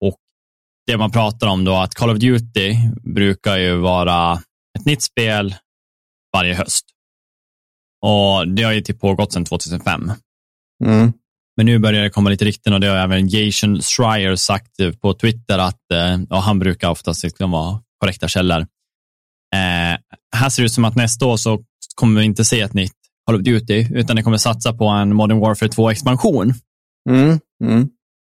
och 0.00 0.16
det 0.86 0.96
man 0.96 1.10
pratar 1.10 1.46
om 1.46 1.64
då, 1.64 1.76
att 1.76 1.94
Call 1.94 2.10
of 2.10 2.18
Duty 2.18 2.74
brukar 3.14 3.56
ju 3.56 3.76
vara 3.76 4.42
ett 4.78 4.84
nytt 4.84 5.02
spel 5.02 5.54
varje 6.32 6.54
höst. 6.54 6.86
Och 8.02 8.48
det 8.48 8.62
har 8.62 8.72
ju 8.72 8.80
typ 8.80 9.00
pågått 9.00 9.32
sedan 9.32 9.44
2005. 9.44 10.12
Mm. 10.84 11.12
Men 11.60 11.66
nu 11.66 11.78
börjar 11.78 12.02
det 12.02 12.10
komma 12.10 12.30
lite 12.30 12.44
rykten 12.44 12.72
och 12.72 12.80
det 12.80 12.86
har 12.86 12.96
även 12.96 13.28
Jason 13.28 13.80
Schreier 13.82 14.36
sagt 14.36 15.00
på 15.00 15.14
Twitter 15.14 15.58
att 15.58 15.90
eh, 15.92 16.20
och 16.30 16.42
han 16.42 16.58
brukar 16.58 16.90
oftast 16.90 17.24
liksom 17.24 17.50
vara 17.50 17.80
korrekta 17.98 18.28
källor. 18.28 18.60
Eh, 19.54 19.98
här 20.36 20.48
ser 20.50 20.62
det 20.62 20.66
ut 20.66 20.72
som 20.72 20.84
att 20.84 20.96
nästa 20.96 21.26
år 21.26 21.36
så 21.36 21.62
kommer 21.94 22.20
vi 22.20 22.26
inte 22.26 22.44
se 22.44 22.60
ett 22.60 22.74
nytt 22.74 22.92
Call 23.26 23.36
of 23.36 23.42
Duty, 23.42 23.86
utan 23.90 24.16
det 24.16 24.22
kommer 24.22 24.36
satsa 24.36 24.72
på 24.72 24.86
en 24.86 25.14
Modern 25.14 25.38
Warfare 25.38 25.68
2-expansion. 25.68 26.54
Mm. 27.10 27.40
Mm. 27.64 27.88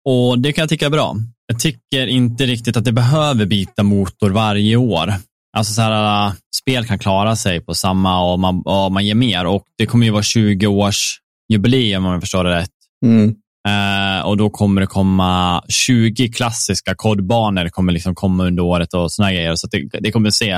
Och 0.10 0.40
det 0.40 0.54
kan 0.54 0.62
jag 0.62 0.70
tycka 0.70 0.86
är 0.86 0.90
bra. 0.90 1.16
Jag 1.48 1.60
tycker 1.60 2.08
inte 2.08 2.46
riktigt 2.46 2.78
att 2.78 2.86
det 2.86 2.92
behöver 2.92 3.46
byta 3.46 3.84
motor 3.84 4.30
varje 4.30 4.76
år. 4.76 5.14
Alltså 5.58 5.74
så 5.74 5.82
här, 5.82 6.28
äh, 6.28 6.34
spel 6.62 6.86
kan 6.86 7.00
klara 7.00 7.36
sig 7.36 7.62
på 7.62 7.74
samma 7.74 8.32
och 8.32 8.40
man, 8.40 8.62
och 8.62 8.92
man 8.92 9.06
ger 9.06 9.16
mer. 9.16 9.46
Och 9.46 9.64
det 9.78 9.86
kommer 9.86 10.06
ju 10.06 10.12
vara 10.12 10.24
20 10.24 10.68
års 10.68 11.20
jubileum 11.54 12.06
om 12.06 12.12
jag 12.12 12.22
förstår 12.22 12.44
det 12.44 12.56
rätt. 12.56 12.70
Mm. 13.06 13.36
Eh, 13.68 14.26
och 14.26 14.38
då 14.38 14.50
kommer 14.50 14.82
det 14.82 14.88
komma 14.88 15.64
20 15.70 16.30
klassiska 16.30 16.96
kodbanor 16.96 17.70
kommer 17.70 17.94
liksom 17.94 18.16
komma 18.16 18.46
under 18.46 18.64
året 18.64 18.94
och 18.94 19.12
såna 19.12 19.34
grejer. 19.34 19.56
Så 19.56 19.68
det, 19.68 19.90
det, 20.00 20.12
kommer 20.12 20.30
se, 20.30 20.54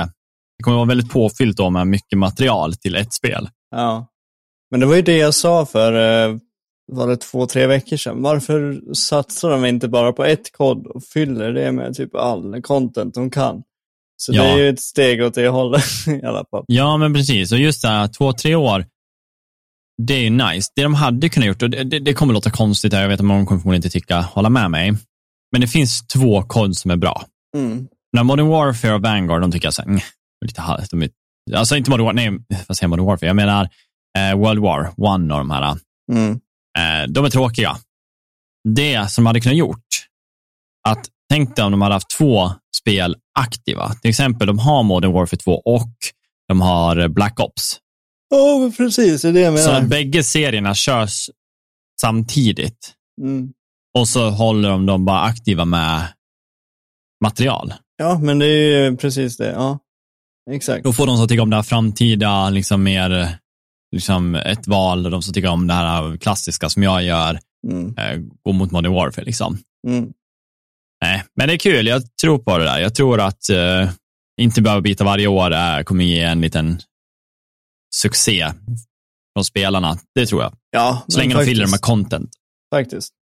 det 0.58 0.62
kommer 0.62 0.76
vara 0.76 0.88
väldigt 0.88 1.10
påfyllt 1.10 1.56
då 1.56 1.70
med 1.70 1.86
mycket 1.86 2.18
material 2.18 2.74
till 2.74 2.96
ett 2.96 3.12
spel. 3.12 3.48
Ja. 3.70 4.06
Men 4.70 4.80
det 4.80 4.86
var 4.86 4.96
ju 4.96 5.02
det 5.02 5.16
jag 5.16 5.34
sa 5.34 5.66
för, 5.66 5.92
eh, 5.92 6.36
var 6.92 7.08
det 7.08 7.16
två, 7.16 7.46
tre 7.46 7.66
veckor 7.66 7.96
sedan. 7.96 8.22
Varför 8.22 8.82
satsar 8.94 9.50
de 9.50 9.64
inte 9.64 9.88
bara 9.88 10.12
på 10.12 10.24
ett 10.24 10.52
kod 10.52 10.86
och 10.86 11.04
fyller 11.04 11.52
det 11.52 11.72
med 11.72 11.94
typ 11.94 12.14
all 12.14 12.62
content 12.62 13.14
de 13.14 13.30
kan? 13.30 13.62
Så 14.16 14.32
ja. 14.34 14.42
det 14.42 14.48
är 14.48 14.56
ju 14.56 14.68
ett 14.68 14.80
steg 14.80 15.22
åt 15.22 15.34
det 15.34 15.48
hållet 15.48 15.84
i 16.22 16.26
alla 16.26 16.44
fall. 16.50 16.64
Ja, 16.66 16.96
men 16.96 17.14
precis. 17.14 17.52
Och 17.52 17.58
just 17.58 17.82
det 17.82 17.88
här, 17.88 18.08
två, 18.08 18.32
tre 18.32 18.54
år, 18.54 18.86
det 20.02 20.14
är 20.14 20.30
nice. 20.30 20.72
Det 20.76 20.82
de 20.82 20.94
hade 20.94 21.28
kunnat 21.28 21.46
gjort, 21.46 21.62
och 21.62 21.70
det, 21.70 21.84
det, 21.84 21.98
det 21.98 22.14
kommer 22.14 22.34
låta 22.34 22.50
konstigt, 22.50 22.92
jag 22.92 23.08
vet 23.08 23.20
att 23.20 23.26
många 23.26 23.46
kommer 23.46 23.60
förmodligen 23.60 23.78
inte 23.84 23.90
tycka, 23.90 24.20
hålla 24.20 24.48
med 24.48 24.70
mig, 24.70 24.92
men 25.52 25.60
det 25.60 25.66
finns 25.66 26.06
två 26.06 26.42
kod 26.42 26.76
som 26.76 26.90
är 26.90 26.96
bra. 26.96 27.24
Mm. 27.56 27.88
När 28.12 28.22
Modern 28.22 28.46
Warfare 28.46 28.94
och 28.94 29.02
Vanguard, 29.02 29.40
de 29.40 29.52
tycker 29.52 29.66
jag 29.66 29.74
så 29.74 29.82
här, 29.82 30.02
lite 30.46 30.60
halvt. 30.60 30.90
Alltså 31.54 31.76
inte 31.76 31.90
Modern 31.90 32.06
Warfare, 32.06 32.30
nej, 32.30 32.64
vad 32.68 32.76
säger 32.76 32.88
Modern 32.88 33.06
Warfare? 33.06 33.26
Jag 33.26 33.36
menar 33.36 33.68
eh, 34.18 34.38
World 34.38 34.60
War 34.60 34.92
One 34.96 35.34
och 35.34 35.38
de 35.38 35.50
här. 35.50 35.78
Mm. 36.12 36.40
Eh, 36.78 37.08
de 37.08 37.24
är 37.24 37.30
tråkiga. 37.30 37.76
Det 38.68 39.10
som 39.10 39.24
de 39.24 39.26
hade 39.26 39.40
kunnat 39.40 39.58
gjort, 39.58 39.86
att 40.88 41.08
tänk 41.30 41.56
dig 41.56 41.64
om 41.64 41.70
de 41.70 41.82
hade 41.82 41.94
haft 41.94 42.10
två 42.10 42.52
spel 42.76 43.16
aktiva. 43.38 43.94
Till 43.94 44.10
exempel, 44.10 44.46
de 44.46 44.58
har 44.58 44.82
Modern 44.82 45.12
Warfare 45.12 45.38
2 45.38 45.52
och 45.54 45.92
de 46.48 46.60
har 46.60 47.08
Black 47.08 47.40
Ops. 47.40 47.78
Ja, 48.34 48.54
oh, 48.54 48.72
precis. 48.72 49.22
Det 49.22 49.28
är 49.28 49.32
det 49.32 49.40
jag 49.40 49.54
menar. 49.54 49.80
Så 49.80 49.86
bägge 49.86 50.22
serierna 50.22 50.74
körs 50.74 51.30
samtidigt. 52.00 52.92
Mm. 53.22 53.52
Och 53.98 54.08
så 54.08 54.30
håller 54.30 54.68
de 54.70 54.86
dem 54.86 55.04
bara 55.04 55.20
aktiva 55.20 55.64
med 55.64 56.06
material. 57.24 57.74
Ja, 57.96 58.18
men 58.18 58.38
det 58.38 58.46
är 58.46 58.90
ju 58.90 58.96
precis 58.96 59.36
det. 59.36 59.50
Ja, 59.50 59.78
exakt. 60.50 60.84
Då 60.84 60.92
får 60.92 61.06
de 61.06 61.16
som 61.16 61.28
tycker 61.28 61.42
om 61.42 61.50
det 61.50 61.56
här 61.56 61.62
framtida, 61.62 62.50
liksom 62.50 62.82
mer 62.82 63.38
liksom 63.92 64.34
ett 64.34 64.68
val, 64.68 65.04
och 65.04 65.10
de 65.10 65.22
som 65.22 65.34
tycker 65.34 65.48
om 65.48 65.66
det 65.66 65.74
här 65.74 66.16
klassiska 66.16 66.68
som 66.68 66.82
jag 66.82 67.02
gör, 67.04 67.38
mm. 67.70 67.94
eh, 67.98 68.20
gå 68.44 68.52
mot 68.52 68.70
Modern 68.70 68.92
Warfare. 68.92 69.24
Liksom. 69.24 69.58
Mm. 69.88 70.12
Nej, 71.02 71.24
men 71.36 71.48
det 71.48 71.54
är 71.54 71.58
kul. 71.58 71.86
Jag 71.86 72.16
tror 72.16 72.38
på 72.38 72.58
det 72.58 72.64
där. 72.64 72.78
Jag 72.78 72.94
tror 72.94 73.20
att 73.20 73.48
eh, 73.48 73.90
inte 74.40 74.62
behöva 74.62 74.80
byta 74.80 75.04
varje 75.04 75.26
år 75.26 75.50
är, 75.50 75.82
kommer 75.82 76.04
ge 76.04 76.20
en 76.20 76.40
liten 76.40 76.78
succé 77.94 78.52
från 79.36 79.44
spelarna. 79.44 79.98
Det 80.14 80.26
tror 80.26 80.42
jag. 80.42 80.54
Ja, 80.70 81.04
Så 81.08 81.18
länge 81.18 81.34
de 81.34 81.44
fyller 81.44 81.64
det 81.64 81.70
med 81.70 81.80
content. 81.80 82.30
Faktiskt. 82.74 83.12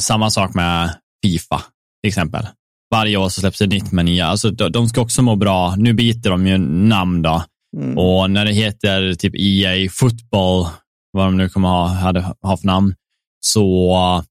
Samma 0.00 0.30
sak 0.30 0.54
med 0.54 0.98
Fifa, 1.24 1.62
till 2.02 2.08
exempel. 2.08 2.46
Varje 2.90 3.16
år 3.16 3.28
så 3.28 3.40
släpps 3.40 3.58
det 3.58 3.66
nytt 3.66 3.92
med 3.92 4.04
nya. 4.04 4.26
Alltså, 4.26 4.50
de 4.50 4.88
ska 4.88 5.00
också 5.00 5.22
må 5.22 5.36
bra. 5.36 5.74
Nu 5.76 5.92
byter 5.92 6.30
de 6.30 6.46
ju 6.46 6.58
namn 6.58 7.22
då. 7.22 7.44
Mm. 7.76 7.98
Och 7.98 8.30
när 8.30 8.44
det 8.44 8.52
heter 8.52 9.14
typ 9.14 9.34
EA 9.36 9.90
Football, 9.90 10.66
vad 11.12 11.26
de 11.26 11.36
nu 11.36 11.48
kommer 11.48 11.68
ha, 11.68 11.86
hade, 11.86 12.20
ha 12.20 12.56
för 12.56 12.66
namn, 12.66 12.94
så 13.40 14.24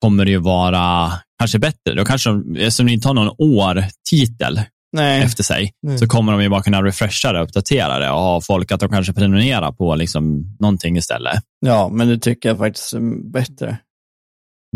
kommer 0.00 0.24
det 0.24 0.30
ju 0.30 0.38
vara 0.38 1.12
kanske 1.38 1.58
bättre. 1.58 1.94
Då 1.94 2.04
kanske 2.04 2.30
de, 2.30 2.56
eftersom 2.56 2.86
de 2.86 2.92
inte 2.92 3.08
har 3.08 3.14
någon 3.14 3.34
år-titel 3.38 4.60
efter 4.98 5.42
sig, 5.42 5.72
Nej. 5.82 5.98
så 5.98 6.06
kommer 6.06 6.32
de 6.32 6.42
ju 6.42 6.48
bara 6.48 6.62
kunna 6.62 6.82
refresha 6.82 7.32
det, 7.32 7.40
uppdatera 7.40 7.98
det 7.98 8.10
och 8.10 8.20
ha 8.20 8.40
folk 8.40 8.72
att 8.72 8.80
de 8.80 8.88
kanske 8.88 9.12
prenumererar 9.12 9.72
på 9.72 9.94
liksom 9.94 10.56
någonting 10.60 10.96
istället. 10.96 11.42
Ja, 11.66 11.88
men 11.88 12.08
det 12.08 12.18
tycker 12.18 12.48
jag 12.48 12.58
faktiskt 12.58 12.92
är 12.92 13.30
bättre. 13.32 13.78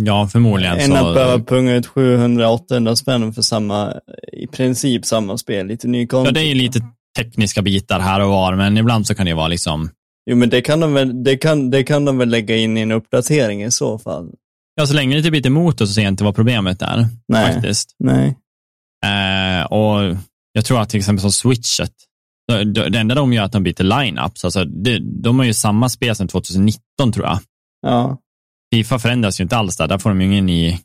Ja, 0.01 0.29
förmodligen. 0.29 0.79
Än 0.79 0.89
så... 0.89 0.95
att 0.95 1.15
behöva 1.15 1.45
punga 1.45 1.75
ut 1.75 1.87
700-800 1.87 2.95
spänn 2.95 3.33
för 3.33 3.43
samma, 3.43 3.95
i 4.33 4.47
princip 4.47 5.05
samma 5.05 5.39
spel, 5.39 5.67
lite 5.67 5.89
ny 5.89 6.07
content. 6.07 6.37
Ja, 6.37 6.43
det 6.43 6.47
är 6.47 6.49
ju 6.49 6.55
lite 6.55 6.81
tekniska 7.19 7.63
bitar 7.63 8.01
här 8.01 8.21
och 8.21 8.29
var, 8.29 8.55
men 8.55 8.77
ibland 8.77 9.07
så 9.07 9.15
kan 9.15 9.27
det 9.27 9.35
vara 9.35 9.49
liksom... 9.49 9.91
Jo, 10.31 10.37
men 10.37 10.51
det 10.51 10.61
kan 10.61 10.81
de 10.81 10.93
väl, 10.93 11.25
det 11.25 11.37
kan, 11.37 11.71
det 11.71 11.85
kan 11.85 12.05
de 12.05 12.19
väl 12.19 12.29
lägga 12.29 12.57
in 12.57 12.79
i 12.79 12.81
en 12.81 12.93
uppdatering 12.93 13.65
i 13.65 13.71
så 13.71 13.99
fall. 13.99 14.31
Ja, 14.75 14.87
så 14.87 14.95
länge 14.95 15.15
det 15.15 15.19
inte 15.19 15.31
byter 15.31 15.51
motor 15.51 15.87
så 15.87 15.93
ser 15.93 16.03
jag 16.03 16.13
inte 16.13 16.25
vad 16.25 16.35
problemet 16.35 16.83
är. 16.83 17.07
Nej. 17.29 17.53
Faktiskt. 17.55 17.91
Nej. 17.99 18.37
Eh, 19.05 19.65
och 19.65 20.17
jag 20.53 20.65
tror 20.65 20.81
att 20.81 20.91
till 20.91 20.99
exempel 20.99 21.21
som 21.21 21.33
switchet, 21.33 21.93
det 22.75 22.99
enda 22.99 23.15
de 23.15 23.33
gör 23.33 23.43
är 23.43 23.47
att 23.47 23.53
de 23.53 23.63
byter 23.63 23.83
line-ups. 23.83 24.45
Alltså, 24.45 24.65
de 25.23 25.39
har 25.39 25.47
ju 25.47 25.55
samma 25.55 25.89
spel 25.89 26.17
sedan 26.17 26.29
2019 26.29 27.13
tror 27.13 27.27
jag. 27.27 27.39
Ja. 27.81 28.19
Fifa 28.75 28.99
förändras 28.99 29.41
ju 29.41 29.43
inte 29.43 29.57
alls 29.57 29.77
där, 29.77 29.89
där 29.89 29.99
får 29.99 30.11
de 30.11 30.21
ju 30.21 30.27
ingen 30.27 30.47
ny 30.47 30.79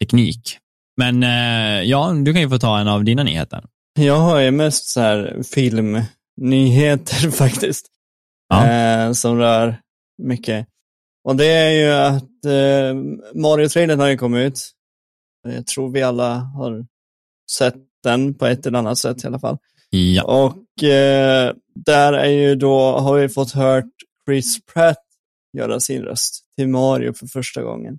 teknik. 0.00 0.58
Men 0.96 1.22
eh, 1.22 1.82
ja, 1.82 2.12
du 2.24 2.32
kan 2.32 2.42
ju 2.42 2.48
få 2.48 2.58
ta 2.58 2.78
en 2.78 2.88
av 2.88 3.04
dina 3.04 3.22
nyheter. 3.22 3.64
Jag 3.98 4.18
har 4.18 4.40
ju 4.40 4.50
mest 4.50 4.88
så 4.88 5.00
här 5.00 5.42
filmnyheter 5.54 7.30
faktiskt. 7.36 7.86
Ja. 8.48 8.66
Eh, 8.68 9.12
som 9.12 9.38
rör 9.38 9.80
mycket. 10.22 10.66
Och 11.24 11.36
det 11.36 11.46
är 11.46 11.70
ju 11.70 11.92
att 11.92 12.44
eh, 12.44 12.94
Mario-trailern 13.34 14.00
har 14.00 14.08
ju 14.08 14.16
kommit 14.16 14.46
ut. 14.46 14.70
Jag 15.48 15.66
tror 15.66 15.90
vi 15.90 16.02
alla 16.02 16.34
har 16.34 16.86
sett 17.52 17.76
den 18.02 18.34
på 18.34 18.46
ett 18.46 18.66
eller 18.66 18.78
annat 18.78 18.98
sätt 18.98 19.24
i 19.24 19.26
alla 19.26 19.38
fall. 19.38 19.58
Ja. 19.90 20.24
Och 20.24 20.84
eh, 20.84 21.54
där 21.74 22.12
är 22.12 22.30
ju 22.30 22.54
då, 22.54 22.98
har 22.98 23.18
vi 23.18 23.28
fått 23.28 23.52
hört 23.52 23.90
Chris 24.26 24.64
Pratt 24.74 25.04
göra 25.58 25.80
sin 25.80 26.02
röst 26.02 26.44
till 26.56 26.68
Mario 26.68 27.12
för 27.12 27.26
första 27.26 27.62
gången. 27.62 27.98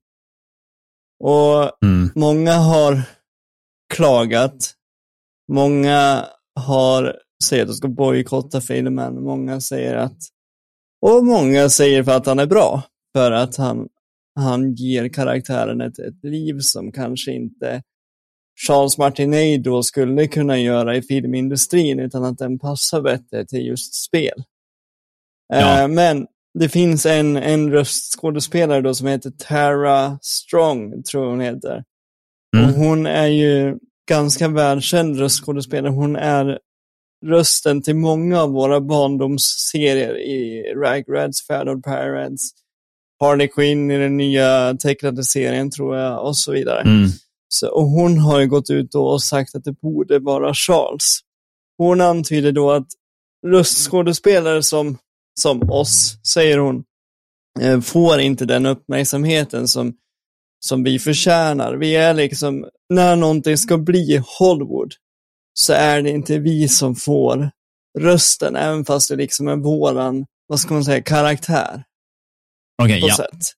Och 1.20 1.84
mm. 1.86 2.10
många 2.16 2.54
har 2.54 3.02
klagat. 3.94 4.74
Många 5.52 6.26
har 6.60 7.16
säger 7.44 7.64
att 7.64 7.70
de 7.70 7.74
ska 7.74 7.88
bojkotta 7.88 8.62
filmen. 8.62 9.24
Många 9.24 9.62
säger 9.62 9.96
att, 9.96 10.18
och 11.02 11.26
många 11.26 11.70
säger 11.70 12.04
för 12.04 12.12
att 12.12 12.26
han 12.26 12.40
är 12.40 12.46
bra 12.46 12.84
för 13.16 13.32
att 13.32 13.56
han, 13.56 13.88
han 14.36 14.74
ger 14.74 15.10
karaktären 15.10 15.82
ett, 15.82 16.00
ett 16.00 16.24
liv 16.24 16.60
som 16.60 16.92
kanske 16.92 17.32
inte 17.32 17.84
Charles 18.68 18.98
Martinet 18.98 19.64
då 19.64 19.84
skulle 19.84 20.28
kunna 20.28 20.60
göra 20.60 20.96
i 20.96 21.02
filmindustrin 21.02 22.00
utan 22.00 22.24
att 22.24 22.38
den 22.38 22.60
passar 22.60 23.02
bättre 23.02 23.46
till 23.46 23.66
just 23.66 23.94
spel. 23.94 24.44
Ja. 25.54 25.82
Eh, 25.82 25.88
men 25.88 26.28
det 26.60 26.70
finns 26.70 27.06
en, 27.06 27.38
en 27.38 27.72
röstskådespelare 27.72 28.82
då 28.82 28.94
som 28.94 29.08
heter 29.08 29.32
Tara 29.38 30.20
Strong, 30.22 31.04
tror 31.04 31.30
hon 31.30 31.40
heter. 31.40 31.84
Mm. 32.58 32.70
Och 32.70 32.76
hon 32.76 33.06
är 33.06 33.28
ju 33.28 33.78
ganska 34.10 34.48
välkänd 34.48 35.20
röstskådespelare. 35.20 35.92
Hon 35.92 36.16
är 36.16 36.60
rösten 37.26 37.82
till 37.82 37.96
många 37.96 38.42
av 38.42 38.50
våra 38.50 38.82
barndomsserier 38.82 40.18
i 40.18 40.64
Ragrats, 40.76 41.48
Fairdold 41.48 41.84
Pirates, 41.84 42.50
Harley 43.20 43.48
Quinn 43.48 43.92
i 43.92 43.98
den 43.98 44.18
nya 44.18 44.74
tecknade 44.74 45.24
serien 45.24 45.72
tror 45.72 45.98
jag 45.98 46.28
och 46.28 46.38
så 46.38 46.52
vidare. 46.52 46.82
Mm. 46.82 47.10
Så, 47.54 47.70
och 47.70 47.86
hon 47.86 48.18
har 48.18 48.40
ju 48.40 48.48
gått 48.48 48.70
ut 48.70 48.96
och 48.96 49.24
sagt 49.24 49.56
att 49.56 49.64
det 49.64 49.72
borde 49.72 50.20
vara 50.20 50.54
Charles. 50.54 51.20
Hon 51.78 52.02
antyder 52.02 52.52
då 52.52 52.72
att 52.72 52.88
röstskådespelare 53.48 54.64
som, 54.64 54.98
som 55.40 55.70
oss, 55.70 56.18
säger 56.28 56.58
hon, 56.58 56.84
eh, 57.62 57.82
får 57.82 58.20
inte 58.20 58.46
den 58.46 58.66
uppmärksamheten 58.66 59.68
som, 59.68 59.94
som 60.66 60.84
vi 60.84 61.00
förtjänar. 61.00 61.74
Vi 61.74 61.96
är 61.96 62.14
liksom, 62.14 62.66
när 62.90 63.16
någonting 63.16 63.58
ska 63.58 63.78
bli 63.78 64.22
Hollywood, 64.40 64.94
så 65.54 65.74
är 65.74 66.02
det 66.02 66.10
inte 66.10 66.40
vi 66.40 66.68
som 66.68 66.96
får 66.96 67.52
rösten, 68.00 68.56
även 68.56 68.86
fast 68.86 69.10
det 69.10 69.16
liksom 69.16 69.48
är 69.48 69.56
våran, 69.56 70.26
vad 70.48 70.60
ska 70.60 70.74
man 70.74 70.86
säga, 70.86 71.02
karaktär. 71.04 71.84
Okay, 72.84 73.02
på 73.02 73.08
ja. 73.08 73.16
sätt. 73.16 73.54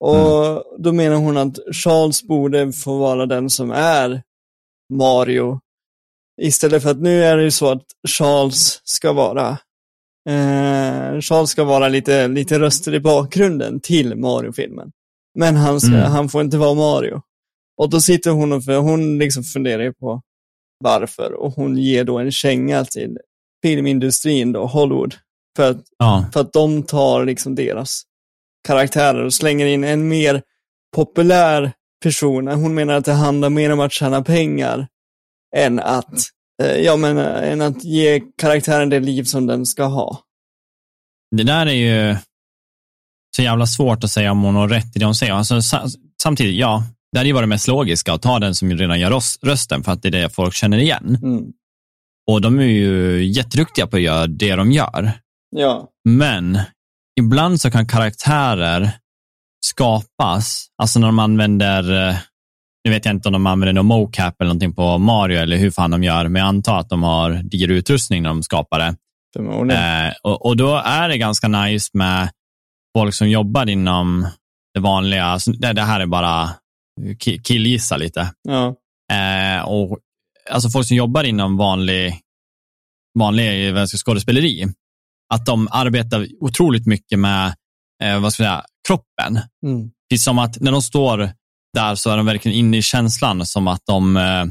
Och 0.00 0.46
mm. 0.46 0.62
då 0.78 0.92
menar 0.92 1.16
hon 1.16 1.36
att 1.36 1.58
Charles 1.72 2.22
borde 2.22 2.72
få 2.72 2.98
vara 2.98 3.26
den 3.26 3.50
som 3.50 3.70
är 3.70 4.22
Mario. 4.92 5.60
Istället 6.42 6.82
för 6.82 6.90
att 6.90 7.00
nu 7.00 7.24
är 7.24 7.36
det 7.36 7.42
ju 7.42 7.50
så 7.50 7.68
att 7.70 7.84
Charles 8.08 8.80
ska 8.84 9.12
vara 9.12 9.48
eh, 10.28 11.20
Charles 11.20 11.50
ska 11.50 11.64
vara 11.64 11.88
lite, 11.88 12.28
lite 12.28 12.58
röster 12.58 12.94
i 12.94 13.00
bakgrunden 13.00 13.80
till 13.80 14.16
Mario-filmen. 14.16 14.92
Men 15.38 15.56
han, 15.56 15.80
ska, 15.80 15.94
Mm. 15.94 16.10
han 16.10 16.28
får 16.28 16.40
inte 16.42 16.58
vara 16.58 16.74
Mario. 16.74 17.22
Och 17.76 17.90
då 17.90 18.00
sitter 18.00 18.30
hon 18.30 18.52
och 18.52 18.64
för, 18.64 18.76
hon 18.76 19.18
liksom 19.18 19.44
funderar 19.44 19.92
på 19.92 20.22
varför 20.84 21.32
och 21.32 21.52
hon 21.52 21.76
ger 21.78 22.04
då 22.04 22.18
en 22.18 22.32
känga 22.32 22.84
till 22.84 23.18
filmindustrin 23.62 24.52
då, 24.52 24.66
Hollywood. 24.66 25.14
För 25.56 25.70
att, 25.70 25.82
Ja. 25.98 26.24
för 26.32 26.40
att 26.40 26.52
de 26.52 26.82
tar 26.82 27.24
liksom 27.24 27.54
deras 27.54 28.02
karaktärer 28.66 29.24
och 29.24 29.34
slänger 29.34 29.66
in 29.66 29.84
en 29.84 30.08
mer 30.08 30.42
populär 30.96 31.72
person. 32.02 32.48
Hon 32.48 32.74
menar 32.74 32.94
att 32.94 33.04
det 33.04 33.12
handlar 33.12 33.50
mer 33.50 33.72
om 33.72 33.80
att 33.80 33.92
tjäna 33.92 34.22
pengar 34.22 34.88
än 35.56 35.80
att 35.80 36.30
Eh, 36.62 36.76
ja, 36.76 36.96
men 36.96 37.18
eh, 37.18 37.52
än 37.52 37.60
att 37.60 37.84
ge 37.84 38.20
karaktären 38.38 38.88
det 38.88 39.00
liv 39.00 39.24
som 39.24 39.46
den 39.46 39.66
ska 39.66 39.84
ha. 39.84 40.20
Det 41.36 41.42
där 41.42 41.66
är 41.66 41.72
ju 41.72 42.16
så 43.36 43.42
jävla 43.42 43.66
svårt 43.66 44.04
att 44.04 44.10
säga 44.10 44.32
om 44.32 44.42
hon 44.42 44.54
har 44.54 44.68
rätt 44.68 44.96
i 44.96 44.98
det 44.98 45.04
hon 45.04 45.14
säger. 45.14 45.32
Alltså, 45.32 45.60
samtidigt, 46.22 46.60
ja, 46.60 46.84
det 47.12 47.18
hade 47.18 47.28
ju 47.28 47.34
varit 47.34 47.48
mest 47.48 47.68
logiska 47.68 48.12
att 48.12 48.22
ta 48.22 48.38
den 48.38 48.54
som 48.54 48.70
redan 48.70 49.00
gör 49.00 49.20
rösten 49.46 49.82
för 49.82 49.92
att 49.92 50.02
det 50.02 50.08
är 50.08 50.12
det 50.12 50.30
folk 50.30 50.54
känner 50.54 50.78
igen. 50.78 51.18
Mm. 51.22 51.44
Och 52.30 52.40
de 52.40 52.58
är 52.58 52.64
ju 52.64 53.24
jätteduktiga 53.26 53.86
på 53.86 53.96
att 53.96 54.02
göra 54.02 54.26
det 54.26 54.56
de 54.56 54.72
gör. 54.72 55.12
Ja. 55.56 55.88
Men 56.04 56.58
ibland 57.18 57.60
så 57.60 57.70
kan 57.70 57.88
karaktärer 57.88 58.92
skapas, 59.66 60.66
alltså 60.82 60.98
när 60.98 61.06
de 61.06 61.18
använder, 61.18 62.08
eh, 62.08 62.16
nu 62.84 62.90
vet 62.90 63.04
jag 63.04 63.14
inte 63.14 63.28
om 63.28 63.32
de 63.32 63.46
använder 63.46 63.72
någon 63.72 63.86
mocap 63.86 64.40
eller 64.40 64.48
någonting 64.48 64.74
på 64.74 64.98
Mario 64.98 65.38
eller 65.38 65.56
hur 65.56 65.70
fan 65.70 65.90
de 65.90 66.02
gör, 66.02 66.28
men 66.28 66.40
jag 66.40 66.48
antar 66.48 66.78
att 66.78 66.88
de 66.88 67.02
har 67.02 67.30
diger 67.30 67.68
utrustning 67.68 68.22
när 68.22 68.30
de 68.30 68.42
skapar 68.42 68.78
det. 68.78 68.96
Eh, 69.74 70.12
och, 70.22 70.46
och, 70.46 70.56
då 70.56 70.76
är 70.76 71.08
det 71.08 71.18
ganska 71.18 71.48
nice 71.48 71.90
med 71.92 72.30
folk 72.98 73.14
som 73.14 73.30
jobbar 73.30 73.68
inom 73.68 74.28
det 74.74 74.80
vanliga, 74.80 75.24
alltså, 75.24 75.52
det, 75.52 75.72
det 75.72 75.82
här 75.82 76.00
är 76.00 76.06
bara 76.06 76.50
killgissa 77.44 77.96
lite. 77.96 78.32
Ja. 78.42 78.74
Eh, 79.12 79.62
och, 79.62 79.98
alltså 80.50 80.70
folk 80.70 80.86
som 80.86 80.96
jobbar 80.96 81.24
inom 81.24 81.56
vanlig, 81.56 82.20
vanlig 83.18 83.74
skådespeleri, 83.86 84.66
att 85.34 85.46
de 85.46 85.68
arbetar 85.70 86.26
otroligt 86.40 86.86
mycket 86.86 87.18
med 87.18 87.54
eh, 88.02 88.20
vad 88.20 88.32
ska 88.32 88.42
jag 88.42 88.50
säga, 88.52 88.64
kroppen. 88.88 89.40
Mm. 89.66 89.90
Precis 90.10 90.24
som 90.24 90.38
att 90.38 90.60
när 90.60 90.72
de 90.72 90.82
står 90.82 91.30
där 91.74 91.94
så 91.94 92.10
är 92.10 92.16
de 92.16 92.26
verkligen 92.26 92.58
inne 92.58 92.76
i 92.76 92.82
känslan 92.82 93.46
som 93.46 93.68
att 93.68 93.82
de 93.86 94.16
eh, 94.16 94.44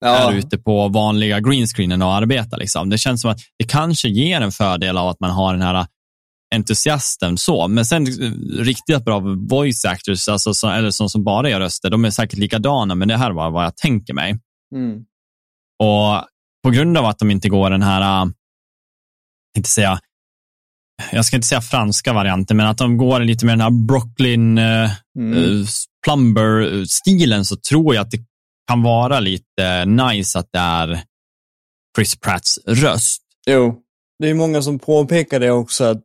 ja. 0.00 0.32
är 0.32 0.32
ute 0.32 0.58
på 0.58 0.88
vanliga 0.88 1.40
greenscreenen 1.40 2.02
och 2.02 2.14
arbetar. 2.14 2.58
Liksom. 2.58 2.90
Det 2.90 2.98
känns 2.98 3.20
som 3.20 3.30
att 3.30 3.38
det 3.58 3.64
kanske 3.64 4.08
ger 4.08 4.40
en 4.40 4.52
fördel 4.52 4.98
av 4.98 5.08
att 5.08 5.20
man 5.20 5.30
har 5.30 5.52
den 5.52 5.62
här 5.62 5.86
entusiasten 6.54 7.38
så. 7.38 7.68
Men 7.68 7.84
sen 7.84 8.06
eh, 8.06 8.32
riktigt 8.62 9.04
bra 9.04 9.18
voice 9.48 9.84
actors, 9.84 10.28
alltså, 10.28 10.54
så, 10.54 10.68
eller 10.68 10.90
som, 10.90 11.08
som 11.08 11.24
bara 11.24 11.50
gör 11.50 11.60
röster, 11.60 11.90
de 11.90 12.04
är 12.04 12.10
säkert 12.10 12.38
likadana, 12.38 12.94
men 12.94 13.08
det 13.08 13.16
här 13.16 13.30
var 13.30 13.50
vad 13.50 13.64
jag 13.64 13.76
tänker 13.76 14.14
mig. 14.14 14.38
Mm. 14.74 15.04
Och 15.82 16.24
på 16.64 16.70
grund 16.70 16.98
av 16.98 17.06
att 17.06 17.18
de 17.18 17.30
inte 17.30 17.48
går 17.48 17.70
den 17.70 17.82
här, 17.82 18.22
äh, 18.22 18.30
inte 19.56 19.68
säga, 19.68 20.00
jag 21.12 21.24
ska 21.24 21.36
inte 21.36 21.48
säga 21.48 21.60
franska 21.60 22.12
varianten, 22.12 22.56
men 22.56 22.66
att 22.66 22.78
de 22.78 22.96
går 22.96 23.20
lite 23.20 23.46
med 23.46 23.52
den 23.52 23.60
här 23.60 23.86
Brooklyn 23.86 24.58
uh, 24.58 24.90
mm. 25.18 25.38
uh, 25.38 25.66
Plumber-stilen 26.04 27.44
så 27.44 27.56
tror 27.56 27.94
jag 27.94 28.02
att 28.02 28.10
det 28.10 28.18
kan 28.68 28.82
vara 28.82 29.20
lite 29.20 29.84
nice 29.84 30.38
att 30.38 30.48
det 30.52 30.58
är 30.58 31.00
Chris 31.96 32.20
Pratts 32.20 32.58
röst. 32.66 33.22
Jo, 33.46 33.80
det 34.18 34.30
är 34.30 34.34
många 34.34 34.62
som 34.62 34.78
påpekar 34.78 35.40
det 35.40 35.50
också, 35.50 35.84
att 35.84 36.02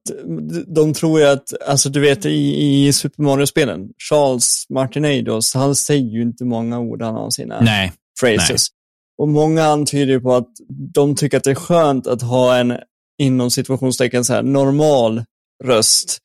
de 0.67 0.93
tror 0.93 1.19
ju 1.19 1.25
att, 1.25 1.61
alltså 1.67 1.89
du 1.89 1.99
vet 1.99 2.25
i, 2.25 2.85
i 2.87 2.93
Super 2.93 3.23
Mario-spelen, 3.23 3.89
Charles 4.09 4.65
Martinez, 4.69 5.53
han 5.53 5.75
säger 5.75 6.09
ju 6.09 6.21
inte 6.21 6.45
många 6.45 6.79
ord, 6.79 7.01
han 7.01 7.15
har 7.15 7.29
sina 7.29 7.61
Nej. 7.61 7.93
phrases. 8.19 8.49
Nej. 8.49 8.57
Och 9.17 9.27
många 9.27 9.63
antyder 9.63 10.19
på 10.19 10.35
att 10.35 10.49
de 10.93 11.15
tycker 11.15 11.37
att 11.37 11.43
det 11.43 11.51
är 11.51 11.55
skönt 11.55 12.07
att 12.07 12.21
ha 12.21 12.57
en, 12.57 12.77
inom 13.21 13.51
situationstecken 13.51 14.25
så 14.25 14.33
här, 14.33 14.43
normal 14.43 15.23
röst. 15.63 16.17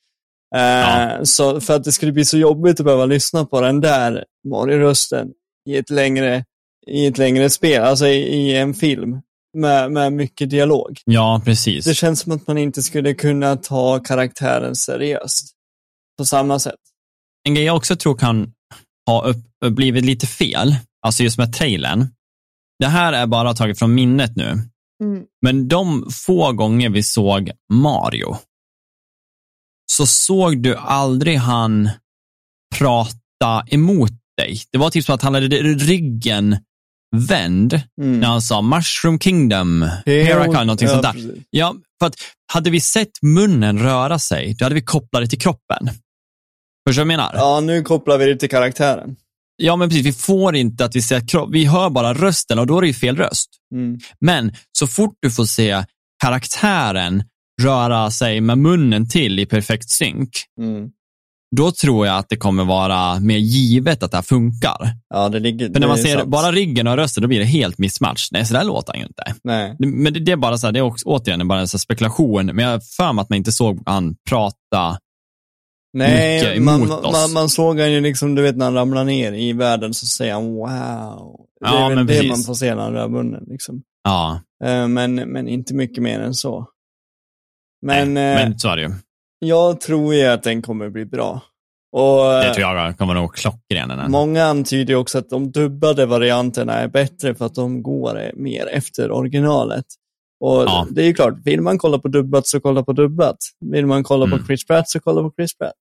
Eh, 0.56 0.62
ja. 0.62 1.24
så 1.24 1.60
för 1.60 1.76
att 1.76 1.84
det 1.84 1.92
skulle 1.92 2.12
bli 2.12 2.24
så 2.24 2.38
jobbigt 2.38 2.80
att 2.80 2.84
behöva 2.84 3.06
lyssna 3.06 3.44
på 3.44 3.60
den 3.60 3.80
där 3.80 4.24
Mario-rösten 4.48 5.28
i 5.68 5.76
ett 5.76 5.90
längre, 5.90 6.44
i 6.86 7.06
ett 7.06 7.18
längre 7.18 7.50
spel, 7.50 7.82
alltså 7.82 8.06
i, 8.06 8.16
i 8.16 8.56
en 8.56 8.74
film 8.74 9.20
med, 9.56 9.92
med 9.92 10.12
mycket 10.12 10.50
dialog. 10.50 11.00
Ja, 11.04 11.42
precis. 11.44 11.84
Det 11.84 11.94
känns 11.94 12.20
som 12.20 12.32
att 12.32 12.46
man 12.46 12.58
inte 12.58 12.82
skulle 12.82 13.14
kunna 13.14 13.56
ta 13.56 13.98
karaktären 13.98 14.76
seriöst 14.76 15.50
på 16.18 16.24
samma 16.24 16.58
sätt. 16.58 16.80
En 17.48 17.54
grej 17.54 17.64
jag 17.64 17.76
också 17.76 17.96
tror 17.96 18.16
kan 18.16 18.52
ha 19.06 19.24
upp, 19.24 19.36
blivit 19.70 20.04
lite 20.04 20.26
fel, 20.26 20.76
alltså 21.06 21.22
just 21.22 21.38
med 21.38 21.52
trailern. 21.52 22.06
Det 22.78 22.86
här 22.86 23.12
är 23.12 23.26
bara 23.26 23.54
taget 23.54 23.78
från 23.78 23.94
minnet 23.94 24.36
nu. 24.36 24.58
Mm. 25.00 25.24
Men 25.42 25.68
de 25.68 26.10
få 26.26 26.52
gånger 26.52 26.90
vi 26.90 27.02
såg 27.02 27.50
Mario, 27.72 28.36
så 29.92 30.06
såg 30.06 30.62
du 30.62 30.76
aldrig 30.76 31.36
han 31.36 31.90
prata 32.78 33.64
emot 33.66 34.12
dig. 34.36 34.60
Det 34.72 34.78
var 34.78 34.90
typ 34.90 35.04
som 35.04 35.14
att 35.14 35.22
han 35.22 35.34
hade 35.34 35.48
ryggen 35.56 36.56
vänd 37.16 37.80
mm. 38.00 38.20
när 38.20 38.28
han 38.28 38.42
sa 38.42 38.62
Mushroom 38.62 39.18
Kingdom, 39.18 39.82
here 40.06 40.44
I 40.44 40.46
come, 40.46 40.64
någonting 40.64 40.88
ja, 40.88 40.92
sånt 40.92 41.02
där. 41.02 41.12
Precis. 41.12 41.44
Ja, 41.50 41.74
för 42.00 42.06
att 42.06 42.16
hade 42.52 42.70
vi 42.70 42.80
sett 42.80 43.22
munnen 43.22 43.78
röra 43.78 44.18
sig, 44.18 44.54
då 44.54 44.64
hade 44.64 44.74
vi 44.74 44.82
kopplat 44.82 45.22
det 45.22 45.28
till 45.28 45.40
kroppen. 45.40 45.90
Förstår 46.88 47.04
du 47.04 47.06
vad 47.08 47.12
jag 47.12 47.18
menar? 47.18 47.32
Ja, 47.34 47.60
nu 47.60 47.82
kopplar 47.82 48.18
vi 48.18 48.26
det 48.26 48.36
till 48.36 48.50
karaktären. 48.50 49.16
Ja, 49.62 49.76
men 49.76 49.88
precis. 49.88 50.06
Vi 50.06 50.12
får 50.12 50.56
inte 50.56 50.84
att 50.84 50.96
vi 50.96 51.02
ser 51.02 51.28
kropp. 51.28 51.50
Vi 51.52 51.64
hör 51.64 51.90
bara 51.90 52.14
rösten 52.14 52.58
och 52.58 52.66
då 52.66 52.76
är 52.76 52.80
det 52.80 52.86
ju 52.86 52.94
fel 52.94 53.16
röst. 53.16 53.48
Mm. 53.74 53.98
Men 54.20 54.52
så 54.78 54.86
fort 54.86 55.14
du 55.20 55.30
får 55.30 55.44
se 55.44 55.84
karaktären 56.22 57.24
röra 57.62 58.10
sig 58.10 58.40
med 58.40 58.58
munnen 58.58 59.08
till 59.08 59.38
i 59.38 59.46
perfekt 59.46 59.90
synk, 59.90 60.30
mm 60.60 60.90
då 61.56 61.72
tror 61.72 62.06
jag 62.06 62.16
att 62.16 62.28
det 62.28 62.36
kommer 62.36 62.64
vara 62.64 63.20
mer 63.20 63.36
givet 63.36 64.02
att 64.02 64.10
det 64.10 64.16
här 64.16 64.22
funkar. 64.22 64.94
Ja, 65.14 65.28
det 65.28 65.40
ligger, 65.40 65.72
För 65.72 65.80
när 65.80 65.88
man 65.88 65.98
ser 65.98 66.18
sant. 66.18 66.30
bara 66.30 66.52
ryggen 66.52 66.86
och 66.86 66.96
rösten, 66.96 67.22
då 67.22 67.28
blir 67.28 67.38
det 67.38 67.44
helt 67.44 67.78
mismatch. 67.78 68.28
Nej, 68.32 68.46
så 68.46 68.54
där 68.54 68.64
låter 68.64 68.92
han 68.92 69.00
ju 69.00 69.06
inte. 69.06 69.34
Nej. 69.44 69.76
Men 69.78 70.12
det, 70.12 70.20
det 70.20 70.32
är 70.32 70.36
bara 70.36 70.58
så 70.58 70.66
här, 70.66 70.72
det 70.72 70.78
är 70.78 70.82
också, 70.82 71.08
återigen 71.08 71.48
bara 71.48 71.60
en 71.60 71.68
så 71.68 71.78
spekulation, 71.78 72.46
men 72.46 72.58
jag 72.58 72.72
har 72.72 72.80
för 72.96 73.12
mig 73.12 73.22
att 73.22 73.30
man 73.30 73.36
inte 73.36 73.52
såg 73.52 73.82
han 73.86 74.14
prata 74.28 74.98
Nej, 75.92 76.60
man. 76.60 76.88
Man, 76.88 77.32
man 77.34 77.48
såg 77.48 77.80
han 77.80 77.92
ju 77.92 78.00
liksom, 78.00 78.34
du 78.34 78.42
vet 78.42 78.56
när 78.56 78.64
han 78.64 78.74
ramlar 78.74 79.04
ner 79.04 79.32
i 79.32 79.52
världen 79.52 79.94
så 79.94 80.06
säger 80.06 80.32
han 80.32 80.54
wow. 80.54 81.46
Det 81.60 81.66
är 81.66 81.74
ja, 81.74 81.88
väl 81.88 81.96
men 81.96 82.06
det 82.06 82.12
precis. 82.12 82.30
man 82.30 82.42
får 82.42 82.54
se 82.54 82.74
när 82.74 82.82
han 82.82 82.92
rör 82.92 83.08
munnen. 83.08 83.44
Liksom. 83.46 83.82
Ja. 84.04 84.40
Uh, 84.64 84.88
men, 84.88 85.14
men 85.14 85.48
inte 85.48 85.74
mycket 85.74 86.02
mer 86.02 86.20
än 86.20 86.34
så. 86.34 86.66
Men, 87.82 88.14
Nej, 88.14 88.34
men 88.34 88.58
så 88.58 88.68
är 88.68 88.76
det 88.76 88.82
ju. 88.82 88.90
Jag 89.38 89.80
tror 89.80 90.14
ju 90.14 90.26
att 90.26 90.42
den 90.42 90.62
kommer 90.62 90.90
bli 90.90 91.04
bra. 91.04 91.42
Och, 91.92 92.24
det 92.24 92.54
tror 92.54 92.76
jag 92.76 92.98
kommer 92.98 93.14
nog 93.14 93.34
klockren. 93.34 94.10
Många 94.10 94.44
antyder 94.44 94.94
också 94.94 95.18
att 95.18 95.30
de 95.30 95.50
dubbade 95.50 96.06
varianterna 96.06 96.72
är 96.72 96.88
bättre 96.88 97.34
för 97.34 97.46
att 97.46 97.54
de 97.54 97.82
går 97.82 98.32
mer 98.34 98.66
efter 98.66 99.10
originalet. 99.10 99.84
Och 100.40 100.62
ja. 100.62 100.86
det 100.90 101.02
är 101.02 101.06
ju 101.06 101.14
klart, 101.14 101.34
vill 101.44 101.60
man 101.60 101.78
kolla 101.78 101.98
på 101.98 102.08
dubbat 102.08 102.46
så 102.46 102.60
kolla 102.60 102.82
på 102.82 102.92
dubbat. 102.92 103.36
Vill 103.60 103.86
man 103.86 104.04
kolla 104.04 104.24
mm. 104.24 104.38
på 104.38 104.46
Chris 104.46 104.66
Pratt 104.66 104.88
så 104.88 105.00
kolla 105.00 105.22
på 105.22 105.32
Chris 105.36 105.58
Pratt. 105.58 105.72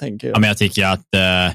Tänker 0.00 0.26
jag. 0.26 0.36
Ja, 0.36 0.40
men 0.40 0.48
jag 0.48 0.58
tycker 0.58 0.84
att 0.84 1.14
äh, 1.14 1.54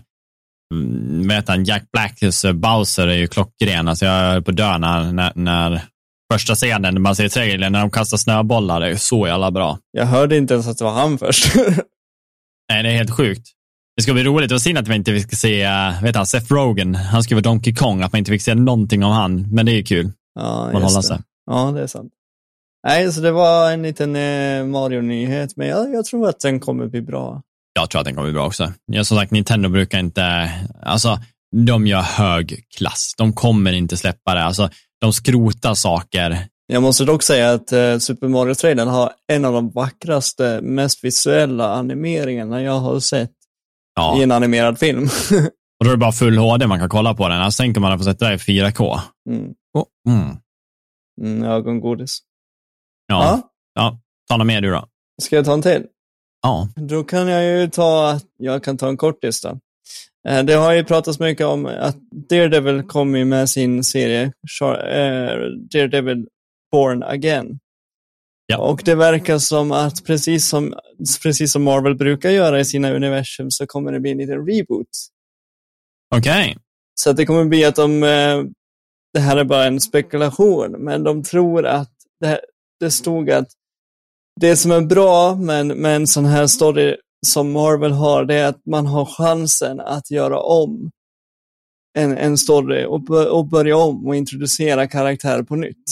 vet 1.28 1.47
han, 1.47 1.64
Jack 1.64 1.84
Blacks 1.91 2.45
Bowser 2.53 3.07
är 3.07 3.16
ju 3.16 3.28
klockren. 3.28 3.88
Alltså 3.88 4.05
jag 4.05 4.16
är 4.16 4.41
på 4.41 4.51
dö 4.51 4.78
när, 4.78 5.11
när, 5.11 5.32
när 5.36 5.82
första 6.34 6.55
scenen, 6.55 7.01
man 7.01 7.16
ser 7.16 7.30
trailern, 7.30 7.72
när 7.72 7.80
de 7.80 7.91
kastar 7.91 8.18
snöbollar, 8.18 8.80
det 8.80 8.89
är 8.89 8.95
så 8.95 9.28
jävla 9.28 9.51
bra. 9.51 9.80
Jag 9.91 10.05
hörde 10.05 10.38
inte 10.38 10.53
ens 10.53 10.68
att 10.68 10.78
det 10.78 10.84
var 10.84 10.93
han 10.93 11.18
först. 11.18 11.55
Nej, 12.70 12.84
det 12.84 12.89
är 12.89 12.97
helt 12.97 13.11
sjukt. 13.11 13.47
Det 13.95 14.03
ska 14.03 14.14
bli 14.14 14.24
roligt 14.24 14.51
att 14.51 14.61
se 14.61 14.78
att 14.78 14.88
vi 14.88 14.95
inte 14.95 15.14
fick 15.14 15.36
se, 15.36 15.61
eh, 15.61 16.03
vet 16.03 16.16
han, 16.16 16.26
Seth 16.26 16.53
Rogen, 16.53 16.95
han 16.95 17.24
ska 17.24 17.36
vara 17.36 17.41
Donkey 17.41 17.74
Kong, 17.76 18.01
att 18.01 18.11
man 18.11 18.20
inte 18.20 18.32
fick 18.32 18.41
se 18.41 18.55
någonting 18.55 19.03
om 19.03 19.11
han, 19.11 19.55
men 19.55 19.66
det 19.66 19.72
är 19.72 19.76
ju 19.76 19.84
kul. 19.84 20.11
Ja, 20.36 20.70
man 20.74 20.82
håller 20.82 21.01
sig. 21.01 21.20
Ja, 21.45 21.72
det 21.72 21.82
är 21.82 21.88
sant. 21.88 22.11
Nej, 22.88 23.11
så 23.11 23.21
det 23.21 23.31
var 23.31 23.71
en 23.71 23.84
liten 23.84 24.15
eh, 24.15 24.65
Mario-nyhet, 24.65 25.55
men 25.55 25.67
jag, 25.67 25.93
jag, 25.93 26.05
tror 26.05 26.29
att 26.29 26.39
den 26.39 26.59
kommer 26.59 26.88
bli 26.88 27.01
bra. 27.01 27.41
Jag 27.73 27.89
tror 27.89 27.99
att 27.99 28.05
den 28.05 28.15
kommer 28.15 28.27
bli 28.27 28.34
bra 28.34 28.47
också. 28.47 28.73
Jag, 28.86 29.05
som 29.05 29.17
sagt, 29.17 29.31
Nintendo 29.31 29.69
brukar 29.69 29.99
inte, 29.99 30.51
alltså, 30.81 31.19
de 31.55 31.88
gör 31.88 32.01
hög 32.01 32.63
klass. 32.77 33.13
De 33.17 33.34
kommer 33.34 33.73
inte 33.73 33.97
släppa 33.97 34.34
det. 34.34 34.43
Alltså, 34.43 34.69
de 35.01 35.13
skrotar 35.13 35.73
saker. 35.73 36.47
Jag 36.67 36.81
måste 36.84 37.05
dock 37.05 37.23
säga 37.23 37.51
att 37.51 37.71
eh, 37.71 37.97
Super 37.97 38.27
Mario-trailern 38.27 38.88
har 38.88 39.11
en 39.27 39.45
av 39.45 39.53
de 39.53 39.69
vackraste, 39.71 40.59
mest 40.61 41.03
visuella 41.03 41.73
animeringarna 41.73 42.61
jag 42.61 42.79
har 42.79 42.99
sett 42.99 43.31
ja. 43.95 44.19
i 44.19 44.23
en 44.23 44.31
animerad 44.31 44.79
film. 44.79 45.03
och 45.79 45.86
då 45.86 45.89
är 45.89 45.91
det 45.91 45.97
bara 45.97 46.11
full 46.11 46.38
HD 46.38 46.67
man 46.67 46.79
kan 46.79 46.89
kolla 46.89 47.13
på 47.13 47.27
den. 47.29 47.41
Alltså, 47.41 47.63
tänker 47.63 47.81
man 47.81 47.91
att 47.91 47.99
få 47.99 48.03
sätta 48.03 48.29
det 48.29 48.34
i 48.34 48.38
4K. 48.38 48.99
Mm. 49.29 49.53
Oh, 49.73 49.86
mm. 50.09 50.38
Mm, 51.21 51.43
ögongodis. 51.43 52.19
Ja. 53.08 53.51
ja. 53.74 53.99
Ta 54.30 54.38
något 54.38 54.47
mer 54.47 54.62
du 54.62 54.72
då. 54.72 54.88
Ska 55.22 55.36
jag 55.36 55.45
ta 55.45 55.54
en 55.54 55.62
till? 55.62 55.86
Ja. 56.41 56.70
Då 56.76 57.04
kan 57.04 57.28
jag 57.28 57.43
ju 57.43 57.70
ta, 57.70 58.20
jag 58.38 58.64
kan 58.64 58.78
ta 58.78 58.88
en 58.88 58.97
kort 58.97 59.24
lista. 59.24 59.60
Eh, 60.28 60.43
det 60.43 60.54
har 60.54 60.74
ju 60.74 60.84
pratats 60.84 61.20
mycket 61.20 61.45
om 61.45 61.66
att 61.66 61.97
Daredevil 62.30 62.84
kommer 62.84 63.26
med 63.26 63.49
sin 63.49 63.84
serie 63.84 64.24
eh, 64.62 65.36
Daredevil 65.74 66.28
Born 66.72 67.04
Again. 67.04 67.60
Ja. 68.45 68.58
Och 68.58 68.82
det 68.86 68.95
verkar 68.95 69.38
som 69.38 69.72
att 69.72 70.06
precis 70.06 70.49
som, 70.49 70.74
precis 71.24 71.51
som 71.51 71.64
Marvel 71.64 71.95
brukar 71.95 72.30
göra 72.30 72.60
i 72.60 72.66
sina 72.66 72.91
universum 72.91 73.51
så 73.51 73.68
kommer 73.68 73.91
det 73.91 73.99
bli 73.99 74.12
en 74.12 74.18
liten 74.18 74.47
reboot. 74.47 74.88
Okej. 76.16 76.41
Okay. 76.41 76.56
Så 76.95 77.10
att 77.10 77.18
det 77.18 77.26
kommer 77.26 77.45
bli 77.45 77.66
att 77.66 77.76
de, 77.76 78.04
eh, 78.04 78.43
det 79.14 79.20
här 79.20 79.38
är 79.38 79.43
bara 79.43 79.66
en 79.66 79.80
spekulation, 79.80 80.72
men 80.72 81.04
de 81.04 81.24
tror 81.24 81.66
att 81.66 81.91
det, 82.20 82.41
det 82.80 82.91
stod 82.91 83.30
att 83.30 83.47
det 84.41 84.55
som 84.55 84.71
är 84.71 84.82
bra 84.82 85.36
med, 85.36 85.65
med 85.65 85.95
en 85.95 86.07
sån 86.07 86.26
här 86.26 86.47
story 86.47 86.95
som 87.28 87.51
Marvel 87.51 87.91
har, 87.91 88.26
det 88.26 88.36
är 88.36 88.47
att 88.47 88.65
man 88.65 88.86
har 88.86 89.05
chansen 89.05 89.80
att 89.80 90.11
göra 90.11 90.39
om 90.39 90.91
en, 91.97 92.17
en 92.17 92.38
story 92.38 92.86
och, 92.86 93.09
och 93.09 93.47
börja 93.47 93.78
om 93.78 94.07
och 94.07 94.15
introducera 94.15 94.88
karaktärer 94.88 95.43
på 95.43 95.55
nytt. 95.55 95.84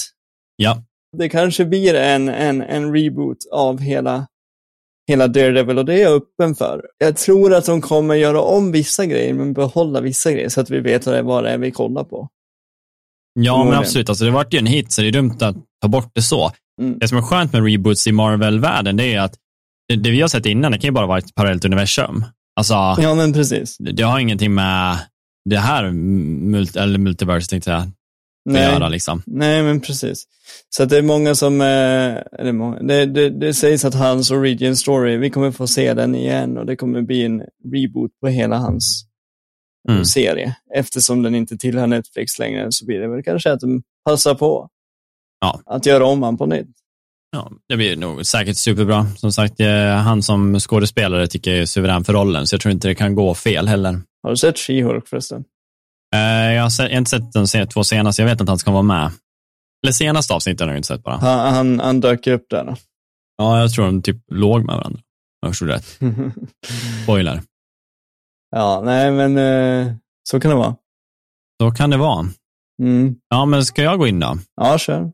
Ja. 0.55 0.83
Det 1.17 1.29
kanske 1.29 1.65
blir 1.65 1.93
en, 1.93 2.29
en, 2.29 2.61
en 2.61 2.93
reboot 2.93 3.37
av 3.51 3.79
hela, 3.79 4.27
hela 5.07 5.27
Daredevil 5.27 5.77
och 5.77 5.85
det 5.85 5.93
är 5.93 6.03
jag 6.03 6.13
öppen 6.13 6.55
för. 6.55 6.85
Jag 6.97 7.17
tror 7.17 7.53
att 7.53 7.65
de 7.65 7.81
kommer 7.81 8.15
göra 8.15 8.41
om 8.41 8.71
vissa 8.71 9.05
grejer 9.05 9.33
men 9.33 9.53
behålla 9.53 10.01
vissa 10.01 10.31
grejer 10.31 10.49
så 10.49 10.61
att 10.61 10.69
vi 10.69 10.79
vet 10.79 11.05
vad 11.05 11.43
det 11.43 11.49
är 11.49 11.57
vi 11.57 11.71
kollar 11.71 12.03
på. 12.03 12.27
Ja, 13.33 13.63
men 13.63 13.73
absolut. 13.73 14.09
Alltså, 14.09 14.25
det 14.25 14.31
vart 14.31 14.53
ju 14.53 14.59
en 14.59 14.65
hit, 14.65 14.91
så 14.91 15.01
det 15.01 15.07
är 15.07 15.11
dumt 15.11 15.37
att 15.41 15.55
ta 15.81 15.87
bort 15.87 16.11
det 16.13 16.21
så. 16.21 16.51
Mm. 16.81 16.99
Det 16.99 17.07
som 17.07 17.17
är 17.17 17.21
skönt 17.21 17.53
med 17.53 17.65
reboots 17.65 18.07
i 18.07 18.11
Marvel-världen, 18.11 18.97
det 18.97 19.13
är 19.13 19.19
att 19.19 19.35
det, 19.87 19.95
det, 19.95 20.11
vi 20.11 20.21
har 20.21 20.27
sett 20.27 20.45
innan, 20.45 20.71
det 20.71 20.77
kan 20.77 20.87
ju 20.87 20.91
bara 20.91 21.05
vara 21.05 21.17
ett 21.17 21.35
parallellt 21.35 21.65
universum. 21.65 22.25
Alltså, 22.55 22.73
ja, 22.73 23.15
men 23.15 23.33
precis. 23.33 23.77
Det, 23.77 23.91
det 23.91 24.03
har 24.03 24.19
ingenting 24.19 24.53
med 24.53 24.97
det 25.49 25.57
här 25.57 25.91
multi, 25.91 26.79
eller 26.79 26.99
multiverse, 26.99 27.49
tänkte 27.49 27.71
jag, 27.71 27.91
Nej. 28.45 28.73
Göra, 28.73 28.89
liksom. 28.89 29.23
Nej, 29.25 29.63
men 29.63 29.81
precis. 29.81 30.23
Så 30.69 30.85
det 30.85 30.97
är 30.97 31.01
många 31.01 31.35
som, 31.35 31.61
eh, 31.61 32.17
eller 32.39 32.51
många, 32.51 32.79
det, 32.79 33.05
det, 33.05 33.29
det 33.29 33.53
sägs 33.53 33.85
att 33.85 33.93
hans 33.93 34.31
origin 34.31 34.75
story, 34.75 35.17
vi 35.17 35.29
kommer 35.29 35.51
få 35.51 35.67
se 35.67 35.93
den 35.93 36.15
igen 36.15 36.57
och 36.57 36.65
det 36.65 36.75
kommer 36.75 37.01
bli 37.01 37.25
en 37.25 37.41
reboot 37.73 38.11
på 38.21 38.27
hela 38.27 38.57
hans 38.57 39.05
mm. 39.89 40.05
serie. 40.05 40.55
Eftersom 40.75 41.23
den 41.23 41.35
inte 41.35 41.57
tillhör 41.57 41.87
Netflix 41.87 42.39
längre 42.39 42.67
så 42.71 42.85
blir 42.85 42.99
det 42.99 43.07
väl 43.07 43.23
kanske 43.23 43.51
att 43.51 43.59
de 43.59 43.83
passar 44.05 44.35
på 44.35 44.69
ja. 45.41 45.61
att 45.65 45.85
göra 45.85 46.05
om 46.05 46.23
han 46.23 46.37
på 46.37 46.45
nytt. 46.45 46.67
Ja, 47.31 47.51
det 47.67 47.77
blir 47.77 47.95
nog 47.95 48.25
säkert 48.25 48.57
superbra. 48.57 49.05
Som 49.17 49.31
sagt, 49.31 49.59
eh, 49.59 49.95
han 49.95 50.23
som 50.23 50.59
skådespelare 50.59 51.27
tycker 51.27 51.51
jag 51.51 51.59
är 51.59 51.65
suverän 51.65 52.03
för 52.03 52.13
rollen, 52.13 52.47
så 52.47 52.53
jag 52.53 52.61
tror 52.61 52.71
inte 52.71 52.87
det 52.87 52.95
kan 52.95 53.15
gå 53.15 53.35
fel 53.35 53.67
heller. 53.67 54.01
Har 54.23 54.29
du 54.29 54.37
sett 54.37 54.55
She-Hulk 54.55 55.05
förresten? 55.05 55.43
Uh, 56.15 56.53
jag, 56.53 56.63
har 56.63 56.89
inte 56.89 57.09
sett 57.09 57.33
de 57.33 57.67
två 57.67 57.83
senaste, 57.83 58.21
jag 58.21 58.29
vet 58.29 58.41
att 58.41 58.47
han 58.47 58.57
ska 58.57 58.71
vara 58.71 58.81
med. 58.81 59.11
Eller 59.83 59.93
senaste 59.93 60.33
avsnittet 60.33 60.61
har 60.61 60.67
jag 60.67 60.77
inte 60.77 60.87
sett 60.87 61.03
bara. 61.03 61.17
Han, 61.17 61.53
han, 61.53 61.79
han 61.79 61.99
dök 61.99 62.27
upp 62.27 62.45
där. 62.49 62.65
Då. 62.65 62.75
Ja, 63.37 63.59
jag 63.59 63.73
tror 63.73 63.85
de 63.85 64.01
typ 64.01 64.17
låg 64.31 64.65
med 64.65 64.75
varandra. 64.75 64.99
Om 64.99 65.47
jag 65.47 65.51
förstod 65.51 65.69
rätt. 65.69 65.99
Spoiler. 67.03 67.41
Ja, 68.55 68.81
nej 68.85 69.11
men 69.11 69.37
uh, 69.37 69.93
så 70.29 70.39
kan 70.39 70.51
det 70.51 70.57
vara. 70.57 70.75
Så 71.61 71.71
kan 71.71 71.89
det 71.89 71.97
vara. 71.97 72.29
Mm. 72.81 73.15
Ja, 73.29 73.45
men 73.45 73.65
ska 73.65 73.83
jag 73.83 73.99
gå 73.99 74.07
in 74.07 74.19
då? 74.19 74.37
Ja, 74.55 74.77
kör. 74.77 75.11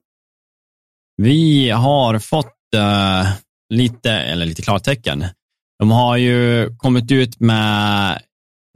Vi 1.21 1.69
har 1.69 2.19
fått 2.19 2.55
uh, 2.75 3.31
lite, 3.73 4.11
eller 4.11 4.45
lite 4.45 4.61
klartecken. 4.61 5.25
De 5.79 5.91
har 5.91 6.17
ju 6.17 6.69
kommit 6.77 7.11
ut 7.11 7.39
med 7.39 8.21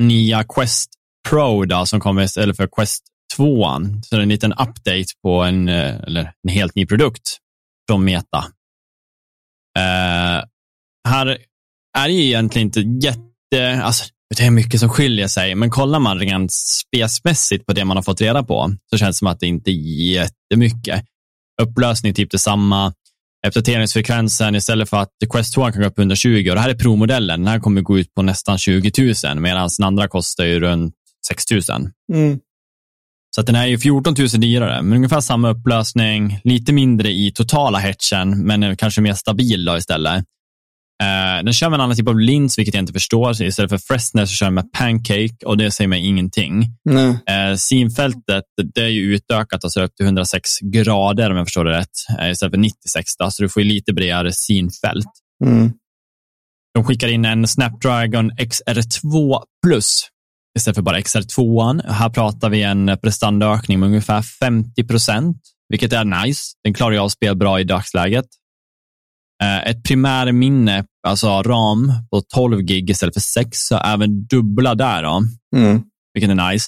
nya 0.02 0.44
Quest 0.44 0.90
Pro 1.30 1.66
då, 1.66 1.86
som 1.86 2.00
kommer 2.00 2.24
istället 2.24 2.58
för 2.58 2.68
Quest 2.68 3.04
2. 3.38 3.64
Så 4.04 4.16
det 4.16 4.20
är 4.20 4.22
en 4.22 4.30
liten 4.30 4.52
update 4.52 5.06
på 5.24 5.42
en, 5.42 5.68
eh, 5.68 6.00
eller 6.00 6.34
en 6.44 6.54
helt 6.54 6.76
ny 6.76 6.86
produkt 6.86 7.38
från 7.90 8.04
Meta. 8.04 8.38
Uh, 9.80 10.44
här 11.08 11.38
är 11.98 12.08
det 12.08 12.14
egentligen 12.14 12.68
inte 12.68 13.08
jätte, 13.08 13.84
alltså 13.84 14.06
det 14.38 14.44
är 14.44 14.52
mycket 14.52 14.80
som 14.80 14.90
skiljer 14.90 15.28
sig, 15.28 15.56
men 15.56 15.70
kollar 15.70 16.00
man 16.00 16.20
rent 16.20 16.52
spesmässigt 16.52 17.66
på 17.66 17.74
det 17.74 17.86
man 17.86 17.98
har 17.98 18.04
fått 18.04 18.22
reda 18.22 18.44
på 18.44 18.76
så 18.90 18.98
känns 18.98 19.16
det 19.16 19.20
som 19.20 19.28
att 19.28 19.40
det 19.40 19.48
inte 19.48 19.72
är 19.72 20.12
jättemycket. 20.12 21.06
Upplösning 21.62 22.14
typ 22.14 22.32
detsamma. 22.32 22.94
Uppdateringsfrekvensen 23.48 24.56
istället 24.56 24.90
för 24.90 24.98
att 24.98 25.10
Quest 25.30 25.54
2 25.54 25.72
kan 25.72 25.82
gå 25.82 25.88
upp 25.88 26.00
120 26.00 26.48
och 26.50 26.56
det 26.56 26.62
här 26.62 26.70
är 26.70 26.76
provmodellen. 26.76 27.40
Den 27.40 27.48
här 27.48 27.60
kommer 27.60 27.82
gå 27.82 28.00
ut 28.00 28.14
på 28.14 28.22
nästan 28.22 28.58
20 28.58 29.14
000 29.26 29.40
medan 29.40 29.70
den 29.78 29.88
andra 29.88 30.08
kostar 30.08 30.46
ju 30.46 30.60
runt 30.60 30.96
6 31.28 31.52
000. 31.52 31.62
Mm. 32.14 32.40
Så 33.36 33.42
att 33.42 33.48
den 33.48 33.56
är 33.56 33.66
ju 33.66 33.78
14 33.78 34.16
000 34.18 34.28
dyrare, 34.28 34.82
men 34.82 34.94
ungefär 34.94 35.22
samma 35.22 35.50
upplösning, 35.50 36.40
lite 36.44 36.74
mindre 36.74 37.10
i 37.10 37.32
totala 37.32 37.80
hatchen, 37.80 38.46
men 38.46 38.78
kanske 38.78 39.02
mer 39.02 39.14
stabil 39.14 39.66
då 39.66 39.78
istället. 39.78 40.26
Uh, 41.02 41.44
den 41.44 41.54
kör 41.54 41.70
med 41.70 41.78
en 41.78 41.82
annan 41.82 41.96
typ 41.96 42.08
av 42.08 42.20
lins, 42.20 42.58
vilket 42.58 42.74
jag 42.74 42.82
inte 42.82 42.94
förstår. 42.94 43.42
Istället 43.42 43.72
för 43.72 43.78
Fresnel 43.78 44.28
så 44.28 44.34
kör 44.34 44.46
den 44.46 44.54
med 44.54 44.72
Pancake 44.72 45.46
och 45.46 45.58
det 45.58 45.72
säger 45.72 45.88
mig 45.88 46.06
ingenting. 46.06 46.66
Mm. 46.90 47.10
Uh, 47.10 47.56
Synfältet 47.58 48.44
det 48.74 48.82
är 48.82 48.88
ju 48.88 49.02
utökat, 49.02 49.64
alltså 49.64 49.82
upp 49.82 49.96
till 49.96 50.06
106 50.06 50.60
grader 50.60 51.32
om 51.32 51.38
jag 51.38 51.48
förstår 51.48 51.66
det 51.66 51.78
rätt, 51.78 51.90
uh, 52.20 52.32
istället 52.32 52.54
för 52.54 52.58
96. 52.58 53.16
Då, 53.18 53.32
så 53.32 53.44
du 53.44 53.50
får 53.50 53.64
ju 53.64 53.70
lite 53.70 53.94
bredare 53.94 54.32
synfält. 54.32 55.08
Mm. 55.46 55.72
De 56.74 56.84
skickar 56.84 57.08
in 57.08 57.26
en 57.26 57.48
Snapdragon 57.48 58.32
XR2 58.32 59.42
Plus 59.66 60.08
istället 60.58 60.76
för 60.76 60.82
bara 60.82 61.00
XR2. 61.00 61.82
Här 61.92 62.10
pratar 62.10 62.50
vi 62.50 62.64
en 62.64 62.98
prestandaökning 63.04 63.80
med 63.80 63.88
ungefär 63.88 64.22
50 64.22 64.84
procent, 64.84 65.38
vilket 65.70 65.94
är 65.94 66.26
nice. 66.26 66.42
Den 66.64 66.74
klarar 66.74 66.96
jag 66.96 67.04
av 67.04 67.10
spel 67.10 67.36
bra 67.36 67.60
i 67.60 67.64
dagsläget. 67.64 68.26
Eh, 69.42 69.68
ett 69.70 69.84
primärminne, 69.84 70.86
alltså 71.08 71.42
ram 71.42 71.94
på 72.12 72.22
12 72.22 72.62
gig 72.62 72.90
istället 72.90 73.14
för 73.14 73.22
6, 73.22 73.58
så 73.58 73.78
även 73.78 74.26
dubbla 74.26 74.76
där 74.76 75.04
då, 75.04 75.24
mm. 75.56 75.84
vilket 76.14 76.32
är 76.32 76.52
nice. 76.52 76.68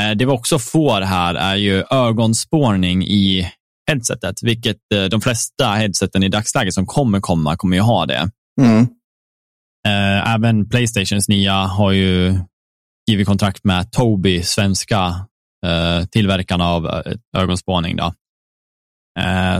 Eh, 0.00 0.10
det 0.10 0.24
vi 0.24 0.32
också 0.32 0.58
får 0.58 1.00
här 1.00 1.34
är 1.34 1.56
ju 1.56 1.84
ögonspårning 1.90 3.04
i 3.04 3.52
headsetet, 3.90 4.42
vilket 4.42 4.76
eh, 4.94 5.04
de 5.04 5.20
flesta 5.20 5.72
headseten 5.72 6.22
i 6.22 6.28
dagsläget 6.28 6.74
som 6.74 6.86
kommer 6.86 7.20
komma 7.20 7.56
kommer 7.56 7.76
ju 7.76 7.82
ha 7.82 8.06
det. 8.06 8.30
Mm. 8.60 8.86
Även 10.26 10.68
Playstations 10.68 11.28
nya 11.28 11.54
har 11.54 11.92
ju 11.92 12.38
skrivit 13.02 13.26
kontrakt 13.26 13.64
med 13.64 13.92
Tobii, 13.92 14.42
svenska 14.42 15.14
tillverkarna 16.10 16.68
av 16.68 17.02
ögonspårning, 17.36 17.96
då, 17.96 18.12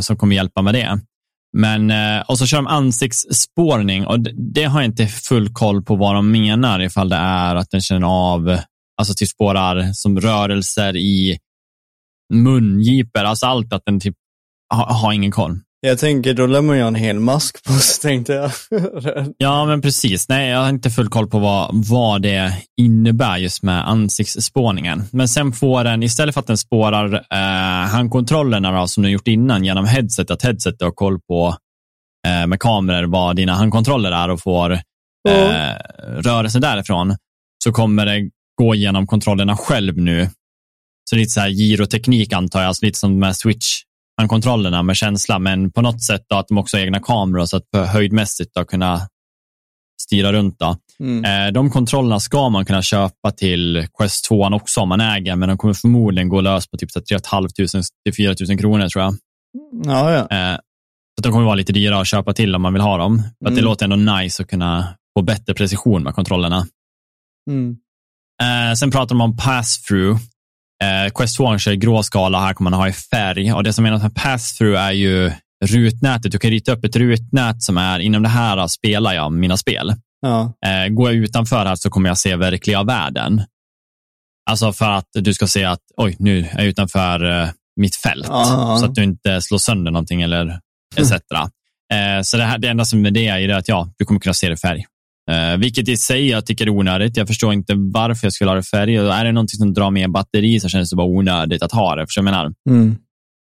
som 0.00 0.16
kommer 0.16 0.36
hjälpa 0.36 0.62
med 0.62 0.74
det. 0.74 1.00
Men, 1.56 1.90
eh, 1.90 2.20
och 2.20 2.38
så 2.38 2.46
kör 2.46 2.56
de 2.56 2.66
ansiktsspårning 2.66 4.06
och 4.06 4.20
det 4.54 4.64
har 4.64 4.80
jag 4.80 4.88
inte 4.88 5.06
full 5.06 5.52
koll 5.52 5.82
på 5.82 5.96
vad 5.96 6.14
de 6.14 6.30
menar 6.30 6.80
ifall 6.80 7.08
det 7.08 7.16
är 7.16 7.56
att 7.56 7.70
den 7.70 7.80
känner 7.80 8.06
av, 8.06 8.58
alltså 9.00 9.14
typ 9.14 9.28
spårar 9.28 9.92
som 9.92 10.20
rörelser 10.20 10.96
i 10.96 11.38
mungipor, 12.34 13.20
alltså 13.20 13.46
allt 13.46 13.72
att 13.72 13.82
den 13.84 14.00
typ 14.00 14.14
har, 14.74 14.94
har 14.94 15.12
ingen 15.12 15.30
koll. 15.30 15.60
Jag 15.80 15.98
tänker, 15.98 16.34
då 16.34 16.46
ju 16.74 16.80
ha 16.80 16.88
en 16.88 16.94
hel 16.94 17.20
mask 17.20 17.64
på 17.64 17.72
sig, 17.72 18.02
tänkte 18.10 18.32
jag. 18.32 18.50
ja, 19.36 19.66
men 19.66 19.82
precis. 19.82 20.28
Nej, 20.28 20.50
jag 20.50 20.58
har 20.58 20.68
inte 20.68 20.90
full 20.90 21.08
koll 21.08 21.28
på 21.28 21.38
vad, 21.38 21.88
vad 21.88 22.22
det 22.22 22.52
innebär 22.80 23.36
just 23.36 23.62
med 23.62 23.88
ansiktsspårningen. 23.88 25.02
Men 25.12 25.28
sen 25.28 25.52
får 25.52 25.84
den, 25.84 26.02
istället 26.02 26.34
för 26.34 26.40
att 26.40 26.46
den 26.46 26.58
spårar 26.58 27.14
eh, 27.14 27.88
handkontrollerna 27.88 28.80
då, 28.80 28.86
som 28.86 29.02
den 29.02 29.12
gjort 29.12 29.28
innan 29.28 29.64
genom 29.64 29.86
headset, 29.86 30.30
att 30.30 30.42
headset 30.42 30.82
har 30.82 30.90
koll 30.90 31.20
på 31.20 31.56
eh, 32.26 32.46
med 32.46 32.60
kameror 32.60 33.06
vad 33.06 33.36
dina 33.36 33.54
handkontroller 33.54 34.12
är 34.12 34.30
och 34.30 34.40
får 34.40 34.72
eh, 34.72 34.80
mm. 35.28 35.76
rörelse 36.22 36.58
därifrån, 36.58 37.16
så 37.64 37.72
kommer 37.72 38.06
det 38.06 38.30
gå 38.62 38.74
igenom 38.74 39.06
kontrollerna 39.06 39.56
själv 39.56 39.96
nu. 39.98 40.28
Så 41.10 41.16
lite 41.16 41.30
så 41.30 41.40
här 41.40 41.50
giroteknik 41.50 42.32
antar 42.32 42.60
jag, 42.60 42.68
alltså 42.68 42.86
lite 42.86 42.98
som 42.98 43.18
med 43.18 43.36
Switch 43.36 43.82
handkontrollerna 44.18 44.82
med 44.82 44.96
känsla, 44.96 45.38
men 45.38 45.72
på 45.72 45.82
något 45.82 46.02
sätt 46.02 46.22
då, 46.28 46.36
att 46.36 46.48
de 46.48 46.58
också 46.58 46.76
har 46.76 46.82
egna 46.82 47.00
kameror 47.00 47.44
så 47.44 47.56
att 47.56 47.70
på 47.70 47.78
höjdmässigt 47.78 48.54
då, 48.54 48.64
kunna 48.64 49.00
styra 50.02 50.32
runt. 50.32 50.58
Då. 50.58 50.76
Mm. 51.00 51.24
Eh, 51.24 51.52
de 51.52 51.70
kontrollerna 51.70 52.20
ska 52.20 52.48
man 52.48 52.64
kunna 52.64 52.82
köpa 52.82 53.30
till 53.30 53.86
Quest 53.98 54.24
2 54.24 54.48
också 54.52 54.80
om 54.80 54.88
man 54.88 55.00
äger, 55.00 55.36
men 55.36 55.48
de 55.48 55.58
kommer 55.58 55.74
förmodligen 55.74 56.28
gå 56.28 56.40
lös 56.40 56.70
på 56.70 56.76
typ 56.76 56.92
3 56.92 57.18
500 57.30 57.48
till 58.04 58.14
4 58.16 58.34
000 58.48 58.58
kronor 58.58 58.88
tror 58.88 59.04
jag. 59.04 59.14
Ja, 59.84 60.12
ja. 60.12 60.36
Eh, 60.36 60.56
så 61.16 61.22
de 61.22 61.32
kommer 61.32 61.44
vara 61.44 61.54
lite 61.54 61.72
dyra 61.72 62.00
att 62.00 62.06
köpa 62.06 62.32
till 62.32 62.54
om 62.54 62.62
man 62.62 62.72
vill 62.72 62.82
ha 62.82 62.96
dem. 62.96 63.22
För 63.38 63.46
mm. 63.46 63.54
det 63.54 63.62
låter 63.62 63.84
ändå 63.84 64.12
nice 64.12 64.42
att 64.42 64.48
kunna 64.48 64.94
få 65.18 65.22
bättre 65.22 65.54
precision 65.54 66.02
med 66.02 66.14
kontrollerna. 66.14 66.66
Mm. 67.50 67.76
Eh, 68.42 68.74
sen 68.74 68.90
pratar 68.90 69.08
de 69.14 69.20
om 69.20 69.36
pass-through. 69.36 70.18
Eh, 70.84 71.10
Quest 71.10 71.36
2 71.36 71.58
kör 71.58 71.72
grå 71.72 72.02
skala, 72.02 72.40
här 72.40 72.54
kommer 72.54 72.70
man 72.70 72.80
ha 72.80 72.88
i 72.88 72.92
färg. 72.92 73.52
Och 73.52 73.64
det 73.64 73.72
som 73.72 73.84
menas 73.84 74.02
med 74.02 74.14
pass-through 74.14 74.78
är 74.78 74.92
ju 74.92 75.32
rutnätet. 75.64 76.32
Du 76.32 76.38
kan 76.38 76.50
rita 76.50 76.72
upp 76.72 76.84
ett 76.84 76.96
rutnät 76.96 77.62
som 77.62 77.78
är 77.78 77.98
inom 77.98 78.22
det 78.22 78.28
här 78.28 78.66
spelar 78.66 79.12
jag 79.12 79.32
mina 79.32 79.56
spel. 79.56 79.94
Ja. 80.20 80.52
Eh, 80.66 80.88
går 80.88 81.08
jag 81.10 81.16
utanför 81.16 81.66
här 81.66 81.74
så 81.74 81.90
kommer 81.90 82.10
jag 82.10 82.18
se 82.18 82.36
verkliga 82.36 82.82
världen. 82.82 83.42
Alltså 84.50 84.72
för 84.72 84.90
att 84.90 85.08
du 85.12 85.34
ska 85.34 85.46
se 85.46 85.64
att 85.64 85.80
oj, 85.96 86.16
nu 86.18 86.38
är 86.38 86.58
jag 86.58 86.66
utanför 86.66 87.42
eh, 87.42 87.48
mitt 87.76 87.96
fält. 87.96 88.26
Ja. 88.28 88.76
Så 88.80 88.86
att 88.86 88.94
du 88.94 89.02
inte 89.02 89.42
slår 89.42 89.58
sönder 89.58 89.90
någonting 89.90 90.22
eller 90.22 90.60
etc. 90.96 91.12
Mm. 91.12 92.18
Eh, 92.18 92.22
så 92.22 92.36
det, 92.36 92.44
här, 92.44 92.58
det 92.58 92.68
enda 92.68 92.84
som 92.84 93.06
är 93.06 93.10
det 93.10 93.28
är 93.28 93.48
att 93.48 93.68
ja, 93.68 93.92
du 93.98 94.04
kommer 94.04 94.20
kunna 94.20 94.34
se 94.34 94.48
det 94.48 94.54
i 94.54 94.56
färg. 94.56 94.84
Uh, 95.30 95.56
vilket 95.58 95.88
i 95.88 95.96
sig 95.96 96.28
jag 96.28 96.46
tycker 96.46 96.66
är 96.66 96.70
onödigt. 96.70 97.16
Jag 97.16 97.26
förstår 97.26 97.52
inte 97.52 97.74
varför 97.76 98.26
jag 98.26 98.32
skulle 98.32 98.50
ha 98.50 98.56
det 98.56 98.62
färg. 98.62 99.00
Och 99.00 99.14
är 99.14 99.24
det 99.24 99.32
någonting 99.32 99.58
som 99.58 99.74
drar 99.74 99.90
mer 99.90 100.08
batteri 100.08 100.60
så 100.60 100.68
känns 100.68 100.90
det 100.90 100.96
bara 100.96 101.06
onödigt 101.06 101.62
att 101.62 101.72
ha 101.72 101.96
det. 101.96 102.06
För 102.06 102.18
jag 102.18 102.24
menar. 102.24 102.52
Mm. 102.70 102.96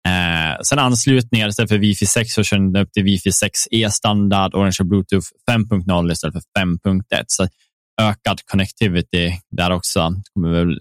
Uh, 0.09 0.61
sen 0.63 0.79
anslutningar 0.79 1.49
istället 1.49 1.69
för 1.71 1.79
Wi-Fi 1.79 2.07
6 2.07 2.33
så 2.33 2.43
kör 2.43 2.57
den 2.57 2.77
upp 2.77 2.93
till 2.93 3.05
Wi-Fi 3.05 3.31
6E 3.31 3.89
standard 3.89 4.55
och 4.55 4.63
den 4.63 4.73
kör 4.73 4.85
Bluetooth 4.85 5.27
5.0 5.51 6.13
istället 6.13 6.35
för 6.35 6.63
5.1. 6.63 7.03
Så 7.27 7.49
ökad 8.01 8.41
connectivity 8.51 9.33
där 9.51 9.71
också. 9.71 10.15
kommer 10.35 10.49
väl 10.49 10.81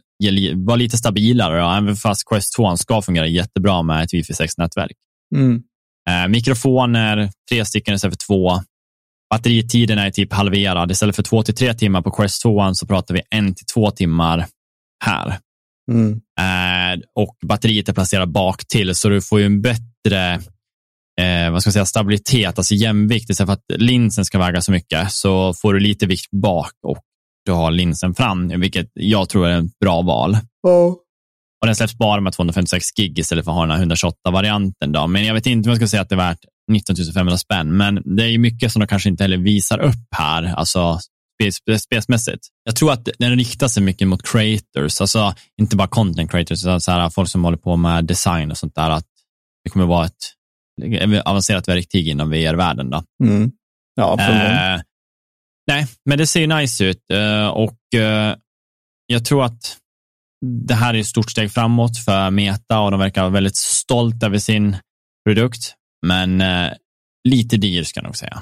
vara 0.55 0.75
lite 0.75 0.97
stabilare, 0.97 1.61
då, 1.61 1.69
även 1.69 1.95
fast 1.95 2.29
Quest 2.29 2.55
2 2.55 2.77
ska 2.77 3.01
fungera 3.01 3.27
jättebra 3.27 3.83
med 3.83 4.03
ett 4.03 4.13
Wi-Fi 4.13 4.33
6-nätverk. 4.33 4.95
Mm. 5.35 5.61
Eh, 6.09 6.27
mikrofoner, 6.27 7.29
tre 7.51 7.65
stycken 7.65 7.95
istället 7.95 8.13
för 8.21 8.27
två. 8.27 8.61
Batteritiden 9.29 9.97
är 9.99 10.11
typ 10.11 10.33
halverad. 10.33 10.91
Istället 10.91 11.15
för 11.15 11.23
två 11.23 11.43
till 11.43 11.55
tre 11.55 11.73
timmar 11.73 12.01
på 12.01 12.11
Quest 12.11 12.41
2 12.41 12.73
så 12.73 12.87
pratar 12.87 13.13
vi 13.13 13.21
en 13.29 13.55
till 13.55 13.65
två 13.65 13.91
timmar 13.91 14.45
här. 15.05 15.37
Mm. 15.91 16.11
Eh, 16.39 17.03
och 17.15 17.37
batteriet 17.45 17.89
är 17.89 17.93
placerat 17.93 18.29
bak 18.29 18.67
till 18.67 18.95
så 18.95 19.09
du 19.09 19.21
får 19.21 19.39
ju 19.39 19.45
en 19.45 19.61
bättre 19.61 20.33
eh, 21.21 21.51
vad 21.51 21.61
ska 21.61 21.67
jag 21.67 21.73
säga, 21.73 21.85
stabilitet, 21.85 22.57
alltså 22.57 22.75
jämvikt. 22.75 23.29
Istället 23.29 23.47
för 23.47 23.53
att 23.53 23.81
linsen 23.81 24.25
ska 24.25 24.39
väga 24.39 24.61
så 24.61 24.71
mycket 24.71 25.11
så 25.11 25.53
får 25.53 25.73
du 25.73 25.79
lite 25.79 26.05
vikt 26.05 26.31
bak 26.31 26.71
och 26.87 26.99
du 27.45 27.51
har 27.51 27.71
linsen 27.71 28.15
fram, 28.15 28.47
vilket 28.47 28.87
jag 28.93 29.29
tror 29.29 29.47
är 29.47 29.59
ett 29.59 29.79
bra 29.79 30.01
val. 30.01 30.37
Oh. 30.67 30.95
Och 31.61 31.67
den 31.67 31.75
släpps 31.75 31.97
bara 31.97 32.21
med 32.21 32.33
256 32.33 32.85
gig 32.97 33.19
istället 33.19 33.45
för 33.45 33.51
att 33.51 33.55
ha 33.55 33.65
den 33.65 33.89
här 33.89 33.95
128-varianten. 33.95 35.11
Men 35.11 35.25
jag 35.25 35.33
vet 35.33 35.45
inte 35.45 35.69
om 35.69 35.71
jag 35.71 35.77
ska 35.77 35.87
säga 35.87 36.01
att 36.01 36.09
det 36.09 36.15
är 36.15 36.17
värt 36.17 36.39
19 36.71 36.95
500 37.13 37.37
spänn, 37.37 37.77
men 37.77 38.01
det 38.17 38.23
är 38.23 38.37
mycket 38.37 38.71
som 38.71 38.79
de 38.79 38.87
kanske 38.87 39.09
inte 39.09 39.23
heller 39.23 39.37
visar 39.37 39.79
upp 39.79 40.07
här, 40.15 40.43
alltså 40.43 40.99
spelsmässigt. 41.79 42.47
Jag 42.63 42.75
tror 42.75 42.91
att 42.91 43.09
den 43.19 43.35
riktar 43.35 43.67
sig 43.67 43.83
mycket 43.83 44.07
mot 44.07 44.27
creators, 44.31 45.01
alltså 45.01 45.35
inte 45.61 45.75
bara 45.75 45.87
content 45.87 46.31
creators, 46.31 46.63
utan 46.63 46.81
så 46.81 46.91
här, 46.91 47.09
folk 47.09 47.29
som 47.29 47.43
håller 47.43 47.57
på 47.57 47.75
med 47.75 48.05
design 48.05 48.51
och 48.51 48.57
sånt 48.57 48.75
där, 48.75 48.89
att 48.89 49.07
det 49.63 49.69
kommer 49.69 49.85
vara 49.85 50.05
ett 50.05 51.23
avancerat 51.25 51.67
verktyg 51.67 52.07
inom 52.07 52.29
VR-världen. 52.29 52.93
Mm. 53.23 53.51
Ja, 53.95 54.19
eh, 54.19 54.81
nej, 55.67 55.87
men 56.05 56.17
det 56.17 56.27
ser 56.27 56.47
nice 56.47 56.85
ut 56.85 57.11
eh, 57.13 57.47
och 57.47 57.99
eh, 57.99 58.35
jag 59.07 59.25
tror 59.25 59.45
att 59.45 59.77
det 60.67 60.73
här 60.73 60.93
är 60.93 60.99
ett 60.99 61.07
stort 61.07 61.31
steg 61.31 61.51
framåt 61.51 61.97
för 61.97 62.31
Meta 62.31 62.79
och 62.79 62.91
de 62.91 62.99
verkar 62.99 63.21
vara 63.21 63.31
väldigt 63.31 63.55
stolt 63.55 64.23
över 64.23 64.37
sin 64.37 64.77
produkt. 65.25 65.73
Men 66.05 66.41
eh, 66.41 66.71
lite 67.29 67.57
dyr 67.57 67.83
ska 67.83 67.99
jag 67.99 68.05
nog 68.05 68.17
säga. 68.17 68.41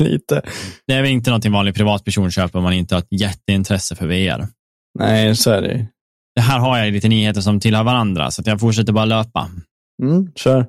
lite. 0.00 0.42
Det 0.86 0.94
är 0.94 1.02
väl 1.02 1.10
inte 1.10 1.30
någonting 1.30 1.52
vanlig 1.52 1.74
privatperson 1.74 2.30
köper 2.30 2.58
om 2.58 2.62
man 2.62 2.72
inte 2.72 2.94
har 2.94 3.02
ett 3.02 3.20
jätteintresse 3.20 3.96
för 3.96 4.06
VR. 4.06 4.48
Nej, 4.98 5.36
så 5.36 5.50
är 5.50 5.62
det 5.62 5.86
Det 6.34 6.40
här 6.40 6.58
har 6.58 6.78
jag 6.78 6.92
lite 6.92 7.08
nyheter 7.08 7.40
som 7.40 7.60
tillhör 7.60 7.84
varandra, 7.84 8.30
så 8.30 8.42
jag 8.46 8.60
fortsätter 8.60 8.92
bara 8.92 9.04
löpa. 9.04 9.50
Mm, 10.02 10.32
kör. 10.34 10.66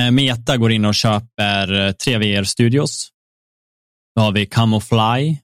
Eh, 0.00 0.10
Meta 0.10 0.56
går 0.56 0.72
in 0.72 0.84
och 0.84 0.94
köper 0.94 1.72
eh, 1.72 1.92
tre 1.92 2.18
VR-studios. 2.18 3.08
Då 4.16 4.22
har 4.22 4.32
vi 4.32 4.46
Camoufly, 4.46 5.36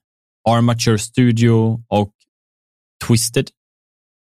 Armature 0.49 0.99
Studio 0.99 1.83
och 1.87 2.13
Twisted 3.07 3.49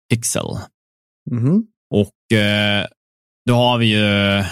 Pixel. 0.09 0.57
Mm. 1.31 1.63
Och 1.89 2.37
eh, 2.37 2.85
då 3.45 3.55
har 3.55 3.77
vi 3.77 3.85
ju 3.85 4.43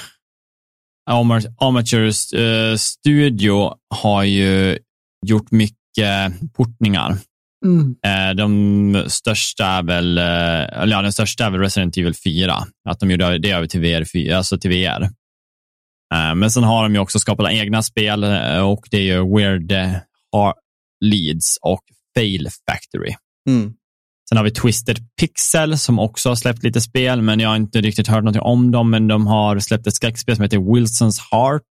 Amateur 1.58 2.36
uh, 2.40 2.76
Studio 2.78 3.74
har 3.90 4.24
ju 4.24 4.78
gjort 5.26 5.52
mycket 5.52 6.34
portningar. 6.54 7.18
Mm. 7.66 7.96
Uh, 8.08 8.36
de 8.36 9.06
största 9.08 9.66
är 9.66 9.84
väl, 9.84 10.18
eller 10.18 10.96
ja, 10.96 11.02
den 11.02 11.14
största 11.14 11.46
är 11.46 11.50
väl 11.50 11.60
Resident 11.62 11.98
Evil 11.98 12.16
4. 12.16 12.56
Att 12.90 13.00
de 13.00 13.12
gjorde 13.12 13.38
det 13.38 13.52
över 13.52 13.68
till 13.68 13.82
VR. 13.82 14.34
Alltså 14.34 14.58
till 14.58 14.72
VR. 14.72 15.10
Men 16.36 16.52
sen 16.52 16.64
har 16.64 16.84
de 16.84 16.94
ju 16.94 17.00
också 17.00 17.20
skapat 17.20 17.52
egna 17.52 17.82
spel 17.82 18.24
och 18.64 18.88
det 18.92 18.98
är 18.98 19.02
ju 19.02 19.36
Weird 19.36 19.74
Leads 21.04 21.58
och 21.62 21.84
Fail 22.18 22.48
Factory. 22.70 23.16
Mm. 23.50 23.74
Sen 24.30 24.38
har 24.38 24.44
vi 24.44 24.52
Twisted 24.52 25.00
Pixel 25.20 25.78
som 25.78 26.00
också 26.00 26.30
har 26.30 26.36
släppt 26.36 26.64
lite 26.64 26.82
spel, 26.82 27.22
men 27.22 27.40
jag 27.40 27.50
har 27.50 27.56
inte 27.56 27.82
riktigt 27.82 28.08
hört 28.08 28.24
något 28.24 28.38
om 28.38 28.72
dem. 28.72 28.90
Men 28.90 29.08
de 29.08 29.28
har 29.28 29.60
släppt 29.60 29.88
ett 29.88 29.96
skräckspel 29.96 30.36
som 30.36 30.44
heter 30.44 30.74
Wilsons 30.74 31.20
Heart, 31.32 31.62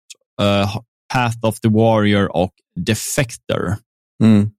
uh, 0.41 0.77
Path 1.13 1.37
of 1.41 1.59
the 1.59 1.69
Warrior 1.69 2.35
och 2.35 2.51
Defector. 2.75 3.75
Mm. 4.23 4.49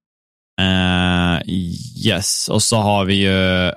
Uh, 0.60 1.50
yes, 2.06 2.48
och 2.48 2.62
så 2.62 2.76
har 2.76 3.04
vi 3.04 3.14
ju 3.14 3.72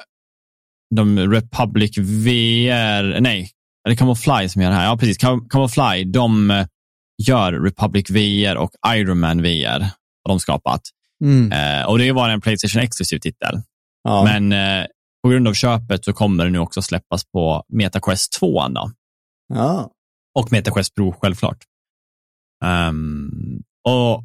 de 0.96 1.20
Republic 1.20 1.98
VR, 1.98 3.20
nej, 3.20 3.52
är 3.88 3.90
det 3.90 3.96
Camoufly 3.96 4.50
som 4.50 4.62
gör 4.62 4.70
det 4.70 4.76
här? 4.76 4.86
Ja, 4.86 4.98
precis. 4.98 5.18
Camoufly, 5.50 6.04
de 6.04 6.52
eh, 6.52 6.66
gör 7.28 7.54
Republic 7.54 8.10
VR 8.10 8.56
och 8.56 8.72
Iron 8.88 9.20
Man 9.20 9.42
VR, 9.42 9.80
har 9.80 10.30
de 10.30 10.40
skapat. 10.40 10.82
Mm. 11.24 11.52
Uh, 11.52 11.88
och 11.88 12.00
det 12.00 12.12
var 12.12 12.30
en 12.30 12.42
Playstation 12.42 12.82
exklusiv 12.82 13.20
titel. 13.20 13.62
Ja. 14.08 14.24
Men 14.24 14.52
eh, 14.52 14.86
på 15.24 15.30
grund 15.30 15.48
av 15.48 15.54
köpet 15.54 16.06
så 16.06 16.14
kommer 16.14 16.46
det 16.46 16.52
nu 16.52 16.60
också 16.60 16.82
släppas 16.82 17.26
på 17.26 17.64
MetaQuest 17.70 18.34
2. 18.40 18.68
Då. 18.68 18.92
Ja. 19.54 19.92
Och 20.40 20.52
MetaQuest 20.52 20.96
Pro 20.96 21.16
självklart. 21.22 21.58
Um, 22.66 23.64
och 23.88 24.24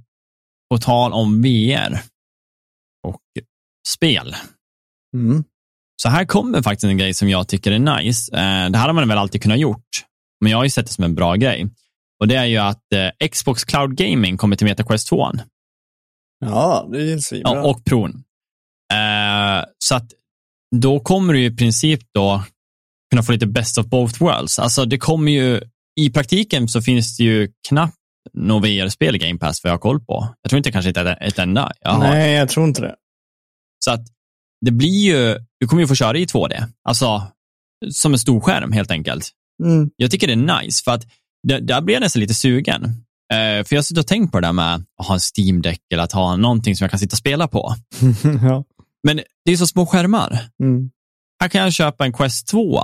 på 0.71 0.79
tal 0.79 1.13
om 1.13 1.43
VR 1.43 2.01
och 3.07 3.21
spel. 3.89 4.37
Mm. 5.17 5.45
Så 6.03 6.09
här 6.09 6.25
kommer 6.25 6.63
faktiskt 6.63 6.85
en 6.85 6.99
grej 6.99 7.15
som 7.15 7.29
jag 7.29 7.49
tycker 7.49 7.73
är 7.73 8.03
nice. 8.03 8.33
Uh, 8.33 8.71
det 8.71 8.79
här 8.79 8.87
har 8.87 8.93
man 8.93 9.09
väl 9.09 9.19
alltid 9.19 9.43
kunnat 9.43 9.59
gjort, 9.59 9.89
men 10.41 10.51
jag 10.51 10.59
har 10.59 10.65
ju 10.65 10.71
sett 10.71 10.87
det 10.87 10.93
som 10.93 11.05
en 11.05 11.15
bra 11.15 11.35
grej. 11.35 11.71
Och 12.21 12.29
det 12.29 12.35
är 12.35 12.47
ju 12.47 12.59
att 12.59 12.85
uh, 12.95 13.29
Xbox 13.29 13.65
Cloud 13.65 13.97
Gaming 13.97 14.37
kommer 14.37 14.57
till 14.57 14.67
MetaQuest 14.67 15.09
2. 15.09 15.33
Ja, 16.41 16.89
det 16.93 17.13
är 17.13 17.19
svinbra. 17.19 17.55
Ja, 17.55 17.71
och 17.71 17.85
Pron. 17.85 18.25
Eh, 18.93 19.65
så 19.79 19.95
att 19.95 20.13
då 20.77 21.01
kommer 21.01 21.33
du 21.33 21.45
i 21.45 21.57
princip 21.57 22.01
då 22.15 22.43
kunna 23.11 23.23
få 23.23 23.33
lite 23.33 23.47
best 23.47 23.79
of 23.79 23.87
both 23.87 24.23
worlds. 24.23 24.59
Alltså 24.59 24.85
det 24.85 24.99
kommer 24.99 25.33
ju, 25.33 25.61
i 26.01 26.11
praktiken 26.11 26.69
så 26.69 26.83
finns 26.83 27.17
det 27.17 27.25
ju 27.25 27.53
knappt 27.69 27.97
något 28.33 28.65
VR-spel 28.65 29.17
i 29.17 29.19
Game 29.19 29.39
Pass 29.39 29.65
vad 29.65 29.71
jag 29.71 29.75
har 29.75 29.81
koll 29.81 30.01
på. 30.01 30.29
Jag 30.43 30.51
tror 30.51 30.59
inte 30.59 30.73
kanske 30.73 30.91
ett, 30.91 31.19
ett 31.21 31.39
enda. 31.39 31.73
Jag 31.81 32.01
Nej, 32.01 32.33
jag 32.33 32.49
tror 32.49 32.67
inte 32.67 32.81
det. 32.81 32.95
Så 33.85 33.91
att 33.91 34.07
det 34.65 34.71
blir 34.71 35.05
ju, 35.05 35.39
du 35.61 35.67
kommer 35.67 35.83
ju 35.83 35.89
få 35.89 35.95
köra 35.95 36.19
i 36.19 36.25
2D. 36.25 36.65
Alltså 36.89 37.23
som 37.91 38.13
en 38.13 38.19
stor 38.19 38.41
skärm 38.41 38.73
helt 38.73 38.91
enkelt. 38.91 39.31
Mm. 39.65 39.91
Jag 39.97 40.11
tycker 40.11 40.27
det 40.27 40.33
är 40.33 40.63
nice 40.63 40.85
för 40.85 40.93
att 40.93 41.07
där 41.49 41.81
blir 41.81 41.95
jag 41.95 42.01
nästan 42.01 42.21
lite 42.21 42.35
sugen. 42.35 42.85
Uh, 43.33 43.65
för 43.65 43.75
jag 43.75 43.85
suttit 43.85 43.99
och 43.99 44.07
tänkt 44.07 44.33
på 44.33 44.41
det 44.41 44.47
där 44.47 44.53
med 44.53 44.75
att 44.75 45.07
ha 45.07 45.15
en 45.15 45.21
Steam-däck 45.21 45.81
eller 45.93 46.03
att 46.03 46.13
ha 46.13 46.37
någonting 46.37 46.77
som 46.77 46.85
jag 46.85 46.91
kan 46.91 47.01
sitta 47.01 47.15
och 47.15 47.19
spela 47.19 47.49
på. 47.49 47.75
ja. 48.43 48.65
Men 49.03 49.21
det 49.45 49.53
är 49.53 49.57
så 49.57 49.67
små 49.67 49.87
skärmar. 49.87 50.39
Mm. 50.63 50.91
Här 51.41 51.49
kan 51.49 51.61
jag 51.61 51.73
köpa 51.73 52.05
en 52.05 52.13
Quest 52.13 52.49
2 52.49 52.83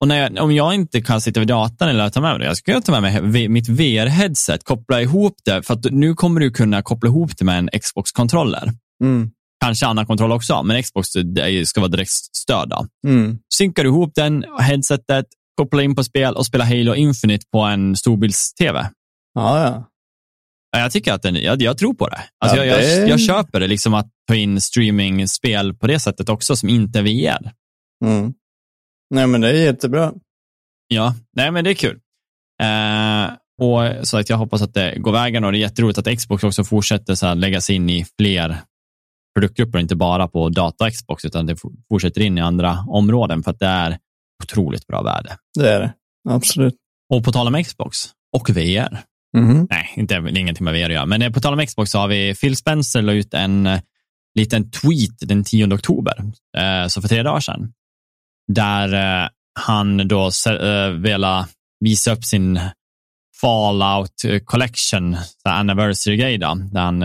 och 0.00 0.08
när 0.08 0.16
jag, 0.16 0.44
om 0.44 0.52
jag 0.52 0.74
inte 0.74 1.00
kan 1.00 1.20
sitta 1.20 1.40
vid 1.40 1.48
datorn 1.48 1.88
eller 1.88 2.10
ta 2.10 2.20
med 2.20 2.30
mig 2.30 2.38
det, 2.38 2.44
jag 2.44 2.56
ska 2.56 2.80
ta 2.80 3.00
med 3.00 3.22
mig 3.22 3.48
mitt 3.48 3.68
VR-headset, 3.68 4.64
koppla 4.64 5.02
ihop 5.02 5.34
det, 5.44 5.62
för 5.62 5.74
att 5.74 5.84
nu 5.90 6.14
kommer 6.14 6.40
du 6.40 6.50
kunna 6.50 6.82
koppla 6.82 7.08
ihop 7.08 7.38
det 7.38 7.44
med 7.44 7.58
en 7.58 7.80
Xbox-kontroller. 7.80 8.72
Mm. 9.04 9.30
Kanske 9.64 9.86
annan 9.86 10.06
kontroll 10.06 10.32
också, 10.32 10.62
men 10.62 10.82
Xbox 10.82 11.08
ska 11.64 11.80
vara 11.80 11.88
direkt 11.88 12.10
stöd. 12.36 12.72
Mm. 13.06 13.38
Synkar 13.54 13.82
du 13.82 13.88
ihop 13.88 14.12
den, 14.14 14.44
headsetet, 14.60 15.26
koppla 15.56 15.82
in 15.82 15.94
på 15.94 16.04
spel 16.04 16.34
och 16.34 16.46
spela 16.46 16.64
Halo 16.64 16.94
Infinite 16.94 17.44
på 17.52 17.60
en 17.60 17.96
storbilds-tv. 17.96 18.88
Ja, 19.34 19.64
ja. 19.64 19.88
Jag 20.76 20.92
tycker 20.92 21.12
att 21.12 21.22
den, 21.22 21.34
jag, 21.34 21.62
jag 21.62 21.78
tror 21.78 21.94
på 21.94 22.08
det. 22.08 22.20
Alltså 22.38 22.56
ja, 22.56 22.64
jag, 22.64 22.78
det... 22.78 22.96
Jag, 22.96 23.08
jag, 23.08 23.20
köper 23.20 23.60
det, 23.60 23.66
liksom 23.66 23.94
att 23.94 24.10
ta 24.28 24.34
in 24.34 24.60
streaming-spel 24.60 25.74
på 25.74 25.86
det 25.86 26.00
sättet 26.00 26.28
också, 26.28 26.56
som 26.56 26.68
inte 26.68 26.98
är 26.98 27.02
VR. 27.02 27.52
Mm. 28.04 28.34
Nej, 29.14 29.26
men 29.26 29.40
det 29.40 29.48
är 29.48 29.54
jättebra. 29.54 30.12
Ja, 30.88 31.14
nej 31.36 31.50
men 31.50 31.64
det 31.64 31.70
är 31.70 31.74
kul. 31.74 32.00
Eh, 32.62 33.32
och 33.60 34.06
så 34.06 34.18
att 34.18 34.30
jag 34.30 34.36
hoppas 34.36 34.62
att 34.62 34.74
det 34.74 34.98
går 34.98 35.12
vägen 35.12 35.44
och 35.44 35.52
det 35.52 35.58
är 35.58 35.60
jätteroligt 35.60 35.98
att 35.98 36.18
Xbox 36.18 36.44
också 36.44 36.64
fortsätter 36.64 37.14
så 37.14 37.26
här, 37.26 37.34
lägga 37.34 37.60
sig 37.60 37.76
in 37.76 37.90
i 37.90 38.06
fler 38.18 38.56
produktgrupper, 39.34 39.78
inte 39.78 39.96
bara 39.96 40.28
på 40.28 40.48
data 40.48 40.90
Xbox, 40.90 41.24
utan 41.24 41.46
det 41.46 41.56
fortsätter 41.88 42.20
in 42.20 42.38
i 42.38 42.40
andra 42.40 42.84
områden 42.88 43.42
för 43.42 43.50
att 43.50 43.58
det 43.58 43.66
är 43.66 43.98
otroligt 44.42 44.86
bra 44.86 45.02
värde. 45.02 45.36
Det 45.58 45.70
är 45.70 45.80
det, 45.80 45.94
absolut. 46.28 46.74
Och 47.14 47.24
på 47.24 47.32
tal 47.32 47.46
om 47.46 47.64
Xbox 47.64 48.08
och 48.36 48.50
VR, 48.50 49.02
Mm. 49.36 49.66
Nej, 49.70 49.92
inte, 49.96 50.20
det 50.20 50.30
är 50.30 50.38
ingenting 50.38 50.64
med 50.64 50.74
VR 50.74 50.84
att 50.84 50.92
göra. 50.92 51.06
Men 51.06 51.22
eh, 51.22 51.30
på 51.30 51.40
tal 51.40 51.60
om 51.60 51.66
Xbox 51.66 51.90
så 51.90 51.98
har 51.98 52.08
vi 52.08 52.34
Phil 52.34 52.56
Spencer 52.56 53.02
la 53.02 53.12
ut 53.12 53.34
en 53.34 53.66
eh, 53.66 53.80
liten 54.34 54.70
tweet 54.70 55.18
den 55.20 55.44
10 55.44 55.74
oktober, 55.74 56.14
eh, 56.56 56.86
så 56.88 57.00
för 57.00 57.08
tre 57.08 57.22
dagar 57.22 57.40
sedan, 57.40 57.72
där 58.52 59.28
han 59.60 60.08
då 60.08 60.30
velat 60.98 61.48
visa 61.80 62.12
upp 62.12 62.24
sin 62.24 62.60
Fallout 63.40 64.44
Collection, 64.44 65.16
anniversary-grej 65.44 66.38
då, 66.38 66.54
där 66.72 66.80
han 66.80 67.00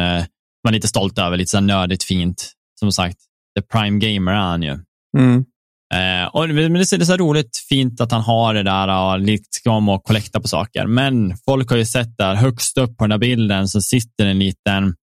var 0.61 0.71
lite 0.71 0.88
stolt 0.88 1.19
över, 1.19 1.38
lite 1.38 1.51
så 1.51 1.59
nördigt 1.59 2.03
fint. 2.03 2.51
Som 2.80 2.91
sagt, 2.91 3.17
the 3.59 3.61
prime 3.61 3.99
gamer 3.99 4.32
är 4.32 4.36
han 4.36 4.63
ju. 4.63 4.80
Mm. 5.17 5.45
Eh, 5.93 6.27
och, 6.27 6.49
men 6.49 6.73
det 6.73 6.93
är 6.93 7.05
så 7.05 7.17
roligt, 7.17 7.57
fint 7.69 8.01
att 8.01 8.11
han 8.11 8.21
har 8.21 8.53
det 8.53 8.63
där 8.63 8.88
och 8.88 9.19
liksom 9.19 9.89
och 9.89 10.03
kollekta 10.03 10.39
på 10.39 10.47
saker. 10.47 10.88
Men 10.88 11.38
folk 11.45 11.69
har 11.69 11.77
ju 11.77 11.85
sett 11.85 12.17
där, 12.17 12.35
högst 12.35 12.77
upp 12.77 12.97
på 12.97 13.03
den 13.03 13.09
där 13.09 13.17
bilden 13.17 13.67
så 13.67 13.81
sitter 13.81 14.25
en 14.25 14.39
liten, 14.39 14.95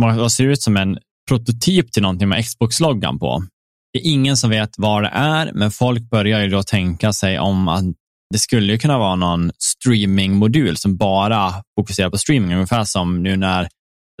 vad 0.00 0.32
ser 0.32 0.44
ut 0.44 0.62
som 0.62 0.76
en 0.76 0.98
prototyp 1.28 1.92
till 1.92 2.02
någonting 2.02 2.28
med 2.28 2.44
Xbox-loggan 2.44 3.18
på. 3.18 3.42
Det 3.92 3.98
är 3.98 4.12
ingen 4.12 4.36
som 4.36 4.50
vet 4.50 4.70
vad 4.78 5.02
det 5.02 5.10
är, 5.12 5.52
men 5.54 5.70
folk 5.70 6.10
börjar 6.10 6.40
ju 6.40 6.48
då 6.48 6.62
tänka 6.62 7.12
sig 7.12 7.38
om 7.38 7.68
att 7.68 7.84
det 8.30 8.38
skulle 8.38 8.78
kunna 8.78 8.98
vara 8.98 9.14
någon 9.14 9.50
streamingmodul 9.58 10.76
som 10.76 10.96
bara 10.96 11.54
fokuserar 11.78 12.10
på 12.10 12.18
streaming, 12.18 12.54
ungefär 12.54 12.84
som 12.84 13.22
nu 13.22 13.36
när 13.36 13.68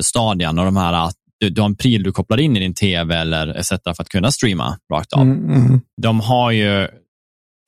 Stadion 0.02 0.58
och 0.58 0.64
de 0.64 0.76
här, 0.76 1.12
du, 1.44 1.50
du 1.50 1.60
har 1.60 1.68
en 1.68 1.76
pryl 1.76 2.02
du 2.02 2.12
kopplar 2.12 2.40
in 2.40 2.56
i 2.56 2.60
din 2.60 2.74
tv 2.74 3.16
eller 3.16 3.48
etc. 3.48 3.68
för 3.68 4.02
att 4.02 4.08
kunna 4.08 4.30
streama 4.30 4.78
rakt 4.92 5.12
av. 5.12 5.22
Mm, 5.22 5.50
mm. 5.50 5.80
De 6.02 6.20
har 6.20 6.50
ju 6.50 6.88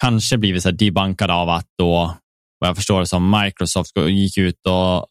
kanske 0.03 0.39
blivit 0.39 0.63
så 0.63 0.71
debunkade 0.71 1.33
av 1.33 1.49
att 1.49 1.67
då, 1.79 2.17
vad 2.59 2.69
jag 2.69 2.77
förstår 2.77 3.01
det 3.01 3.07
som, 3.07 3.41
Microsoft 3.43 3.93
gick 4.09 4.39
ut 4.39 4.67
och 4.67 5.07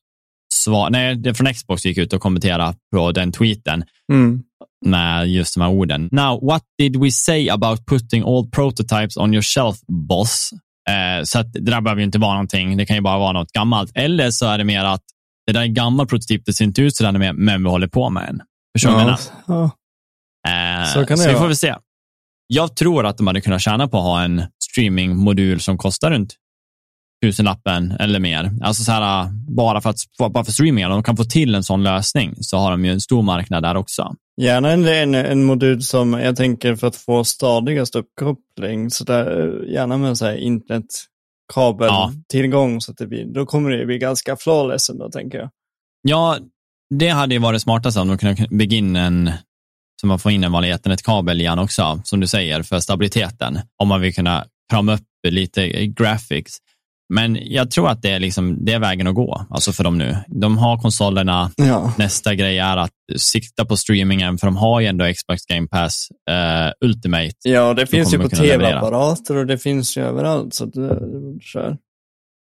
svar, 0.53 0.89
nej, 0.89 1.15
det 1.15 1.33
från 1.33 1.53
Xbox 1.53 1.85
gick 1.85 1.97
ut 1.97 2.13
och 2.13 2.21
kommenterade 2.21 2.75
på 2.95 3.11
den 3.11 3.31
tweeten 3.31 3.83
Mm. 4.13 4.43
med 4.85 5.27
just 5.27 5.53
de 5.53 5.61
här 5.61 5.69
orden. 5.69 6.09
Now, 6.11 6.45
what 6.45 6.63
did 6.77 6.95
we 6.95 7.11
say 7.11 7.49
about 7.49 7.85
putting 7.85 8.23
all 8.23 8.49
prototypes 8.51 9.17
on 9.17 9.33
your 9.33 9.41
shelf, 9.41 9.77
boss? 9.87 10.49
Eh, 10.89 11.23
så 11.23 11.39
att 11.39 11.53
det 11.53 11.59
där 11.59 11.81
behöver 11.81 11.99
ju 11.99 12.05
inte 12.05 12.19
vara 12.19 12.33
någonting. 12.33 12.77
Det 12.77 12.85
kan 12.85 12.95
ju 12.95 13.01
bara 13.01 13.19
vara 13.19 13.31
något 13.31 13.51
gammalt. 13.51 13.91
Eller 13.95 14.31
så 14.31 14.45
är 14.45 14.57
det 14.57 14.63
mer 14.63 14.83
att 14.85 15.01
det 15.47 15.53
där 15.53 15.59
är 15.59 15.65
en 15.65 15.73
gammal 15.73 16.07
prototyp, 16.07 16.45
det 16.45 16.53
ser 16.53 16.65
inte 16.65 16.81
ut 16.81 16.95
sådär 16.95 17.11
mer, 17.11 17.33
men 17.33 17.63
vi 17.63 17.69
håller 17.69 17.87
på 17.87 18.09
med 18.09 18.29
en. 18.29 18.41
Förstår 18.75 18.89
du 18.89 18.95
vad 18.95 19.03
jag 19.03 19.09
Ja, 19.09 19.17
menar? 19.47 19.69
ja. 20.43 20.81
Eh, 20.81 20.85
Så 20.93 21.05
kan 21.05 21.17
det 21.17 21.23
så 21.23 21.29
vi 21.29 21.35
får 21.35 21.47
väl 21.47 21.55
se. 21.55 21.75
Jag 22.47 22.75
tror 22.75 23.05
att 23.05 23.17
de 23.17 23.27
hade 23.27 23.41
kunnat 23.41 23.61
tjäna 23.61 23.87
på 23.87 23.97
att 23.97 24.03
ha 24.03 24.23
en 24.23 24.41
streamingmodul 24.63 25.59
som 25.59 25.77
kostar 25.77 26.11
runt 26.11 26.35
tusenlappen 27.23 27.91
eller 27.91 28.19
mer. 28.19 28.51
Alltså 28.61 28.83
så 28.83 28.91
här, 28.91 29.29
bara 29.55 29.81
för, 29.81 29.89
att, 29.89 29.97
bara 30.33 30.43
för 30.43 30.51
streaming, 30.51 30.85
om 30.85 30.91
de 30.91 31.03
kan 31.03 31.17
få 31.17 31.23
till 31.23 31.55
en 31.55 31.63
sån 31.63 31.83
lösning 31.83 32.35
så 32.39 32.57
har 32.57 32.71
de 32.71 32.85
ju 32.85 32.91
en 32.91 33.01
stor 33.01 33.21
marknad 33.21 33.63
där 33.63 33.77
också. 33.77 34.15
Gärna 34.41 34.71
en, 34.71 34.85
en, 34.87 35.15
en 35.15 35.43
modul 35.43 35.81
som 35.81 36.13
jag 36.13 36.35
tänker 36.35 36.75
för 36.75 36.87
att 36.87 36.95
få 36.95 37.23
stadigast 37.23 37.95
uppkoppling, 37.95 38.89
så 38.91 39.03
där, 39.03 39.63
gärna 39.73 39.97
med 39.97 40.17
så 40.17 40.25
här 40.25 40.35
internetkabeltillgång, 41.55 42.81
så 42.81 42.91
att 42.91 42.97
det 42.97 43.07
blir, 43.07 43.25
då 43.25 43.45
kommer 43.45 43.69
det 43.69 43.77
ju 43.77 43.85
bli 43.85 43.97
ganska 43.97 44.35
flawless 44.35 44.89
ändå, 44.89 45.09
tänker 45.11 45.37
jag. 45.37 45.49
Ja, 46.01 46.37
det 46.93 47.09
hade 47.09 47.33
ju 47.35 47.39
varit 47.39 47.61
smartast 47.61 47.97
om 47.97 48.07
de 48.07 48.17
kunde 48.17 48.47
bygga 48.49 48.77
in 48.77 48.95
en, 48.95 49.31
så 50.01 50.07
man 50.07 50.19
får 50.19 50.31
in 50.31 50.43
en 50.43 50.51
vanlig 50.51 50.69
ethernet-kabel 50.71 51.41
igen 51.41 51.59
också, 51.59 52.01
som 52.03 52.19
du 52.19 52.27
säger, 52.27 52.63
för 52.63 52.79
stabiliteten. 52.79 53.59
Om 53.81 53.87
man 53.87 54.01
vill 54.01 54.13
kunna 54.15 54.45
krama 54.71 54.93
upp 54.93 55.01
lite 55.27 55.85
graphics. 55.87 56.57
Men 57.13 57.37
jag 57.41 57.71
tror 57.71 57.89
att 57.89 58.01
det 58.01 58.09
är, 58.09 58.19
liksom, 58.19 58.65
det 58.65 58.73
är 58.73 58.79
vägen 58.79 59.07
att 59.07 59.15
gå, 59.15 59.45
alltså 59.49 59.71
för 59.71 59.83
dem 59.83 59.97
nu. 59.97 60.17
De 60.27 60.57
har 60.57 60.77
konsolerna, 60.77 61.51
Ja. 61.55 61.93
nästa 61.97 62.35
grej 62.35 62.57
är 62.59 62.77
att 62.77 62.91
sikta 63.17 63.65
på 63.65 63.77
streamingen, 63.77 64.37
för 64.37 64.47
de 64.47 64.55
har 64.57 64.79
ju 64.79 64.87
ändå 64.87 65.13
Xbox 65.13 65.45
Game 65.45 65.67
Pass 65.67 66.07
eh, 66.29 66.87
Ultimate. 66.87 67.33
Ja, 67.43 67.73
det 67.73 67.87
finns 67.87 68.13
ju 68.13 68.19
på 68.19 68.29
tv-apparater 68.29 69.35
och 69.35 69.45
det 69.45 69.57
finns 69.57 69.97
ju 69.97 70.01
överallt, 70.01 70.53
så 70.53 70.65
det, 70.65 70.99
kör. 71.41 71.77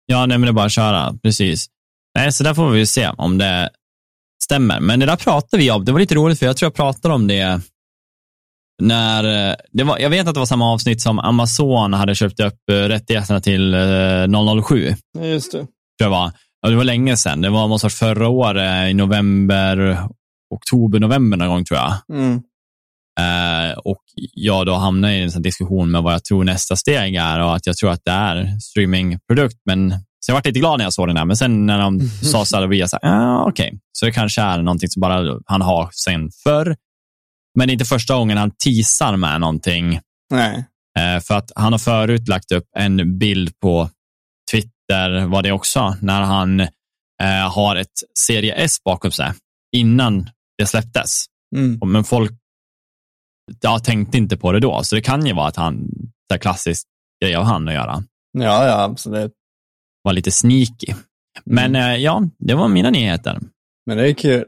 Ja, 0.06 0.26
nej, 0.26 0.38
men 0.38 0.42
det 0.42 0.50
är 0.52 0.54
bara 0.54 0.66
att 0.66 0.72
köra, 0.72 1.14
precis. 1.24 1.68
Nej, 2.16 2.32
så 2.32 2.44
där 2.44 2.54
får 2.54 2.70
vi 2.70 2.86
se 2.86 3.10
om 3.18 3.38
det 3.38 3.70
stämmer. 4.44 4.80
Men 4.80 5.00
det 5.00 5.06
där 5.06 5.16
pratade 5.16 5.64
vi 5.64 5.72
om, 5.72 5.86
det 5.86 5.92
var 5.92 6.00
lite 6.00 6.16
roligt 6.16 6.39
för 6.39 6.46
jag 6.46 6.58
tror 6.58 6.66
jag 6.68 6.76
pratade 6.76 7.14
om 7.14 7.28
det 7.28 7.62
när, 8.82 9.50
eh, 9.50 9.56
det 9.72 9.84
var, 9.84 10.00
jag 10.00 10.10
vet 10.10 10.28
att 10.28 10.34
det 10.34 10.39
var 10.39 10.46
samma 10.46 10.74
avsnitt 10.74 11.02
som 11.02 11.20
Amazon 11.20 11.94
hade 11.94 12.16
köpt 12.16 12.39
upp 12.39 12.70
eh, 12.72 12.76
rättigheterna 12.76 13.42
till 13.42 13.74
eh, 13.74 14.62
007. 14.64 14.96
Ja, 15.20 15.26
just 15.26 15.52
det. 15.52 15.58
Tror 15.58 15.70
jag 15.98 16.10
var. 16.10 16.32
Ja, 16.62 16.70
det 16.70 16.76
var 16.76 16.84
länge 16.84 17.18
sedan, 17.18 17.42
det 17.42 17.50
var 17.50 17.68
måste 17.68 17.89
förra 17.89 18.28
året 18.28 18.89
i 18.89 18.94
november, 18.94 20.00
oktober, 20.54 21.00
november 21.00 21.38
någon 21.38 21.48
gång 21.48 21.66
tror 21.66 21.80
jag. 21.80 21.94
Mm. 22.14 22.42
Eh, 23.20 23.78
och 23.78 24.04
jag 24.34 24.66
då 24.66 24.74
hamnade 24.74 25.14
i 25.14 25.22
en 25.22 25.42
diskussion 25.42 25.92
med 25.92 26.04
vad 26.04 26.14
jag 26.14 26.24
tror 26.24 26.44
nästa 26.44 26.76
steg 26.76 27.16
är 27.16 27.39
och 27.39 27.56
att 27.56 27.68
jag 27.68 27.78
tror 27.78 27.92
att 27.92 28.02
det 28.06 28.12
är 28.12 28.60
streamingprodukt. 28.60 29.58
Men 29.66 29.94
så 30.26 30.32
jag 30.32 30.36
var 30.36 30.42
lite 30.46 30.60
glad 30.60 30.78
när 30.78 30.86
jag 30.86 30.94
såg 30.94 31.08
den 31.08 31.18
här, 31.18 31.26
men 31.26 31.38
sen 31.38 31.66
när 31.66 31.80
de 31.80 32.00
sa 32.24 32.46
så 32.46 32.58
här, 32.58 32.68
blev 32.68 32.80
jag 32.80 32.90
så 32.90 32.98
här, 33.02 33.12
ah, 33.14 33.46
okej, 33.46 33.80
så 33.92 34.06
det 34.06 34.12
kanske 34.12 34.42
är 34.42 34.62
någonting 34.62 34.90
som 34.90 35.02
bara 35.02 35.40
han 35.46 35.62
har 35.62 35.90
sen 35.94 36.32
förr. 36.44 36.76
Men 37.58 37.68
det 37.68 37.72
är 37.72 37.74
inte 37.74 37.86
första 37.86 38.16
gången 38.16 38.38
han 38.38 38.52
teasar 38.52 39.18
med 39.18 39.42
någonting. 39.42 40.00
Nej. 40.30 40.66
Eh, 41.00 41.22
för 41.22 41.36
att 41.36 41.52
han 41.56 41.72
har 41.72 41.80
förut 41.80 42.28
lagt 42.28 42.52
upp 42.52 42.66
en 42.78 43.20
bild 43.20 43.60
på 43.60 43.90
Twitter, 44.52 45.26
var 45.26 45.42
det 45.42 45.52
också, 45.52 45.96
när 46.02 46.22
han 46.22 46.60
eh, 46.60 47.52
har 47.52 47.76
ett 47.76 48.04
serie 48.20 48.54
S 48.54 48.84
bakom 48.84 49.12
sig 49.12 49.34
innan 49.76 50.30
det 50.58 50.66
släpptes. 50.66 51.26
Mm. 51.56 51.80
Men 51.92 52.04
folk 52.04 52.32
jag 53.62 53.84
tänkte 53.84 54.18
inte 54.18 54.38
på 54.38 54.52
det 54.52 54.60
då, 54.60 54.84
så 54.84 54.96
det 54.96 55.02
kan 55.02 55.26
ju 55.26 55.34
vara 55.34 55.48
att 55.48 55.56
han, 55.56 55.88
det 56.30 56.38
klassiskt 56.38 56.88
grej 57.24 57.36
av 57.36 57.44
han 57.44 57.68
att 57.68 57.74
göra, 57.74 58.04
Ja, 58.32 58.68
ja, 58.68 58.84
absolut. 58.84 59.34
Var 60.04 60.14
lite 60.14 60.32
sneaky. 60.32 60.93
Men 61.45 61.76
Mm. 61.76 61.91
eh, 61.91 61.97
ja, 61.97 62.24
det 62.38 62.54
var 62.54 62.68
mina 62.68 62.89
nyheter. 62.89 63.39
Men 63.86 63.97
det 63.97 64.10
är 64.10 64.14
kul. 64.14 64.45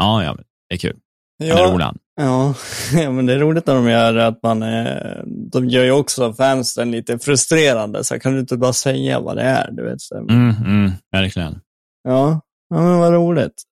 Ja, 0.00 0.24
ja, 0.24 0.36
det 0.68 0.74
är 0.74 0.78
kul. 0.78 0.96
Är 1.42 1.46
Ja, 1.48 1.72
rolig 1.72 1.84
han. 1.84 1.98
ja. 2.16 2.54
ja, 2.94 3.10
men 3.10 3.26
det 3.26 3.32
är 3.32 3.38
roligt 3.38 3.66
när 3.66 3.74
de 3.74 3.88
gör 3.88 4.14
att 4.16 4.42
man, 4.42 4.62
eh, 4.62 5.22
de 5.52 5.68
gör 5.68 5.84
ju 5.84 5.90
också 5.90 6.32
fansen 6.32 6.90
lite 6.90 7.18
frustrerande, 7.18 8.04
så 8.04 8.18
kan 8.18 8.32
du 8.32 8.40
inte 8.40 8.56
bara 8.56 8.72
säga 8.72 9.20
vad 9.20 9.36
det 9.36 9.42
är, 9.42 9.70
du 9.70 9.84
vet. 9.84 10.00
Så. 10.00 10.18
Mm, 10.18 10.50
mm, 10.66 10.90
verkligen. 11.12 11.60
Ja, 12.08 12.40
ja, 12.70 12.80
men 12.82 12.98
vad 12.98 13.12
roligt. 13.12 13.62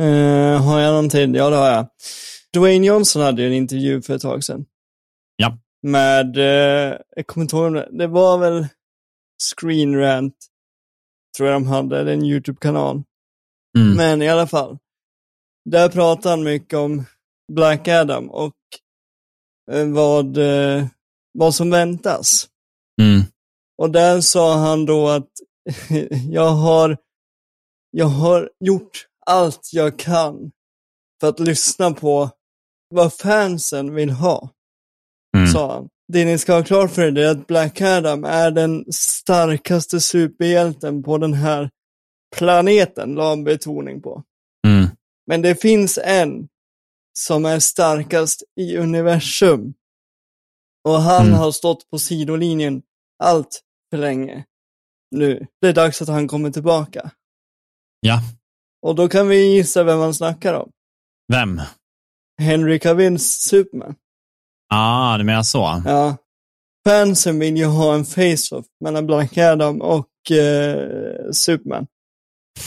Eh, 0.00 0.62
har 0.64 0.80
jag 0.80 0.90
någonting? 0.90 1.34
Ja, 1.34 1.50
det 1.50 1.56
har 1.56 1.68
jag. 1.70 1.86
Dwayne 2.54 2.86
Johnson 2.86 3.22
hade 3.22 3.42
ju 3.42 3.48
en 3.48 3.54
intervju 3.54 4.02
för 4.02 4.14
ett 4.14 4.22
tag 4.22 4.44
sedan. 4.44 4.64
Ja. 5.36 5.58
Med, 5.82 6.36
eh, 6.36 6.96
jag 7.16 7.26
kommer 7.26 7.42
inte 7.44 7.56
ihåg, 7.56 7.84
det 7.98 8.06
var 8.06 8.38
väl 8.38 8.66
Screen 9.42 9.96
Rant, 9.96 10.34
tror 11.36 11.48
jag 11.48 11.56
de 11.56 11.66
hade, 11.66 12.04
det 12.04 12.10
är 12.10 12.14
en 12.14 12.24
YouTube-kanal. 12.24 13.02
Mm. 13.78 13.96
Men 13.96 14.22
i 14.22 14.28
alla 14.28 14.46
fall, 14.46 14.78
där 15.70 15.88
pratar 15.88 16.30
han 16.30 16.44
mycket 16.44 16.78
om 16.78 17.04
Black 17.52 17.88
Adam 17.88 18.30
och 18.30 18.54
eh, 19.72 19.88
vad, 19.88 20.38
eh, 20.38 20.86
vad 21.38 21.54
som 21.54 21.70
väntas. 21.70 22.48
Mm. 23.02 23.22
Och 23.82 23.90
där 23.90 24.20
sa 24.20 24.54
han 24.56 24.86
då 24.86 25.08
att 25.08 25.30
jag 26.30 26.50
har, 26.50 26.96
jag 27.90 28.06
har 28.06 28.50
gjort 28.60 29.06
allt 29.26 29.70
jag 29.72 29.98
kan 29.98 30.50
för 31.20 31.28
att 31.28 31.40
lyssna 31.40 31.90
på 31.90 32.30
vad 32.88 33.14
fansen 33.14 33.94
vill 33.94 34.10
ha, 34.10 34.50
Mm. 35.36 35.46
sa 35.52 35.72
han. 35.74 35.88
Det 36.12 36.24
ni 36.24 36.38
ska 36.38 36.54
ha 36.54 36.64
klart 36.64 36.90
för 36.90 37.02
er 37.02 37.18
är 37.18 37.30
att 37.30 37.46
Black 37.46 37.80
Adam 37.80 38.24
är 38.24 38.50
den 38.50 38.84
starkaste 38.92 40.00
superhjälten 40.00 41.02
på 41.02 41.18
den 41.18 41.34
här 41.34 41.70
planeten, 42.36 43.14
la 43.14 43.28
han 43.28 43.44
betoning 43.44 44.02
på. 44.02 44.22
Mm. 44.66 44.86
Men 45.26 45.42
det 45.42 45.54
finns 45.62 45.98
en 46.04 46.48
som 47.18 47.44
är 47.44 47.58
starkast 47.58 48.42
i 48.60 48.76
universum. 48.76 49.74
Och 50.88 51.00
han 51.02 51.26
Mm. 51.26 51.38
har 51.38 51.52
stått 51.52 51.90
på 51.90 51.98
sidolinjen 51.98 52.82
allt 53.22 53.62
för 53.90 53.98
länge. 53.98 54.44
Nu, 55.10 55.46
det 55.60 55.68
är 55.68 55.72
dags 55.72 56.02
att 56.02 56.08
han 56.08 56.28
kommer 56.28 56.50
tillbaka. 56.50 57.10
Ja, 58.00 58.20
Och 58.82 58.94
då 58.94 59.08
kan 59.08 59.28
vi 59.28 59.54
gissa 59.54 59.82
vem 59.84 59.98
man 59.98 60.14
snackar 60.14 60.54
om. 60.54 60.70
vem? 61.32 61.60
Henry 62.40 62.78
Cavills 62.78 63.22
Superman. 63.26 63.94
Ah, 64.74 65.18
du 65.18 65.24
menar 65.24 65.42
så? 65.42 65.82
Ja. 65.86 66.16
Fansen 66.88 67.38
vill 67.38 67.56
ju 67.56 67.64
ha 67.64 67.94
en 67.94 68.04
face-off 68.04 68.64
mellan 68.84 69.06
Black 69.06 69.38
Adam 69.38 69.80
och 69.82 70.30
eh, 70.30 70.78
Superman. 71.32 71.86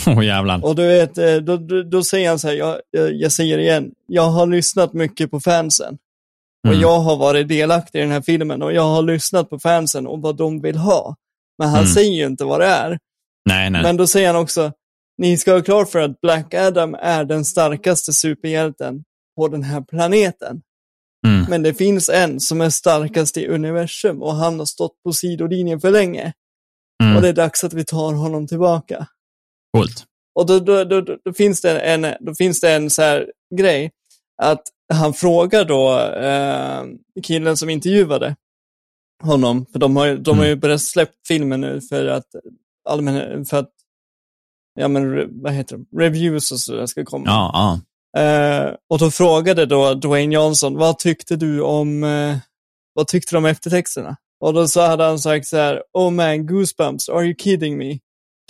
Åh 0.07 0.25
jävlar. 0.25 0.65
Och 0.65 0.75
du 0.75 0.87
vet, 0.87 1.17
eh, 1.17 1.35
då, 1.35 1.57
då, 1.57 1.83
då 1.83 2.03
säger 2.03 2.29
han 2.29 2.39
så 2.39 2.47
här, 2.47 2.55
jag, 2.55 2.77
jag, 2.91 3.13
jag 3.13 3.31
säger 3.31 3.57
det 3.57 3.63
igen, 3.63 3.91
jag 4.07 4.29
har 4.29 4.47
lyssnat 4.47 4.93
mycket 4.93 5.31
på 5.31 5.39
fansen. 5.39 5.97
Och 6.67 6.73
Mm. 6.73 6.81
jag 6.81 6.99
har 6.99 7.17
varit 7.17 7.47
delaktig 7.47 7.99
i 7.99 8.01
den 8.01 8.11
här 8.11 8.21
filmen 8.21 8.61
och 8.61 8.73
jag 8.73 8.83
har 8.83 9.01
lyssnat 9.01 9.49
på 9.49 9.59
fansen 9.59 10.07
och 10.07 10.21
vad 10.21 10.37
de 10.37 10.61
vill 10.61 10.77
ha. 10.77 11.15
Men 11.57 11.67
han 11.69 11.79
Mm. 11.79 11.89
säger 11.89 12.11
ju 12.11 12.25
inte 12.25 12.43
vad 12.45 12.59
det 12.59 12.65
är. 12.65 12.99
Nej, 13.49 13.69
nej. 13.69 13.83
Men 13.83 13.97
då 13.97 14.07
säger 14.07 14.27
han 14.33 14.35
också, 14.41 14.71
ni 15.17 15.37
ska 15.37 15.53
ha 15.53 15.61
klart 15.61 15.89
för 15.89 15.99
att 16.01 16.21
Black 16.21 16.53
Adam 16.53 16.95
är 17.01 17.23
den 17.23 17.45
starkaste 17.45 18.13
superhjälten 18.13 19.03
på 19.37 19.47
den 19.47 19.63
här 19.63 19.81
planeten. 19.81 20.61
Mm. 21.27 21.45
Men 21.49 21.63
det 21.63 21.73
finns 21.73 22.09
en 22.09 22.39
som 22.39 22.61
är 22.61 22.69
starkast 22.69 23.37
i 23.37 23.47
universum 23.47 24.21
och 24.21 24.35
han 24.35 24.59
har 24.59 24.65
stått 24.65 25.03
på 25.03 25.13
sidolinjen 25.13 25.81
för 25.81 25.91
länge. 25.91 26.33
Mm. 27.03 27.15
Och 27.15 27.21
det 27.21 27.29
är 27.29 27.33
dags 27.33 27.63
att 27.63 27.73
vi 27.73 27.85
tar 27.85 28.13
honom 28.13 28.47
tillbaka. 28.47 29.07
Coolt. 29.73 30.05
Och 30.35 30.45
då, 30.45 30.59
då, 30.59 30.83
då, 30.83 31.17
då, 31.25 31.33
finns 31.33 31.61
det 31.61 31.79
en, 31.79 32.15
då 32.19 32.35
finns 32.35 32.61
det 32.61 32.73
en 32.73 32.89
så 32.89 33.01
här 33.01 33.31
grej 33.55 33.91
att 34.41 34.61
han 34.93 35.13
frågar 35.13 35.65
då 35.65 35.99
eh, 35.99 36.83
killen 37.23 37.57
som 37.57 37.69
intervjuade 37.69 38.35
honom, 39.23 39.65
för 39.71 39.79
de 39.79 39.95
har, 39.95 40.15
de 40.15 40.37
har 40.37 40.45
ju 40.45 40.55
börjat 40.55 40.81
släppt 40.81 41.27
filmen 41.27 41.61
nu 41.61 41.81
för 41.81 42.05
att 42.05 42.27
allmän, 42.89 43.45
för 43.45 43.57
att 43.57 43.69
ja 44.79 44.87
men 44.87 45.27
vad 45.41 45.53
heter 45.53 45.77
det, 45.77 46.03
reviews 46.03 46.51
och 46.51 46.59
sådär 46.59 46.85
ska 46.85 47.05
komma. 47.05 47.23
Ja, 47.25 47.51
ja. 47.53 47.81
Eh, 48.17 48.73
och 48.89 48.99
då 48.99 49.11
frågade 49.11 49.65
då 49.65 49.93
Dwayne 49.93 50.35
Johnson, 50.35 50.77
vad 50.77 50.99
tyckte 50.99 51.35
du 51.35 51.61
om, 51.61 52.03
eh, 52.03 52.37
vad 52.93 53.07
tyckte 53.07 53.35
du 53.35 53.37
om 53.37 53.45
eftertexterna? 53.45 54.17
Och 54.39 54.53
då 54.53 54.67
så 54.67 54.81
hade 54.81 55.03
han 55.03 55.19
sagt 55.19 55.47
så 55.47 55.57
här, 55.57 55.83
oh 55.93 56.11
man, 56.11 56.45
goosebumps, 56.45 57.09
are 57.09 57.25
you 57.25 57.35
kidding 57.35 57.77
me? 57.77 57.99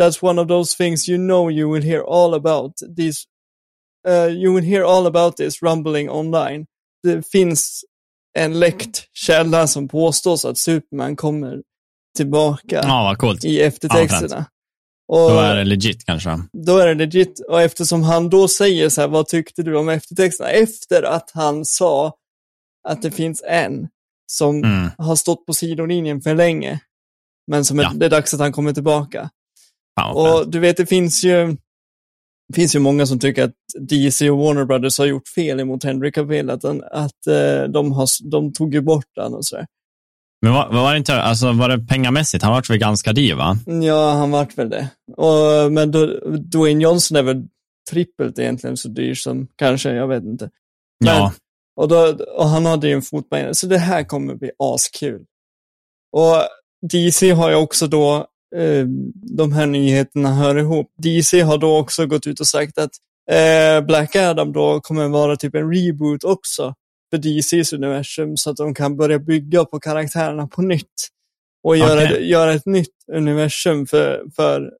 That's 0.01 0.17
one 0.21 0.41
of 0.41 0.47
those 0.47 0.77
things 0.77 1.09
you 1.09 1.17
know 1.17 1.51
you 1.51 1.73
will 1.73 1.83
hear 1.83 2.01
all 2.01 2.33
about 2.33 2.73
these, 2.97 3.23
uh, 4.07 4.27
you 4.27 4.55
will 4.55 4.65
hear 4.65 4.83
all 4.83 5.07
about 5.07 5.37
this 5.37 5.61
rumbling 5.61 6.09
online. 6.09 6.65
Det 7.03 7.27
finns 7.31 7.85
en 8.37 8.59
läckt 8.59 9.07
källa 9.13 9.67
som 9.67 9.87
påstås 9.87 10.45
att 10.45 10.57
Superman 10.57 11.15
kommer 11.15 11.61
tillbaka 12.17 12.81
Ja, 12.83 13.15
i 13.43 13.61
eftertexterna. 13.61 14.45
Och, 15.07 15.29
Då 15.29 15.39
är 15.39 15.55
det 15.55 15.63
legit 15.63 16.05
kanske. 16.05 16.39
då 16.53 16.77
är 16.77 16.87
det 16.87 16.93
legit. 16.95 17.39
Och 17.49 17.61
eftersom 17.61 18.03
han 18.03 18.29
då 18.29 18.47
säger 18.47 18.89
så 18.89 19.01
här, 19.01 19.07
vad 19.07 19.27
tyckte 19.27 19.63
du 19.63 19.77
om 19.77 19.89
eftertexterna? 19.89 20.49
Efter 20.49 21.03
att 21.03 21.31
han 21.33 21.65
sa 21.65 22.13
att 22.87 23.01
det 23.01 23.11
finns 23.11 23.43
en 23.47 23.87
som 24.31 24.63
Mm. 24.63 24.89
har 24.97 25.15
stått 25.15 25.45
på 25.45 25.53
sidolinjen 25.53 26.21
för 26.21 26.35
länge. 26.35 26.79
Men 27.51 27.65
som 27.65 27.79
är, 27.79 27.83
Ja. 27.83 27.91
det 27.95 28.05
är 28.05 28.09
dags 28.09 28.33
att 28.33 28.39
han 28.39 28.51
kommer 28.51 28.73
tillbaka. 28.73 29.29
Fränt. 29.99 30.15
Och 30.17 30.51
du 30.51 30.59
vet, 30.59 30.77
det 30.77 30.85
finns 30.85 31.23
ju, 31.23 31.57
det 32.49 32.53
finns 32.55 32.75
ju 32.75 32.79
många 32.79 33.05
som 33.05 33.19
tycker 33.19 33.43
att 33.43 33.53
DC 33.79 34.29
och 34.29 34.37
Warner 34.37 34.65
Brothers 34.65 34.97
har 34.99 35.05
gjort 35.05 35.27
fel 35.27 35.59
emot 35.59 35.83
Henry 35.83 36.11
Cavill. 36.11 36.49
Att, 36.49 36.61
den- 36.61 36.83
att 36.91 37.27
eh, 37.27 37.63
de, 37.63 37.91
har, 37.91 38.29
de 38.31 38.53
tog 38.53 38.73
ju 38.73 38.81
bort 38.81 39.05
den 39.15 39.33
och 39.33 39.45
sådär. 39.45 39.65
Men 40.41 40.53
vad 40.53 40.73
var 40.73 40.91
det 40.91 40.97
inte, 40.97 41.21
alltså 41.21 41.51
var 41.51 41.69
det 41.69 41.79
pengamässigt? 41.87 42.43
Han 42.43 42.53
var 42.53 42.63
väl 42.69 42.77
ganska 42.77 43.13
dyr 43.13 43.33
va? 43.33 43.57
Ja, 43.83 44.11
han 44.11 44.31
vart 44.31 44.57
väl 44.57 44.69
det. 44.69 44.89
Och, 45.17 45.71
men 45.71 45.91
då, 45.91 46.05
Dwayne 46.39 46.83
Johnson 46.83 47.17
är 47.17 47.23
väl 47.23 47.43
trippelt 47.89 48.39
egentligen 48.39 48.77
så 48.77 48.87
dyr 48.89 49.13
som 49.15 49.47
kanske, 49.55 49.89
jag 49.93 50.07
vet 50.07 50.23
inte. 50.23 50.49
Men- 51.05 51.15
Ja. 51.15 51.33
Och, 51.79 51.87
då, 51.87 52.17
och 52.37 52.45
han 52.49 52.65
hade 52.65 52.87
ju 52.87 52.93
en 52.93 53.01
fotboll, 53.01 53.55
så 53.55 53.67
det 53.67 53.77
här 53.77 54.03
kommer 54.03 54.35
bli 54.35 54.51
askul. 54.59 55.21
Och 56.11 56.35
DC 56.91 57.31
har 57.31 57.49
ju 57.49 57.55
också 57.55 57.87
då, 57.87 58.15
eh, 58.55 58.85
de 59.37 59.53
här 59.53 59.65
nyheterna 59.65 60.33
hör 60.35 60.55
ihop. 60.57 60.91
DC 60.97 61.41
har 61.41 61.57
då 61.57 61.77
också 61.77 62.05
gått 62.05 62.27
ut 62.27 62.39
och 62.39 62.47
sagt 62.47 62.77
att 62.77 62.89
eh, 63.31 63.85
Black 63.85 64.15
Adam 64.15 64.53
då 64.53 64.79
kommer 64.81 65.07
vara 65.07 65.35
typ 65.35 65.55
en 65.55 65.73
reboot 65.73 66.23
också 66.23 66.73
för 67.09 67.17
DCs 67.17 67.73
universum 67.73 68.37
så 68.37 68.49
att 68.49 68.57
de 68.57 68.73
kan 68.73 68.97
börja 68.97 69.19
bygga 69.19 69.65
på 69.65 69.79
karaktärerna 69.79 70.47
på 70.47 70.61
nytt. 70.61 71.07
Och 71.63 71.77
göra, 71.77 72.03
Okej. 72.03 72.29
göra 72.29 72.53
ett 72.53 72.65
nytt 72.65 72.95
universum 73.11 73.87
för, 73.87 74.23
för, 74.35 74.73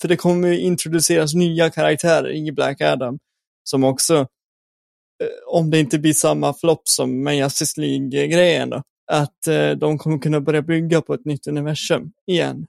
för 0.00 0.08
det 0.08 0.16
kommer 0.16 0.48
ju 0.48 0.60
introduceras 0.60 1.34
nya 1.34 1.70
karaktärer 1.70 2.32
i 2.32 2.52
Black 2.52 2.80
Adam 2.80 3.18
som 3.64 3.84
också 3.84 4.16
eh, 4.16 5.28
om 5.46 5.70
det 5.70 5.80
inte 5.80 5.98
blir 5.98 6.12
samma 6.12 6.54
flopp 6.54 6.88
som 6.88 7.22
med 7.22 7.36
Justice 7.36 7.80
League-grejen 7.80 8.70
då, 8.70 8.82
att 9.12 9.46
eh, 9.46 9.70
de 9.70 9.98
kommer 9.98 10.18
kunna 10.18 10.40
börja 10.40 10.62
bygga 10.62 11.00
på 11.00 11.14
ett 11.14 11.24
nytt 11.24 11.46
universum 11.46 12.12
igen. 12.26 12.66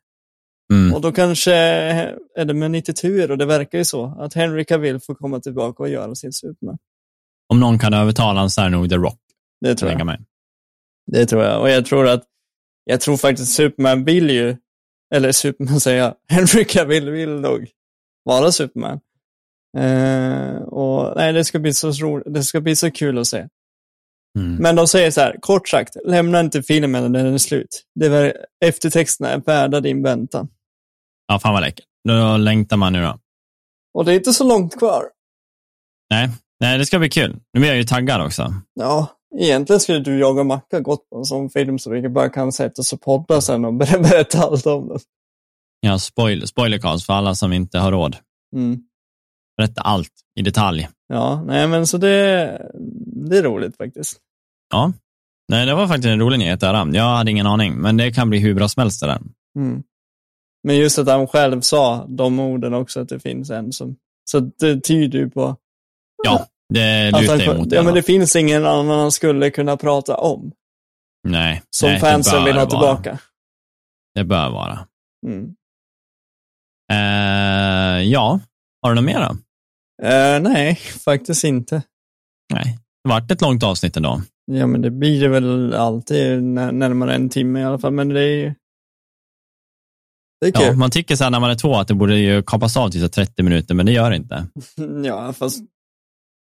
Mm. 0.73 0.93
Och 0.93 1.01
då 1.01 1.11
kanske 1.11 1.53
är 1.53 2.45
det 2.45 2.53
med 2.53 2.71
92 2.71 3.07
och 3.29 3.37
det 3.37 3.45
verkar 3.45 3.77
ju 3.77 3.85
så, 3.85 4.05
att 4.19 4.33
Henry 4.33 4.65
Cavill 4.65 4.99
får 4.99 5.15
komma 5.15 5.39
tillbaka 5.39 5.83
och 5.83 5.89
göra 5.89 6.15
sin 6.15 6.33
Superman. 6.33 6.77
Om 7.47 7.59
någon 7.59 7.79
kan 7.79 7.93
övertala 7.93 8.39
honom 8.39 8.49
så 8.49 8.61
är 8.61 8.65
det 8.65 8.71
nog 8.71 8.89
The 8.89 8.95
Rock. 8.95 9.19
Det 9.61 9.75
tror 9.75 9.91
jag. 9.91 10.05
mig. 10.05 10.19
Det 11.11 11.25
tror 11.25 11.43
jag. 11.43 11.61
Och 11.61 11.69
jag 11.69 11.85
tror 11.85 12.07
att, 12.07 12.23
jag 12.83 13.01
tror 13.01 13.17
faktiskt 13.17 13.53
Superman 13.53 14.03
vill 14.03 14.29
ju, 14.29 14.57
eller 15.15 15.31
Superman 15.31 15.79
säger 15.79 16.03
jag, 16.03 16.15
Henry 16.27 16.65
Cavill 16.65 17.09
vill 17.09 17.29
nog 17.29 17.69
vara 18.23 18.51
Superman. 18.51 18.99
Eh, 19.77 20.55
och 20.55 21.13
nej, 21.15 21.33
det 21.33 21.45
ska 21.45 21.59
bli 21.59 21.73
så 21.73 21.91
roligt, 21.91 22.33
det 22.33 22.43
ska 22.43 22.61
bli 22.61 22.75
så 22.75 22.91
kul 22.91 23.17
att 23.17 23.27
se. 23.27 23.47
Mm. 24.37 24.55
Men 24.55 24.75
de 24.75 24.87
säger 24.87 25.11
så 25.11 25.21
här, 25.21 25.37
kort 25.41 25.67
sagt, 25.69 25.95
lämna 26.05 26.39
inte 26.39 26.63
filmen 26.63 27.11
när 27.11 27.23
den 27.23 27.33
är 27.33 27.37
slut. 27.37 27.83
Det 27.95 28.09
var, 28.09 28.33
eftertexterna 28.65 29.29
är 29.29 29.37
värda 29.37 29.79
din 29.79 30.03
väntan. 30.03 30.47
Ja, 31.27 31.39
fan 31.39 31.53
vad 31.53 31.61
läckert. 31.61 31.85
Då 32.07 32.37
längtar 32.37 32.77
man 32.77 32.93
nu 32.93 33.01
då. 33.01 33.19
Och 33.93 34.05
det 34.05 34.13
är 34.13 34.15
inte 34.15 34.33
så 34.33 34.43
långt 34.43 34.79
kvar. 34.79 35.03
Nej, 36.09 36.29
Nej 36.59 36.77
det 36.77 36.85
ska 36.85 36.99
bli 36.99 37.09
kul. 37.09 37.39
Nu 37.53 37.59
blir 37.59 37.69
jag 37.69 37.77
ju 37.77 37.83
taggad 37.83 38.21
också. 38.21 38.53
Ja, 38.73 39.07
egentligen 39.39 39.79
skulle 39.79 39.99
du, 39.99 40.19
jag 40.19 40.37
och 40.37 40.45
Macka 40.45 40.79
gått 40.79 41.09
på 41.09 41.17
en 41.17 41.25
sån 41.25 41.49
film 41.49 41.79
så 41.79 41.89
vi 41.91 42.09
bara 42.09 42.29
kan 42.29 42.51
sätta 42.51 42.81
oss 42.81 42.93
och 42.93 43.01
podda 43.01 43.41
sen 43.41 43.65
och 43.65 43.73
ber- 43.73 43.99
berätta 44.09 44.43
allt 44.43 44.65
om 44.65 44.87
den. 44.87 44.99
Ja, 45.79 45.99
spoil, 45.99 46.47
spoilercast 46.47 47.05
för 47.05 47.13
alla 47.13 47.35
som 47.35 47.53
inte 47.53 47.79
har 47.79 47.91
råd. 47.91 48.17
Mm. 48.55 48.79
Berätta 49.57 49.81
allt 49.81 50.11
i 50.39 50.41
detalj. 50.41 50.89
Ja, 51.07 51.43
nej 51.47 51.67
men 51.67 51.87
så 51.87 51.97
det, 51.97 52.09
det 53.29 53.37
är 53.37 53.43
roligt 53.43 53.77
faktiskt. 53.77 54.17
Ja. 54.71 54.93
Nej, 55.51 55.65
det 55.65 55.75
var 55.75 55.87
faktiskt 55.87 56.05
en 56.07 56.19
rolig 56.19 56.39
nyhet 56.39 56.59
där. 56.59 56.95
Jag 56.95 57.03
hade 57.03 57.31
ingen 57.31 57.47
aning, 57.47 57.73
men 57.75 57.97
det 57.97 58.11
kan 58.11 58.29
bli 58.29 58.39
hur 58.39 58.53
bra 58.53 58.67
som 58.67 58.81
helst 58.81 59.01
det 59.01 59.07
där. 59.07 59.21
Mm. 59.59 59.83
Men 60.63 60.77
just 60.77 60.99
att 60.99 61.07
han 61.07 61.27
själv 61.27 61.61
sa 61.61 62.05
de 62.09 62.39
orden 62.39 62.73
också, 62.73 62.99
att 63.01 63.09
det 63.09 63.19
finns 63.19 63.49
en 63.49 63.71
som, 63.73 63.95
så 64.29 64.39
det 64.39 64.81
tyder 64.81 65.19
ju 65.19 65.29
på 65.29 65.55
Ja, 66.25 66.45
det 66.73 67.11
lutar 67.11 67.45
han, 67.45 67.55
emot 67.55 67.71
ja, 67.71 67.83
men 67.83 67.93
det. 67.93 67.99
det 67.99 68.03
finns 68.03 68.35
ingen 68.35 68.65
annan 68.65 68.99
han 68.99 69.11
skulle 69.11 69.49
kunna 69.51 69.77
prata 69.77 70.17
om. 70.17 70.51
Nej, 71.27 71.61
Som 71.69 71.87
nej, 71.89 71.95
det 71.95 72.01
fansen 72.01 72.43
vill 72.43 72.53
ha 72.57 72.65
vara. 72.65 72.69
tillbaka. 72.69 73.19
Det 74.15 74.23
bör 74.23 74.49
vara. 74.49 74.79
Mm. 75.27 75.55
Eh, 76.91 78.03
ja, 78.11 78.39
har 78.81 78.89
du 78.89 78.95
något 78.95 79.03
mer 79.05 79.19
då? 79.19 79.37
Eh, 80.07 80.39
nej, 80.41 80.75
faktiskt 80.75 81.43
inte. 81.43 81.81
Nej, 82.53 82.79
det 83.03 83.09
vart 83.09 83.31
ett 83.31 83.41
långt 83.41 83.63
avsnitt 83.63 83.97
ändå. 83.97 84.21
Ja, 84.51 84.67
men 84.67 84.81
det 84.81 84.91
blir 84.91 85.21
det 85.21 85.27
väl 85.27 85.73
alltid 85.73 86.43
när, 86.43 86.71
närmare 86.71 87.15
en 87.15 87.29
timme 87.29 87.59
i 87.59 87.63
alla 87.63 87.79
fall, 87.79 87.91
men 87.93 88.09
det 88.09 88.21
är 88.21 88.35
ju... 88.37 88.53
Det 90.41 90.47
är 90.47 90.51
Ja, 90.61 90.67
kul. 90.69 90.77
man 90.77 90.91
tycker 90.91 91.15
så 91.15 91.23
här 91.23 91.31
när 91.31 91.39
man 91.39 91.49
är 91.51 91.55
två 91.55 91.75
att 91.75 91.87
det 91.87 91.93
borde 91.93 92.17
ju 92.17 92.43
kapas 92.43 92.77
av 92.77 92.89
till 92.89 93.01
så 93.01 93.07
30 93.09 93.43
minuter, 93.43 93.75
men 93.75 93.85
det 93.85 93.91
gör 93.91 94.09
det 94.09 94.15
inte. 94.15 94.47
Ja, 95.05 95.33
fast... 95.33 95.59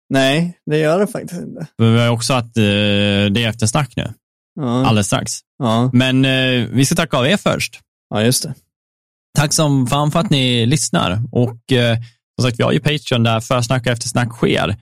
Nej, 0.10 0.58
det 0.66 0.78
gör 0.78 1.00
det 1.00 1.08
faktiskt 1.08 1.42
inte. 1.42 1.68
Men 1.78 1.94
Vi 1.94 2.00
har 2.00 2.10
också 2.10 2.34
att 2.34 2.58
eh, 2.58 2.64
det 2.64 3.44
är 3.44 3.50
eftersnack 3.50 3.94
nu, 3.96 4.14
Ja, 4.60 4.86
alldeles 4.86 5.08
strax. 5.08 5.40
ja. 5.60 5.90
Men 5.94 6.26
eh, 6.26 6.66
vi 6.72 6.86
ska 6.86 6.96
tacka 6.96 7.18
av 7.18 7.28
er 7.28 7.38
först. 7.38 7.80
ja 8.10 8.24
just 8.24 8.44
det. 8.44 8.54
Tack 9.38 9.54
som 9.54 9.88
fan 9.88 10.12
för 10.12 10.20
att 10.20 10.30
ni 10.30 10.66
lyssnar. 10.66 11.22
Och 11.32 11.72
eh, 11.72 11.98
som 12.42 12.50
sagt, 12.50 12.60
vi 12.60 12.64
har 12.64 12.72
ju 12.72 12.80
Patreon 12.80 13.24
där 13.24 13.40
försnack 13.40 13.82
och 13.86 13.92
eftersnack 13.92 14.32
sker. 14.32 14.76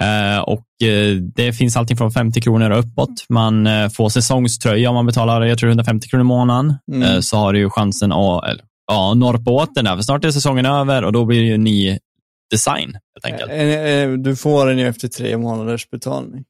Eh, 0.00 0.38
och 0.38 0.88
eh, 0.88 1.16
det 1.16 1.52
finns 1.52 1.76
allting 1.76 1.96
från 1.96 2.10
50 2.12 2.40
kronor 2.40 2.70
och 2.70 2.78
uppåt. 2.78 3.24
Man 3.28 3.66
eh, 3.66 3.88
får 3.88 4.08
säsongströja 4.08 4.88
om 4.88 4.94
man 4.94 5.06
betalar, 5.06 5.42
jag 5.42 5.58
tror 5.58 5.68
150 5.70 6.08
kronor 6.08 6.20
i 6.20 6.24
månaden. 6.24 6.74
Mm. 6.92 7.02
Eh, 7.02 7.20
så 7.20 7.36
har 7.36 7.52
du 7.52 7.58
ju 7.58 7.70
chansen 7.70 8.12
att 8.12 8.44
ja, 8.86 9.14
norpa 9.14 9.50
åt 9.50 9.74
den 9.74 9.84
där, 9.84 9.96
för 9.96 10.02
snart 10.02 10.24
är 10.24 10.30
säsongen 10.30 10.66
över 10.66 11.04
och 11.04 11.12
då 11.12 11.24
blir 11.24 11.40
det 11.40 11.46
ju 11.46 11.58
ny 11.58 11.98
design 12.52 12.92
helt 13.14 13.24
enkelt. 13.34 13.50
Eh, 13.50 13.58
eh, 13.58 14.10
Du 14.12 14.36
får 14.36 14.66
den 14.66 14.78
ju 14.78 14.88
efter 14.88 15.08
tre 15.08 15.36
månaders 15.38 15.90
betalning. 15.90 16.44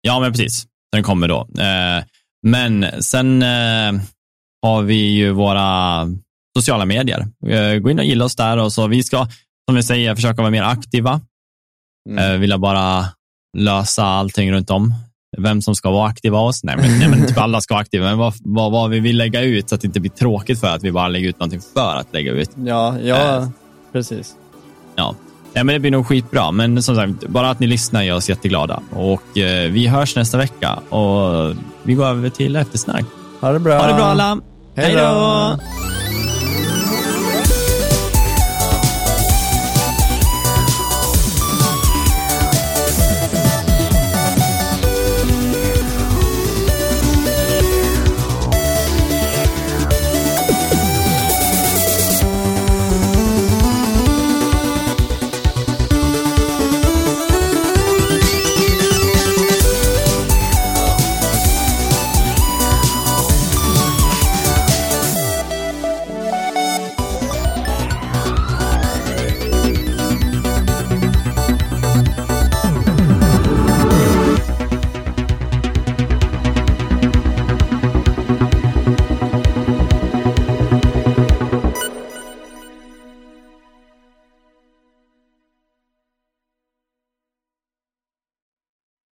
Ja, 0.00 0.20
men 0.20 0.32
precis. 0.32 0.66
Den 0.92 1.02
kommer 1.02 1.28
då. 1.28 1.40
Eh, 1.58 2.04
men 2.46 2.86
sen 3.02 3.42
eh, 3.42 3.92
har 4.62 4.82
vi 4.82 4.94
ju 5.10 5.30
våra 5.30 6.08
sociala 6.58 6.84
medier. 6.84 7.26
Eh, 7.46 7.78
gå 7.78 7.90
in 7.90 7.98
och 7.98 8.04
gilla 8.04 8.24
oss 8.24 8.36
där 8.36 8.56
och 8.56 8.72
så 8.72 8.86
vi 8.86 9.02
ska, 9.02 9.26
som 9.68 9.76
vi 9.76 9.82
säger, 9.82 10.14
försöka 10.14 10.42
vara 10.42 10.50
mer 10.50 10.62
aktiva. 10.62 11.20
Mm. 12.10 12.32
Eh, 12.34 12.38
vilja 12.40 12.58
bara 12.58 13.04
lösa 13.58 14.04
allting 14.04 14.52
runt 14.52 14.70
om. 14.70 14.94
Vem 15.38 15.62
som 15.62 15.74
ska 15.74 15.90
vara 15.90 16.08
aktiv 16.08 16.34
av 16.34 16.46
oss? 16.46 16.64
Nej, 16.64 16.76
men, 16.76 16.98
nej, 16.98 17.08
men 17.08 17.26
typ 17.26 17.38
alla 17.38 17.60
ska 17.60 17.74
vara 17.74 17.82
aktiva. 17.82 18.04
Men 18.04 18.18
vad, 18.18 18.34
vad, 18.40 18.72
vad 18.72 18.90
vi 18.90 19.00
vill 19.00 19.16
lägga 19.16 19.40
ut 19.42 19.68
så 19.68 19.74
att 19.74 19.80
det 19.80 19.86
inte 19.86 20.00
blir 20.00 20.10
tråkigt 20.10 20.60
för 20.60 20.66
att 20.68 20.82
vi 20.82 20.92
bara 20.92 21.08
lägger 21.08 21.28
ut 21.28 21.38
någonting 21.38 21.60
för 21.74 21.96
att 21.96 22.12
lägga 22.12 22.32
ut. 22.32 22.50
Ja, 22.64 22.98
ja, 23.00 23.36
Eh. 23.36 23.48
precis. 23.92 24.34
Ja. 24.96 25.14
Ja, 25.52 25.64
men 25.64 25.72
det 25.72 25.80
blir 25.80 25.90
nog 25.90 26.06
skitbra. 26.06 26.50
Men 26.50 26.82
som 26.82 26.96
sagt, 26.96 27.28
bara 27.28 27.50
att 27.50 27.60
ni 27.60 27.66
lyssnar 27.66 28.02
gör 28.02 28.16
oss 28.16 28.28
jätteglada. 28.28 28.82
Och 28.90 29.38
eh, 29.38 29.70
vi 29.70 29.86
hörs 29.86 30.16
nästa 30.16 30.38
vecka 30.38 30.74
och 30.88 31.54
vi 31.82 31.94
går 31.94 32.06
över 32.06 32.28
till 32.30 32.56
eftersnack. 32.56 33.04
Ha 33.40 33.52
det 33.52 33.58
bra. 33.58 33.78
Ha 33.78 33.86
det 33.86 33.94
bra 33.94 34.04
alla. 34.04 34.40
Hej 34.76 34.94
då. 34.94 35.58